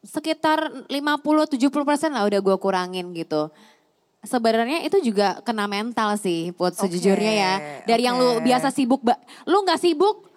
sekitar 0.00 0.88
50-70 0.88 1.84
persen 1.84 2.10
lah 2.16 2.24
udah 2.24 2.40
gue 2.40 2.56
kurangin 2.56 3.12
gitu. 3.12 3.52
Sebenarnya 4.20 4.84
itu 4.84 5.00
juga 5.00 5.40
kena 5.44 5.64
mental 5.64 6.16
sih, 6.20 6.52
Put, 6.52 6.76
sejujurnya 6.76 7.32
ya. 7.32 7.52
Dari 7.88 8.04
yang 8.04 8.20
lu 8.20 8.40
biasa 8.40 8.68
sibuk, 8.68 9.00
lu 9.48 9.64
nggak 9.64 9.80
sibuk, 9.80 10.28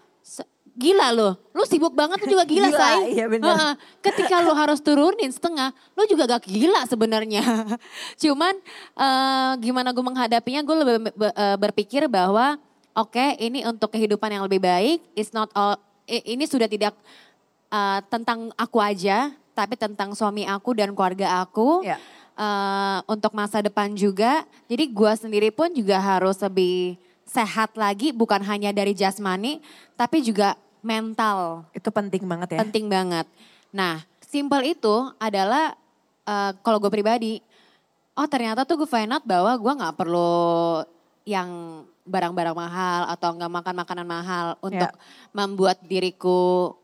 gila 0.73 1.13
loh. 1.13 1.33
Lu 1.53 1.63
sibuk 1.69 1.93
banget 1.93 2.17
lu 2.25 2.37
juga 2.37 2.45
gila, 2.49 2.69
Gila, 2.73 2.79
say. 2.79 2.97
iya 3.13 3.25
benar. 3.29 3.53
Heeh. 3.53 3.73
Ketika 4.01 4.41
lu 4.41 4.53
harus 4.57 4.81
turunin 4.81 5.29
setengah, 5.29 5.69
lu 5.93 6.03
juga 6.09 6.25
gak 6.25 6.49
gila 6.49 6.85
sebenarnya. 6.89 7.43
Cuman 8.21 8.53
eh, 8.97 9.51
gimana 9.61 9.93
gue 9.93 10.05
menghadapinya, 10.05 10.61
gue 10.65 10.75
lebih 10.81 10.95
eh, 11.13 11.57
berpikir 11.57 12.09
bahwa 12.09 12.57
oke 12.97 13.37
ini 13.37 13.65
untuk 13.69 13.93
kehidupan 13.93 14.33
yang 14.33 14.43
lebih 14.49 14.61
baik. 14.61 14.99
It's 15.13 15.31
not 15.31 15.53
all, 15.53 15.77
ini 16.09 16.49
sudah 16.49 16.65
tidak 16.65 16.97
eh, 17.69 17.99
tentang 18.09 18.49
aku 18.57 18.81
aja, 18.81 19.29
tapi 19.53 19.77
tentang 19.77 20.17
suami 20.17 20.49
aku 20.49 20.73
dan 20.73 20.91
keluarga 20.97 21.45
aku. 21.45 21.85
Ya. 21.85 22.01
Eh, 22.33 22.99
untuk 23.05 23.29
masa 23.37 23.61
depan 23.61 23.93
juga. 23.93 24.41
Jadi 24.65 24.89
gue 24.89 25.13
sendiri 25.13 25.53
pun 25.53 25.69
juga 25.69 26.01
harus 26.01 26.41
lebih 26.41 26.97
sehat 27.29 27.77
lagi, 27.77 28.09
bukan 28.09 28.41
hanya 28.41 28.73
dari 28.73 28.97
jasmani, 28.97 29.61
tapi 29.93 30.25
juga 30.25 30.57
mental. 30.83 31.65
Itu 31.71 31.89
penting 31.89 32.27
banget 32.27 32.55
ya. 32.55 32.59
Penting 32.61 32.85
banget. 32.91 33.25
Nah, 33.73 34.03
simple 34.21 34.61
itu 34.67 35.09
adalah 35.17 35.73
eh, 36.27 36.51
kalau 36.61 36.77
gue 36.77 36.91
pribadi, 36.91 37.39
oh 38.13 38.27
ternyata 38.29 38.67
tuh 38.67 38.83
gue 38.83 38.89
find 38.89 39.09
out 39.09 39.25
bahwa 39.25 39.55
gue 39.55 39.73
nggak 39.79 39.95
perlu 39.97 40.83
yang 41.23 41.81
barang-barang 42.03 42.51
mahal 42.53 43.01
atau 43.07 43.31
nggak 43.31 43.51
makan 43.63 43.75
makanan 43.79 44.07
mahal 44.07 44.45
untuk 44.59 44.91
membuat 45.31 45.79
diriku 45.87 46.75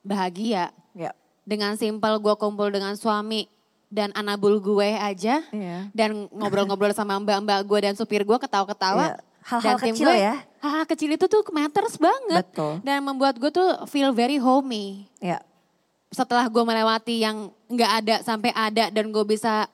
bahagia. 0.00 0.72
Ya. 0.96 1.12
Dengan 1.44 1.76
simple 1.76 2.16
gue 2.16 2.34
kumpul 2.40 2.72
dengan 2.72 2.96
suami 2.96 3.44
dan 3.92 4.10
anabul 4.16 4.58
gue 4.58 4.96
aja 4.96 5.44
Iya. 5.54 5.92
dan 5.94 6.26
ngobrol-ngobrol 6.32 6.90
sama 6.96 7.20
mbak-mbak 7.20 7.60
gue 7.62 7.78
dan 7.84 7.94
supir 7.94 8.24
gue 8.24 8.38
ketawa-ketawa. 8.40 9.14
Iya. 9.14 9.32
Hal-hal 9.44 9.76
Dan 9.76 9.84
tim 9.84 9.94
kecil 9.94 10.08
gue, 10.08 10.16
ya. 10.16 10.34
Hal-hal 10.64 10.88
kecil 10.88 11.12
itu 11.12 11.28
tuh 11.28 11.44
matters 11.52 12.00
banget. 12.00 12.48
Betul. 12.48 12.80
Dan 12.80 13.04
membuat 13.04 13.36
gue 13.36 13.52
tuh 13.52 13.84
feel 13.84 14.16
very 14.16 14.40
homey. 14.40 15.04
Ya. 15.20 15.44
Setelah 16.08 16.48
gue 16.48 16.64
melewati 16.64 17.20
yang 17.20 17.52
nggak 17.68 17.92
ada 18.00 18.14
sampai 18.24 18.48
ada 18.56 18.88
dan 18.88 19.12
gue 19.12 19.24
bisa 19.28 19.68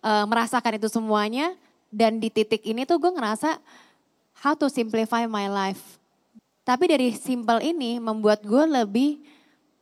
eh, 0.00 0.24
merasakan 0.24 0.80
itu 0.80 0.88
semuanya. 0.88 1.52
Dan 1.92 2.16
di 2.16 2.32
titik 2.32 2.64
ini 2.64 2.88
tuh 2.88 2.96
gue 2.96 3.12
ngerasa 3.12 3.60
how 4.40 4.56
to 4.56 4.72
simplify 4.72 5.28
my 5.28 5.52
life. 5.52 6.00
Tapi 6.64 6.88
dari 6.88 7.12
simple 7.12 7.60
ini 7.60 8.00
membuat 8.00 8.40
gue 8.40 8.64
lebih 8.64 9.20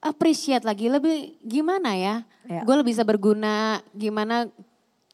appreciate 0.03 0.66
lagi, 0.66 0.90
lebih 0.90 1.38
gimana 1.46 1.94
ya. 1.94 2.26
Ya. 2.51 2.66
Gue 2.66 2.74
lebih 2.74 2.98
bisa 2.98 3.07
berguna, 3.07 3.78
gimana 3.94 4.51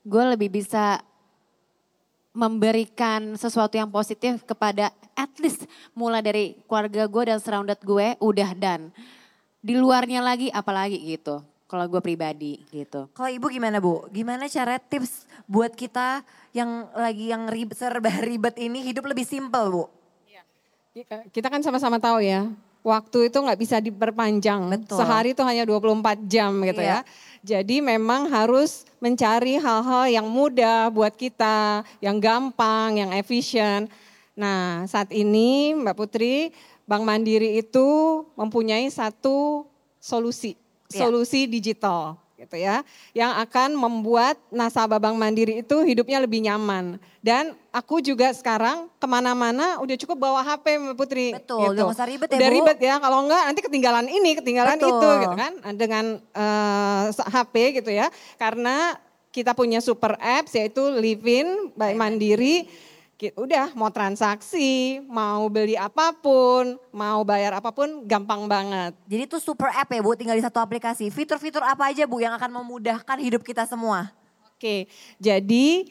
gue 0.06 0.22
lebih 0.32 0.48
bisa 0.62 1.02
memberikan 2.36 3.32
sesuatu 3.34 3.80
yang 3.80 3.88
positif 3.88 4.44
kepada 4.44 4.92
at 5.16 5.32
least 5.40 5.64
mulai 5.96 6.20
dari 6.20 6.44
keluarga 6.68 7.08
gue 7.08 7.22
dan 7.32 7.38
surrounded 7.40 7.80
gue 7.80 8.12
udah 8.20 8.52
dan 8.52 8.92
di 9.64 9.72
luarnya 9.72 10.20
lagi 10.20 10.52
apalagi 10.52 11.00
gitu 11.00 11.40
kalau 11.66 11.88
gue 11.88 11.98
pribadi 11.98 12.60
gitu 12.70 13.08
Kalau 13.10 13.26
ibu 13.26 13.48
gimana 13.48 13.80
bu? 13.80 14.06
Gimana 14.12 14.46
cara 14.46 14.78
tips 14.78 15.26
buat 15.48 15.74
kita 15.74 16.22
yang 16.54 16.86
lagi 16.94 17.32
yang 17.32 17.50
ribet, 17.50 17.74
serba 17.74 18.12
ribet 18.28 18.54
ini 18.60 18.84
hidup 18.86 19.08
lebih 19.08 19.26
simpel 19.26 19.72
bu? 19.72 19.84
Kita 21.32 21.52
kan 21.52 21.60
sama-sama 21.60 22.00
tahu 22.00 22.24
ya, 22.24 22.48
waktu 22.80 23.28
itu 23.28 23.36
nggak 23.36 23.58
bisa 23.60 23.76
diperpanjang. 23.84 24.64
Betul. 24.72 24.96
Sehari 24.96 25.36
itu 25.36 25.42
hanya 25.44 25.68
24 25.68 26.24
jam 26.24 26.56
gitu 26.64 26.80
Iya. 26.80 27.04
ya. 27.04 27.08
Jadi 27.46 27.78
memang 27.78 28.26
harus 28.26 28.82
mencari 28.98 29.54
hal-hal 29.62 30.10
yang 30.10 30.26
mudah 30.26 30.90
buat 30.90 31.14
kita, 31.14 31.86
yang 32.02 32.18
gampang, 32.18 32.98
yang 32.98 33.14
efisien. 33.14 33.86
Nah 34.34 34.82
saat 34.90 35.14
ini 35.14 35.70
Mbak 35.78 35.94
Putri, 35.94 36.50
Bank 36.90 37.06
Mandiri 37.06 37.62
itu 37.62 37.86
mempunyai 38.34 38.90
satu 38.90 39.62
solusi, 40.02 40.58
Iya. 40.90 41.06
solusi 41.06 41.46
digital 41.46 42.18
gitu 42.36 42.56
ya, 42.60 42.84
yang 43.16 43.32
akan 43.40 43.72
membuat 43.72 44.36
nasabah 44.52 45.00
Bank 45.00 45.16
Mandiri 45.16 45.64
itu 45.64 45.76
hidupnya 45.82 46.20
lebih 46.20 46.44
nyaman. 46.44 47.00
Dan 47.24 47.56
aku 47.72 48.04
juga 48.04 48.28
sekarang 48.36 48.92
ke 49.00 49.06
mana-mana 49.08 49.80
udah 49.80 49.96
cukup 49.96 50.20
bawa 50.20 50.44
HP 50.44 50.94
Putri. 50.94 51.32
Betul, 51.32 51.72
udah 51.72 51.82
nggak 51.88 51.96
usah 51.96 52.06
ribet 52.06 52.28
ya, 52.28 52.36
Udah 52.36 52.50
Bu. 52.52 52.54
ribet 52.60 52.78
ya, 52.78 52.94
kalau 53.00 53.18
enggak 53.24 53.42
nanti 53.48 53.60
ketinggalan 53.64 54.06
ini, 54.06 54.30
ketinggalan 54.36 54.76
Betul. 54.76 54.92
itu 54.92 55.08
gitu 55.24 55.36
kan. 55.36 55.52
Dengan 55.74 56.04
eh, 56.20 57.04
HP 57.16 57.54
gitu 57.82 57.90
ya, 57.90 58.12
karena 58.36 59.00
kita 59.32 59.52
punya 59.52 59.80
super 59.84 60.16
apps 60.20 60.56
yaitu 60.56 60.80
Livin 60.96 61.72
by 61.72 61.96
Mandiri. 61.96 62.68
Udah 63.16 63.72
mau 63.72 63.88
transaksi, 63.88 65.00
mau 65.08 65.48
beli 65.48 65.72
apa 65.72 66.12
pun, 66.12 66.76
mau 66.92 67.24
bayar 67.24 67.56
apa 67.56 67.72
pun 67.72 68.04
gampang 68.04 68.44
banget. 68.44 68.92
Jadi 69.08 69.22
itu 69.24 69.40
super 69.40 69.72
app 69.72 69.88
ya 69.88 70.04
bu, 70.04 70.12
tinggal 70.12 70.36
di 70.36 70.44
satu 70.44 70.60
aplikasi. 70.60 71.08
Fitur-fitur 71.08 71.64
apa 71.64 71.88
aja 71.88 72.04
bu 72.04 72.20
yang 72.20 72.36
akan 72.36 72.60
memudahkan 72.60 73.16
hidup 73.16 73.40
kita 73.40 73.64
semua? 73.64 74.12
Oke, 74.52 74.84
jadi 75.16 75.88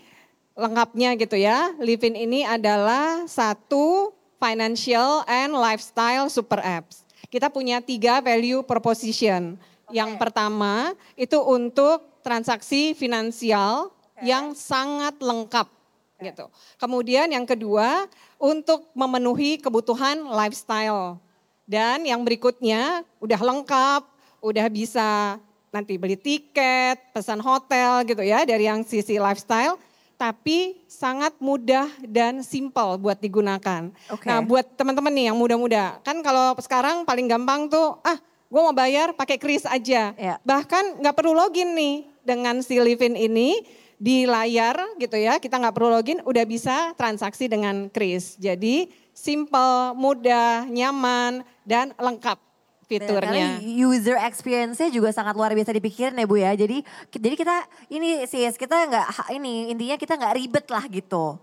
lengkapnya 0.53 1.17
gitu 1.17 1.33
ya. 1.33 1.73
Livin 1.81 2.13
ini 2.13 2.45
adalah 2.45 3.25
satu 3.25 4.13
financial 4.37 5.25
and 5.25 5.57
lifestyle 5.57 6.29
super 6.29 6.61
apps. 6.61 7.09
Kita 7.33 7.49
punya 7.49 7.81
tiga 7.81 8.21
value 8.21 8.61
proposition. 8.61 9.57
Yang 9.89 10.21
pertama 10.21 10.93
itu 11.17 11.41
untuk 11.41 12.21
transaksi 12.21 12.93
finansial 12.93 13.89
yang 14.21 14.53
sangat 14.53 15.17
lengkap 15.17 15.73
gitu. 16.19 16.47
Kemudian 16.79 17.27
yang 17.31 17.43
kedua 17.43 18.07
untuk 18.39 18.87
memenuhi 18.95 19.59
kebutuhan 19.59 20.23
lifestyle. 20.31 21.19
Dan 21.65 22.05
yang 22.05 22.21
berikutnya 22.21 23.01
udah 23.17 23.41
lengkap, 23.41 24.01
udah 24.37 24.65
bisa 24.69 25.41
nanti 25.73 25.97
beli 25.97 26.15
tiket, 26.15 27.01
pesan 27.11 27.41
hotel 27.41 28.05
gitu 28.07 28.21
ya 28.23 28.45
dari 28.45 28.69
yang 28.69 28.85
sisi 28.85 29.17
lifestyle. 29.17 29.75
Tapi 30.15 30.79
sangat 30.87 31.35
mudah 31.43 31.91
dan 32.07 32.39
simple 32.39 32.95
buat 32.95 33.19
digunakan. 33.19 33.91
Oke. 34.07 34.31
Nah 34.31 34.39
buat 34.39 34.63
teman-teman 34.79 35.11
nih 35.11 35.25
yang 35.27 35.35
muda-muda, 35.35 35.99
kan 36.07 36.23
kalau 36.23 36.55
sekarang 36.63 37.03
paling 37.03 37.27
gampang 37.27 37.67
tuh, 37.67 37.99
ah 37.99 38.15
gue 38.47 38.61
mau 38.63 38.71
bayar 38.71 39.11
pakai 39.11 39.35
kris 39.35 39.67
aja. 39.67 40.15
Ya. 40.15 40.39
Bahkan 40.39 41.03
nggak 41.03 41.15
perlu 41.19 41.35
login 41.35 41.75
nih 41.75 42.07
dengan 42.23 42.63
si 42.63 42.79
Livin 42.79 43.19
ini 43.19 43.59
di 43.95 44.27
layar 44.27 44.75
gitu 44.99 45.15
ya, 45.15 45.39
kita 45.39 45.55
nggak 45.55 45.75
perlu 45.75 45.89
login, 45.95 46.19
udah 46.27 46.43
bisa 46.43 46.91
transaksi 46.99 47.47
dengan 47.47 47.87
kris. 47.91 48.35
Jadi 48.35 48.91
simple, 49.15 49.95
mudah, 49.95 50.67
nyaman, 50.67 51.43
dan 51.63 51.95
lengkap 51.95 52.37
fiturnya. 52.85 53.57
User 53.61 54.17
experience-nya 54.21 54.93
juga 54.93 55.09
sangat 55.09 55.33
luar 55.33 55.51
biasa 55.57 55.73
dipikirin 55.73 56.15
ya 56.15 56.25
Bu 56.29 56.37
ya. 56.37 56.53
Jadi 56.53 56.85
jadi 57.09 57.35
kita 57.35 57.55
ini 57.89 58.23
sis 58.29 58.55
kita 58.55 58.75
nggak 58.87 59.07
ini 59.33 59.73
intinya 59.73 59.97
kita 59.97 60.13
nggak 60.15 60.35
ribet 60.37 60.65
lah 60.69 60.85
gitu. 60.87 61.41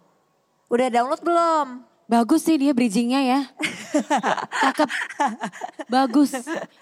Udah 0.70 0.88
download 0.88 1.20
belum? 1.20 1.91
Bagus 2.05 2.42
sih 2.42 2.57
dia 2.57 2.72
bridgingnya 2.72 3.20
ya 3.22 3.40
cakep 4.62 4.88
bagus 5.86 6.30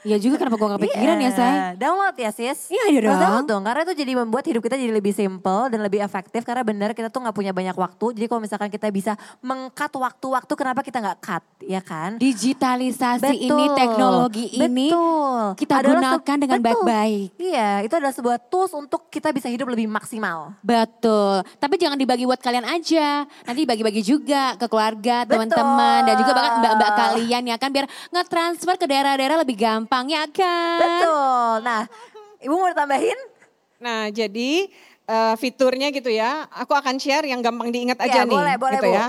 ya 0.02 0.16
juga 0.16 0.40
kenapa 0.40 0.56
gue 0.56 0.68
gak 0.68 0.80
kepikiran 0.80 1.18
ya 1.18 1.30
say 1.30 1.48
Iya, 1.50 1.66
Download 1.76 2.16
ya 2.16 2.30
sis. 2.30 2.70
Iya, 2.70 2.84
iya 2.88 3.00
Harus 3.00 3.10
dong. 3.10 3.20
Download 3.20 3.46
dong 3.46 3.62
karena 3.62 3.80
itu 3.82 3.94
jadi 3.94 4.12
membuat 4.14 4.44
hidup 4.46 4.62
kita 4.62 4.76
jadi 4.76 4.92
lebih 4.92 5.12
simple 5.12 5.62
dan 5.68 5.80
lebih 5.80 6.00
efektif 6.00 6.42
karena 6.42 6.62
benar 6.62 6.90
kita 6.94 7.10
tuh 7.10 7.20
nggak 7.20 7.36
punya 7.36 7.52
banyak 7.52 7.74
waktu. 7.74 8.06
Jadi 8.16 8.26
kalau 8.26 8.40
misalkan 8.40 8.70
kita 8.70 8.86
bisa 8.88 9.12
mengkat 9.42 9.90
waktu-waktu 9.90 10.52
kenapa 10.54 10.80
kita 10.80 10.98
nggak 11.02 11.18
cut 11.20 11.44
ya 11.60 11.80
kan? 11.82 12.16
digitalisasi 12.16 13.34
ini 13.36 13.64
teknologi 13.76 14.46
ini 14.54 14.88
Betul. 14.90 15.42
kita 15.58 15.74
Adalah 15.82 15.94
gunakan 16.00 16.36
dengan 16.38 16.58
betul. 16.58 16.66
baik-baik 16.66 17.28
Iya, 17.36 17.70
itu 17.84 17.94
adalah 17.96 18.14
sebuah 18.14 18.38
tools 18.48 18.72
untuk 18.72 19.10
kita 19.10 19.28
bisa 19.30 19.46
hidup 19.50 19.68
lebih 19.68 19.86
maksimal. 19.86 20.54
Betul, 20.64 21.42
tapi 21.58 21.74
jangan 21.76 21.98
dibagi 21.98 22.24
buat 22.24 22.40
kalian 22.40 22.64
aja. 22.64 23.26
Nanti 23.44 23.62
bagi-bagi 23.66 24.02
juga 24.02 24.54
ke 24.56 24.66
keluarga, 24.70 25.09
Betul. 25.26 25.36
teman-teman, 25.36 26.00
dan 26.06 26.14
juga 26.18 26.32
bahkan 26.36 26.52
mbak-mbak 26.62 26.90
kalian 26.96 27.42
ya 27.50 27.56
kan 27.58 27.70
biar 27.70 27.86
nge-transfer 28.14 28.74
ke 28.78 28.86
daerah-daerah 28.86 29.36
lebih 29.42 29.56
gampang 29.58 30.06
ya 30.10 30.24
kan. 30.30 30.80
Betul. 30.80 31.54
Nah, 31.66 31.82
Ibu 32.40 32.54
mau 32.56 32.72
tambahin? 32.72 33.18
Nah, 33.80 34.08
jadi 34.08 34.68
eh, 35.10 35.34
fiturnya 35.36 35.92
gitu 35.92 36.08
ya, 36.08 36.48
aku 36.48 36.72
akan 36.72 36.96
share 36.96 37.26
yang 37.28 37.44
gampang 37.44 37.68
diingat 37.68 37.98
aja 38.00 38.24
nih. 38.24 38.32
boleh, 38.32 38.56
boleh, 38.56 38.80
gitu 38.80 38.88
Bu. 38.88 38.96
ya. 38.96 39.06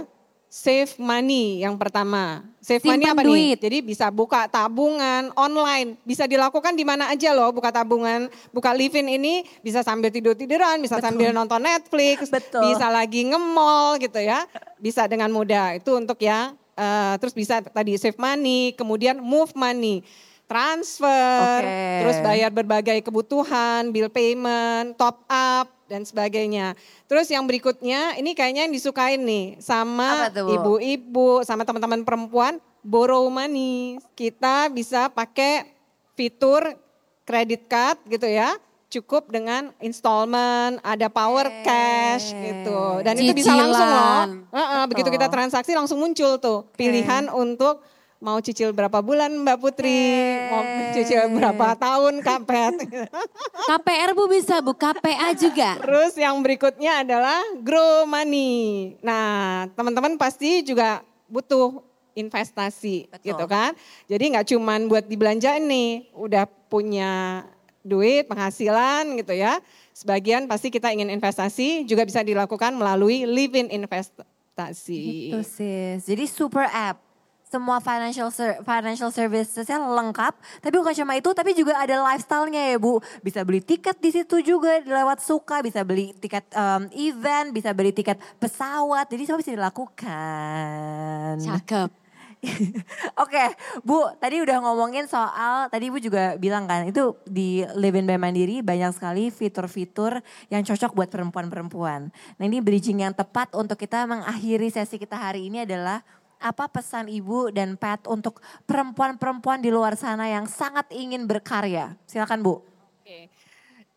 Save 0.51 0.99
money 0.99 1.63
yang 1.63 1.79
pertama. 1.79 2.43
Save 2.59 2.83
Simpan 2.83 2.99
money 2.99 3.07
apa 3.07 3.23
duit. 3.23 3.39
nih? 3.39 3.51
Jadi 3.55 3.77
bisa 3.79 4.11
buka 4.11 4.51
tabungan 4.51 5.31
online, 5.39 5.95
bisa 6.03 6.27
dilakukan 6.27 6.75
di 6.75 6.83
mana 6.83 7.07
aja 7.07 7.31
loh 7.31 7.55
buka 7.55 7.71
tabungan. 7.71 8.27
Buka 8.51 8.75
living 8.75 9.15
ini 9.15 9.47
bisa 9.63 9.79
sambil 9.79 10.11
tidur-tiduran, 10.11 10.83
bisa 10.83 10.99
sambil 10.99 11.31
nonton 11.31 11.63
Netflix, 11.63 12.27
Betul. 12.27 12.67
bisa 12.67 12.91
lagi 12.91 13.31
nge-mall 13.31 13.95
gitu 14.03 14.19
ya. 14.19 14.43
Bisa 14.75 15.07
dengan 15.07 15.31
mudah. 15.31 15.79
Itu 15.79 15.95
untuk 15.95 16.19
yang 16.19 16.59
eh, 16.75 17.15
terus 17.23 17.31
bisa 17.31 17.63
tadi 17.63 17.95
save 17.95 18.19
money, 18.19 18.75
kemudian 18.75 19.23
move 19.23 19.55
money. 19.55 20.03
Transfer, 20.51 21.63
Oke. 21.63 22.03
terus 22.03 22.19
bayar 22.19 22.51
berbagai 22.51 22.99
kebutuhan, 23.07 23.87
bill 23.95 24.11
payment, 24.11 24.99
top 24.99 25.23
up, 25.31 25.71
dan 25.91 26.07
sebagainya. 26.07 26.79
Terus 27.11 27.27
yang 27.27 27.43
berikutnya, 27.43 28.15
ini 28.15 28.31
kayaknya 28.31 28.63
yang 28.63 28.71
disukain 28.71 29.19
nih 29.19 29.59
sama 29.59 30.31
ibu-ibu, 30.31 31.43
sama 31.43 31.67
teman-teman 31.67 32.07
perempuan, 32.07 32.63
borrow 32.79 33.27
money. 33.27 33.99
Kita 34.15 34.71
bisa 34.71 35.11
pakai 35.11 35.67
fitur 36.15 36.79
credit 37.27 37.67
card 37.67 37.99
gitu 38.07 38.31
ya. 38.31 38.55
Cukup 38.91 39.31
dengan 39.31 39.71
installment, 39.79 40.83
ada 40.83 41.07
power 41.07 41.47
cash 41.63 42.35
gitu. 42.35 42.99
Dan 43.03 43.15
itu 43.19 43.31
bisa 43.31 43.55
langsung 43.55 43.87
loh. 43.87 44.03
Cicilan. 44.03 44.29
Heeh, 44.51 44.83
begitu 44.87 45.09
kita 45.11 45.27
transaksi 45.31 45.71
langsung 45.75 45.99
muncul 45.99 46.39
tuh 46.39 46.67
pilihan 46.75 47.31
untuk 47.31 47.83
mau 48.21 48.37
cicil 48.37 48.69
berapa 48.69 49.01
bulan 49.01 49.33
Mbak 49.33 49.57
Putri, 49.57 50.37
mau 50.53 50.61
cicil 50.93 51.25
berapa 51.33 51.73
tahun 51.73 52.21
Kapet. 52.21 52.85
KPR 53.69 54.13
Bu 54.13 54.29
bisa 54.29 54.61
Bu, 54.61 54.77
KPA 54.77 55.33
juga. 55.33 55.81
Terus 55.81 56.13
yang 56.21 56.37
berikutnya 56.45 57.01
adalah 57.01 57.41
grow 57.65 58.05
money. 58.05 58.93
Nah, 59.01 59.65
teman-teman 59.73 60.21
pasti 60.21 60.61
juga 60.61 61.01
butuh 61.25 61.81
investasi 62.13 63.09
Betul. 63.09 63.33
gitu 63.33 63.45
kan. 63.49 63.73
Jadi 64.05 64.23
nggak 64.37 64.47
cuman 64.53 64.85
buat 64.85 65.09
dibelanjain 65.09 65.65
nih, 65.65 66.13
udah 66.13 66.45
punya 66.69 67.41
duit, 67.81 68.29
penghasilan 68.29 69.17
gitu 69.17 69.33
ya. 69.33 69.57
Sebagian 69.97 70.45
pasti 70.45 70.69
kita 70.69 70.93
ingin 70.93 71.09
investasi 71.09 71.89
juga 71.89 72.05
bisa 72.05 72.21
dilakukan 72.21 72.77
melalui 72.77 73.25
live-in 73.25 73.73
investasi. 73.73 75.33
Itu 75.33 75.41
sis. 75.41 76.05
Jadi 76.05 76.29
super 76.29 76.69
app. 76.69 77.10
Semua 77.51 77.83
financial 77.83 78.31
ser- 78.31 78.63
financial 78.63 79.11
servicesnya 79.11 79.75
lengkap, 79.75 80.33
tapi 80.63 80.75
bukan 80.79 80.95
cuma 80.95 81.19
itu, 81.19 81.35
tapi 81.35 81.51
juga 81.51 81.75
ada 81.75 81.99
lifestyle-nya 81.99 82.71
ya 82.71 82.77
Bu. 82.79 83.03
Bisa 83.19 83.43
beli 83.43 83.59
tiket 83.59 83.99
di 83.99 84.07
situ 84.15 84.39
juga 84.39 84.79
lewat 84.79 85.19
suka, 85.19 85.59
bisa 85.59 85.83
beli 85.83 86.15
tiket 86.15 86.47
em, 86.55 86.87
event, 86.95 87.51
bisa 87.51 87.75
beli 87.75 87.91
tiket 87.91 88.15
pesawat, 88.39 89.03
jadi 89.11 89.27
semua 89.27 89.43
bisa 89.43 89.51
dilakukan. 89.51 91.43
Cakep. 91.43 92.01
Oke, 93.23 93.45
Bu, 93.85 94.09
tadi 94.17 94.41
udah 94.41 94.57
ngomongin 94.65 95.05
soal, 95.05 95.69
tadi 95.69 95.93
Ibu 95.93 96.01
juga 96.01 96.39
bilang 96.41 96.65
kan, 96.65 96.89
itu 96.89 97.13
di 97.29 97.61
Live 97.77 97.97
in 97.99 98.09
by 98.09 98.17
Mandiri 98.17 98.65
banyak 98.65 98.97
sekali 98.97 99.29
fitur-fitur 99.29 100.23
yang 100.49 100.65
cocok 100.65 100.91
buat 100.97 101.09
perempuan-perempuan. 101.13 102.09
Nah 102.09 102.43
ini 102.43 102.63
bridging 102.63 103.05
yang 103.05 103.13
tepat 103.13 103.53
untuk 103.53 103.77
kita 103.77 104.09
mengakhiri 104.09 104.73
sesi 104.73 104.97
kita 104.97 105.19
hari 105.19 105.53
ini 105.53 105.69
adalah 105.69 106.01
apa 106.41 106.65
pesan 106.67 107.05
Ibu 107.05 107.53
dan 107.53 107.77
Pat 107.77 108.03
untuk 108.05 108.41
perempuan-perempuan 108.65 109.61
di 109.61 109.69
luar 109.69 109.93
sana 109.93 110.25
yang 110.25 110.49
sangat 110.49 110.89
ingin 110.89 111.23
berkarya? 111.23 111.93
Silakan 112.03 112.41
Bu. 112.41 112.65
Oke. 112.99 113.29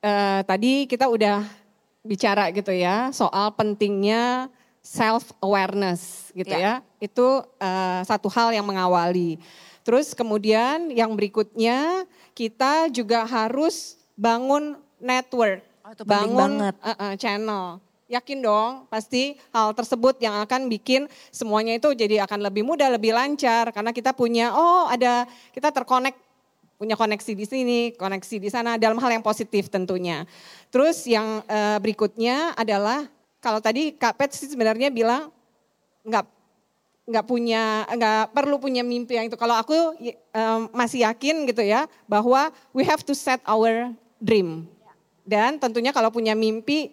Eh, 0.05 0.41
tadi 0.45 0.85
kita 0.85 1.09
udah 1.09 1.41
bicara 2.05 2.53
gitu 2.53 2.69
ya 2.69 3.09
soal 3.11 3.49
pentingnya 3.57 4.53
self 4.85 5.33
awareness 5.41 6.29
gitu 6.37 6.53
Ya. 6.53 6.85
ya. 6.85 7.01
Itu 7.01 7.43
eh, 7.57 8.01
satu 8.05 8.29
hal 8.29 8.53
yang 8.53 8.69
mengawali. 8.69 9.41
Terus 9.81 10.13
kemudian 10.13 10.93
yang 10.93 11.13
berikutnya 11.13 12.05
kita 12.33 12.89
juga 12.89 13.25
harus 13.25 13.97
bangun 14.15 14.77
network, 14.97 15.61
Oh, 15.85 15.93
bangun 16.05 16.61
banget. 16.61 16.75
eh, 16.81 16.97
eh, 16.97 17.15
channel. 17.17 17.84
Yakin 18.05 18.45
dong, 18.45 18.85
pasti 18.93 19.41
hal 19.49 19.73
tersebut 19.73 20.21
yang 20.21 20.37
akan 20.45 20.69
bikin 20.69 21.09
semuanya 21.33 21.81
itu 21.81 21.89
jadi 21.97 22.29
akan 22.29 22.45
lebih 22.45 22.61
mudah, 22.61 22.93
lebih 22.93 23.17
lancar 23.17 23.73
karena 23.73 23.97
kita 23.97 24.13
punya 24.13 24.53
oh 24.53 24.85
ada 24.93 25.25
kita 25.57 25.73
terkonek 25.73 26.13
punya 26.77 27.01
koneksi 27.01 27.33
di 27.33 27.47
sini, 27.49 27.81
koneksi 27.97 28.37
di 28.37 28.53
sana 28.53 28.77
dalam 28.77 29.01
hal 29.01 29.09
yang 29.09 29.25
positif 29.25 29.73
tentunya. 29.73 30.29
Terus 30.69 31.09
yang 31.09 31.41
eh, 31.49 31.81
berikutnya 31.81 32.53
adalah 32.53 33.09
kalau 33.41 33.65
tadi 33.65 33.97
Kak 33.97 34.21
Pet 34.21 34.37
sih 34.37 34.53
sebenarnya 34.53 34.93
bilang 34.93 35.33
nggak 36.05 36.25
nggak 37.05 37.25
punya 37.29 37.85
nggak 37.89 38.37
perlu 38.37 38.57
punya 38.61 38.85
mimpi 38.85 39.17
yang 39.17 39.33
itu. 39.33 39.37
Kalau 39.37 39.57
aku 39.57 39.97
y- 40.01 40.17
em, 40.33 40.69
masih 40.73 41.05
yakin 41.09 41.45
gitu 41.49 41.65
ya 41.65 41.89
bahwa 42.05 42.53
we 42.77 42.85
have 42.85 43.01
to 43.01 43.17
set 43.17 43.41
our 43.49 43.93
dream. 44.21 44.69
Dan 45.25 45.57
tentunya 45.57 45.89
kalau 45.89 46.13
punya 46.13 46.37
mimpi 46.37 46.93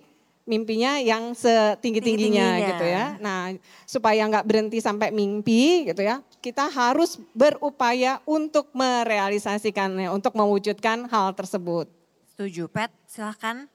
mimpinya 0.51 0.99
yang 0.99 1.31
setinggi-tingginya 1.31 2.59
Tinggi-tingginya. 2.59 2.69
gitu 2.75 2.85
ya. 2.85 3.05
Nah, 3.23 3.55
supaya 3.87 4.27
nggak 4.27 4.43
berhenti 4.43 4.83
sampai 4.83 5.15
mimpi 5.15 5.87
gitu 5.87 6.03
ya, 6.03 6.19
kita 6.43 6.67
harus 6.67 7.15
berupaya 7.31 8.19
untuk 8.27 8.67
merealisasikannya, 8.75 10.11
untuk 10.11 10.35
mewujudkan 10.35 11.07
hal 11.07 11.31
tersebut. 11.31 11.87
Setuju, 12.35 12.67
Pat. 12.67 12.91
Silahkan 13.07 13.71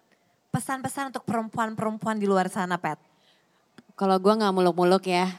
pesan-pesan 0.52 1.16
untuk 1.16 1.24
perempuan-perempuan 1.24 2.20
di 2.20 2.28
luar 2.28 2.52
sana, 2.52 2.76
Pat. 2.76 3.00
Kalau 3.96 4.20
gue 4.20 4.36
nggak 4.36 4.52
muluk-muluk 4.52 5.08
ya. 5.08 5.32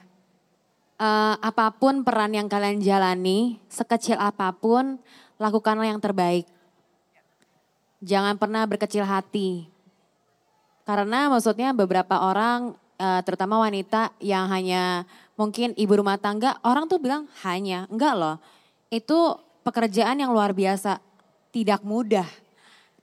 Eh, 0.98 1.36
apa 1.38 1.70
pun 1.78 2.02
peran 2.02 2.34
yang 2.34 2.50
kalian 2.50 2.82
jalani, 2.82 3.62
sekecil 3.70 4.18
apa 4.18 4.50
pun, 4.50 4.98
lakukanlah 5.38 5.86
yang 5.86 6.02
terbaik. 6.02 6.50
Jangan 8.02 8.42
pernah 8.42 8.66
berkecil 8.66 9.06
hati. 9.06 9.70
Karena 10.88 11.28
maksudnya 11.28 11.76
beberapa 11.76 12.16
orang, 12.24 12.72
eh, 12.96 13.20
terutama 13.28 13.60
wanita 13.60 14.16
yang 14.24 14.48
hanya 14.48 15.04
mungkin 15.36 15.76
ibu 15.76 16.00
rumah 16.00 16.16
tangga, 16.16 16.56
orang 16.64 16.88
tuh 16.88 17.04
bilang 17.04 17.28
hanya, 17.44 17.92
enggak 17.92 18.16
loh. 18.16 18.40
Itu 18.88 19.36
pekerjaan 19.68 20.24
yang 20.24 20.32
luar 20.32 20.56
biasa, 20.56 21.04
tidak 21.52 21.84
mudah. 21.84 22.24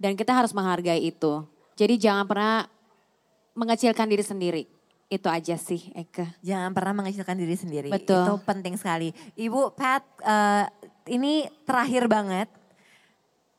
Dan 0.01 0.17
kita 0.17 0.33
harus 0.33 0.57
menghargai 0.57 1.05
itu. 1.05 1.45
Jadi 1.77 2.01
jangan 2.01 2.25
pernah 2.25 2.65
mengecilkan 3.53 4.09
diri 4.09 4.25
sendiri. 4.25 4.63
Itu 5.13 5.29
aja 5.29 5.55
sih 5.61 5.93
Eka. 5.93 6.41
Jangan 6.41 6.73
pernah 6.73 7.05
mengecilkan 7.05 7.37
diri 7.37 7.53
sendiri. 7.53 7.89
Betul. 7.93 8.25
Itu 8.25 8.35
penting 8.49 8.81
sekali. 8.81 9.13
Ibu 9.37 9.77
Pat, 9.77 10.03
eh, 10.25 10.65
ini 11.13 11.45
terakhir 11.69 12.09
banget. 12.09 12.49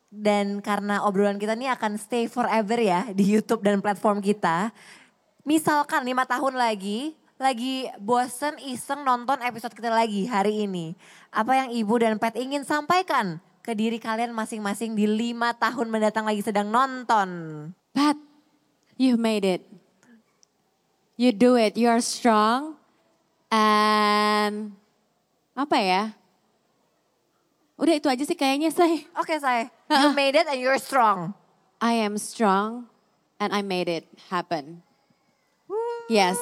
Dan 0.10 0.64
karena 0.64 1.03
obrolan 1.03 1.41
kita 1.41 1.58
ini 1.60 1.68
akan 1.68 1.99
stay 1.99 2.30
forever 2.30 2.80
ya 2.80 3.10
di 3.12 3.26
YouTube 3.36 3.66
dan 3.66 3.84
platform 3.84 4.24
kita. 4.24 4.72
Misalkan 5.45 6.08
lima 6.08 6.26
tahun 6.26 6.58
lagi, 6.58 7.14
lagi 7.36 7.86
bosen 7.99 8.56
iseng 8.64 9.03
nonton 9.03 9.43
episode 9.43 9.76
kita 9.76 9.91
lagi 9.91 10.26
hari 10.26 10.66
ini. 10.66 10.95
Apa 11.30 11.66
yang 11.66 11.70
Ibu 11.76 11.95
dan 11.99 12.16
Pat 12.16 12.34
ingin 12.39 12.64
sampaikan 12.64 13.43
ke 13.60 13.76
diri 13.76 13.99
kalian 13.99 14.32
masing-masing 14.32 14.95
di 14.95 15.03
lima 15.03 15.51
tahun 15.58 15.91
mendatang 15.91 16.26
lagi 16.26 16.41
sedang 16.41 16.72
nonton? 16.72 17.30
Pat, 17.91 18.16
you 18.95 19.20
made 19.20 19.43
it. 19.43 19.62
You 21.20 21.36
do 21.36 21.60
it. 21.60 21.76
You 21.76 21.91
are 21.91 22.03
strong. 22.03 22.80
And 23.51 24.76
apa 25.56 25.78
ya? 25.80 26.03
Udah 27.76 27.93
itu 27.99 28.08
aja 28.08 28.24
sih 28.24 28.36
kayaknya 28.39 28.72
say. 28.72 29.03
Oke 29.20 29.36
saya, 29.39 29.68
you 29.89 30.09
made 30.13 30.36
it 30.36 30.47
and 30.49 30.59
you're 30.59 30.81
strong. 30.81 31.33
I 31.81 31.99
am 32.01 32.17
strong 32.17 32.89
and 33.39 33.53
I 33.53 33.61
made 33.61 33.91
it 33.91 34.05
happen. 34.31 34.81
Yes. 36.07 36.39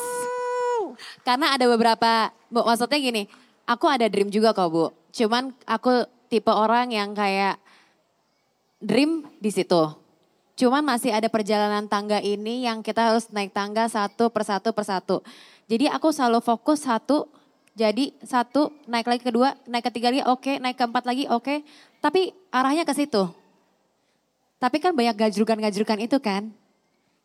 Karena 1.25 1.55
ada 1.57 1.65
beberapa, 1.65 2.29
Bu, 2.51 2.61
maksudnya 2.63 2.99
gini, 2.99 3.23
aku 3.65 3.89
ada 3.89 4.05
dream 4.07 4.29
juga 4.29 4.53
kok 4.53 4.69
Bu. 4.69 4.85
Cuman 5.13 5.55
aku 5.65 6.05
tipe 6.29 6.51
orang 6.51 6.93
yang 6.93 7.15
kayak 7.17 7.57
dream 8.83 9.25
di 9.39 9.49
situ. 9.49 9.89
Cuman 10.53 10.85
masih 10.85 11.09
ada 11.09 11.25
perjalanan 11.33 11.89
tangga 11.89 12.21
ini 12.21 12.67
yang 12.69 12.85
kita 12.85 13.09
harus 13.09 13.25
naik 13.33 13.55
tangga 13.55 13.89
satu 13.89 14.29
persatu 14.29 14.69
persatu. 14.69 15.17
Jadi 15.65 15.89
aku 15.89 16.13
selalu 16.13 16.43
fokus 16.45 16.85
satu, 16.85 17.25
jadi 17.74 18.13
satu, 18.19 18.69
naik 18.86 19.05
lagi 19.05 19.21
kedua, 19.21 19.57
naik 19.65 19.89
ketiga 19.89 20.07
lagi 20.07 20.24
oke, 20.24 20.53
naik 20.57 20.78
keempat 20.78 21.03
lagi 21.03 21.26
oke. 21.26 21.65
Tapi 21.99 22.21
arahnya 22.49 22.84
ke 22.84 22.93
situ. 22.93 23.26
Tapi 24.57 24.78
kan 24.78 24.93
banyak 24.93 25.17
gajrukan-gajrukan 25.17 25.99
itu 25.99 26.17
kan. 26.17 26.53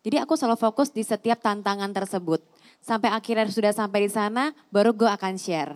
Jadi 0.02 0.16
aku 0.16 0.34
selalu 0.34 0.56
fokus 0.56 0.88
di 0.88 1.02
setiap 1.02 1.38
tantangan 1.38 1.92
tersebut. 1.92 2.40
Sampai 2.80 3.10
akhirnya 3.10 3.44
sudah 3.46 3.70
sampai 3.70 4.06
di 4.06 4.10
sana, 4.10 4.50
baru 4.68 4.90
gue 4.90 5.06
akan 5.06 5.34
share. 5.36 5.74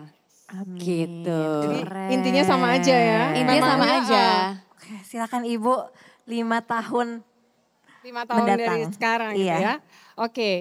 Gitu. 0.73 1.43
Jadi 1.61 1.79
intinya 2.11 2.43
sama 2.43 2.73
aja 2.73 2.93
ya. 2.93 3.21
Intinya 3.33 3.63
sama 3.63 3.83
Memangnya, 3.83 3.99
aja. 4.01 4.23
eh, 4.23 4.49
Oke, 4.73 4.93
silakan 5.03 5.43
Ibu 5.43 5.73
lima 6.25 6.59
tahun 6.61 7.21
lima 8.01 8.21
tahun 8.23 8.37
mendatang. 8.37 8.77
dari 8.79 8.83
sekarang 8.89 9.31
gitu 9.33 9.45
Iya. 9.45 9.57
ya. 9.59 9.73
Oke, 10.17 10.51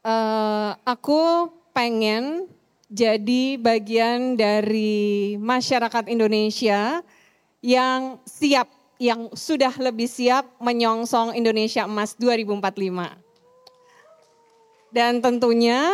Eh, 0.00 0.70
aku 0.82 1.20
pengen 1.70 2.48
jadi 2.90 3.54
bagian 3.54 4.34
dari 4.34 5.38
masyarakat 5.38 6.10
Indonesia 6.10 7.06
yang 7.62 8.18
siap, 8.26 8.66
yang 8.98 9.30
sudah 9.30 9.70
lebih 9.78 10.10
siap 10.10 10.58
menyongsong 10.58 11.38
Indonesia 11.38 11.86
Emas 11.86 12.18
2045. 12.18 13.14
Dan 14.90 15.22
tentunya 15.22 15.86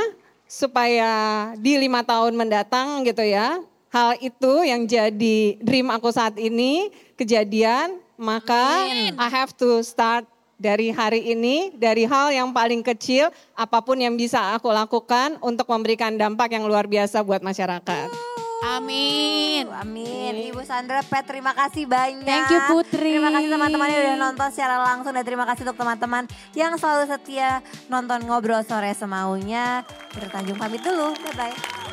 supaya 0.49 1.53
di 1.61 1.77
lima 1.77 2.01
tahun 2.01 2.33
mendatang 2.33 3.05
gitu 3.05 3.21
ya, 3.21 3.61
hal 3.93 4.17
itu 4.25 4.65
yang 4.65 4.89
jadi 4.89 5.61
dream 5.61 5.93
aku 5.93 6.09
saat 6.09 6.41
ini 6.41 6.89
kejadian, 7.21 8.01
maka 8.17 8.89
I 9.21 9.29
have 9.29 9.53
to 9.61 9.85
start 9.85 10.25
dari 10.57 10.89
hari 10.93 11.37
ini, 11.37 11.73
dari 11.77 12.09
hal 12.09 12.33
yang 12.33 12.51
paling 12.53 12.81
kecil, 12.81 13.29
apa 13.53 13.81
pun 13.85 14.01
yang 14.01 14.17
bisa 14.17 14.57
aku 14.57 14.73
lakukan 14.73 15.37
untuk 15.45 15.69
memberikan 15.69 16.17
dampak 16.17 16.53
yang 16.53 16.65
luar 16.65 16.89
biasa 16.89 17.21
buat 17.21 17.45
masyarakat. 17.45 18.09
Amin. 18.65 19.69
Amin. 19.69 20.33
Ibu 20.51 20.65
Sandra 20.65 21.05
Pet 21.05 21.29
terima 21.29 21.53
kasih 21.53 21.85
banyak. 21.85 22.25
Thank 22.25 22.51
you, 22.51 22.61
Putri. 22.73 23.21
Terima 23.21 23.29
kasih 23.31 23.53
teman-teman 23.53 23.87
yang 23.93 24.03
udah 24.03 24.19
nonton 24.33 24.49
secara 24.51 24.77
langsung 24.81 25.13
dan 25.13 25.25
terima 25.29 25.45
kasih 25.45 25.63
untuk 25.69 25.79
teman-teman 25.79 26.25
yang 26.57 26.73
selalu 26.81 27.05
setia 27.07 27.61
nonton 27.93 28.25
ngobrol 28.25 28.65
sore 28.65 28.91
semaunya. 28.97 29.85
Kita 30.11 30.33
Tanjung 30.33 30.57
pamit 30.57 30.81
dulu. 30.81 31.13
Bye 31.15 31.37
bye. 31.37 31.86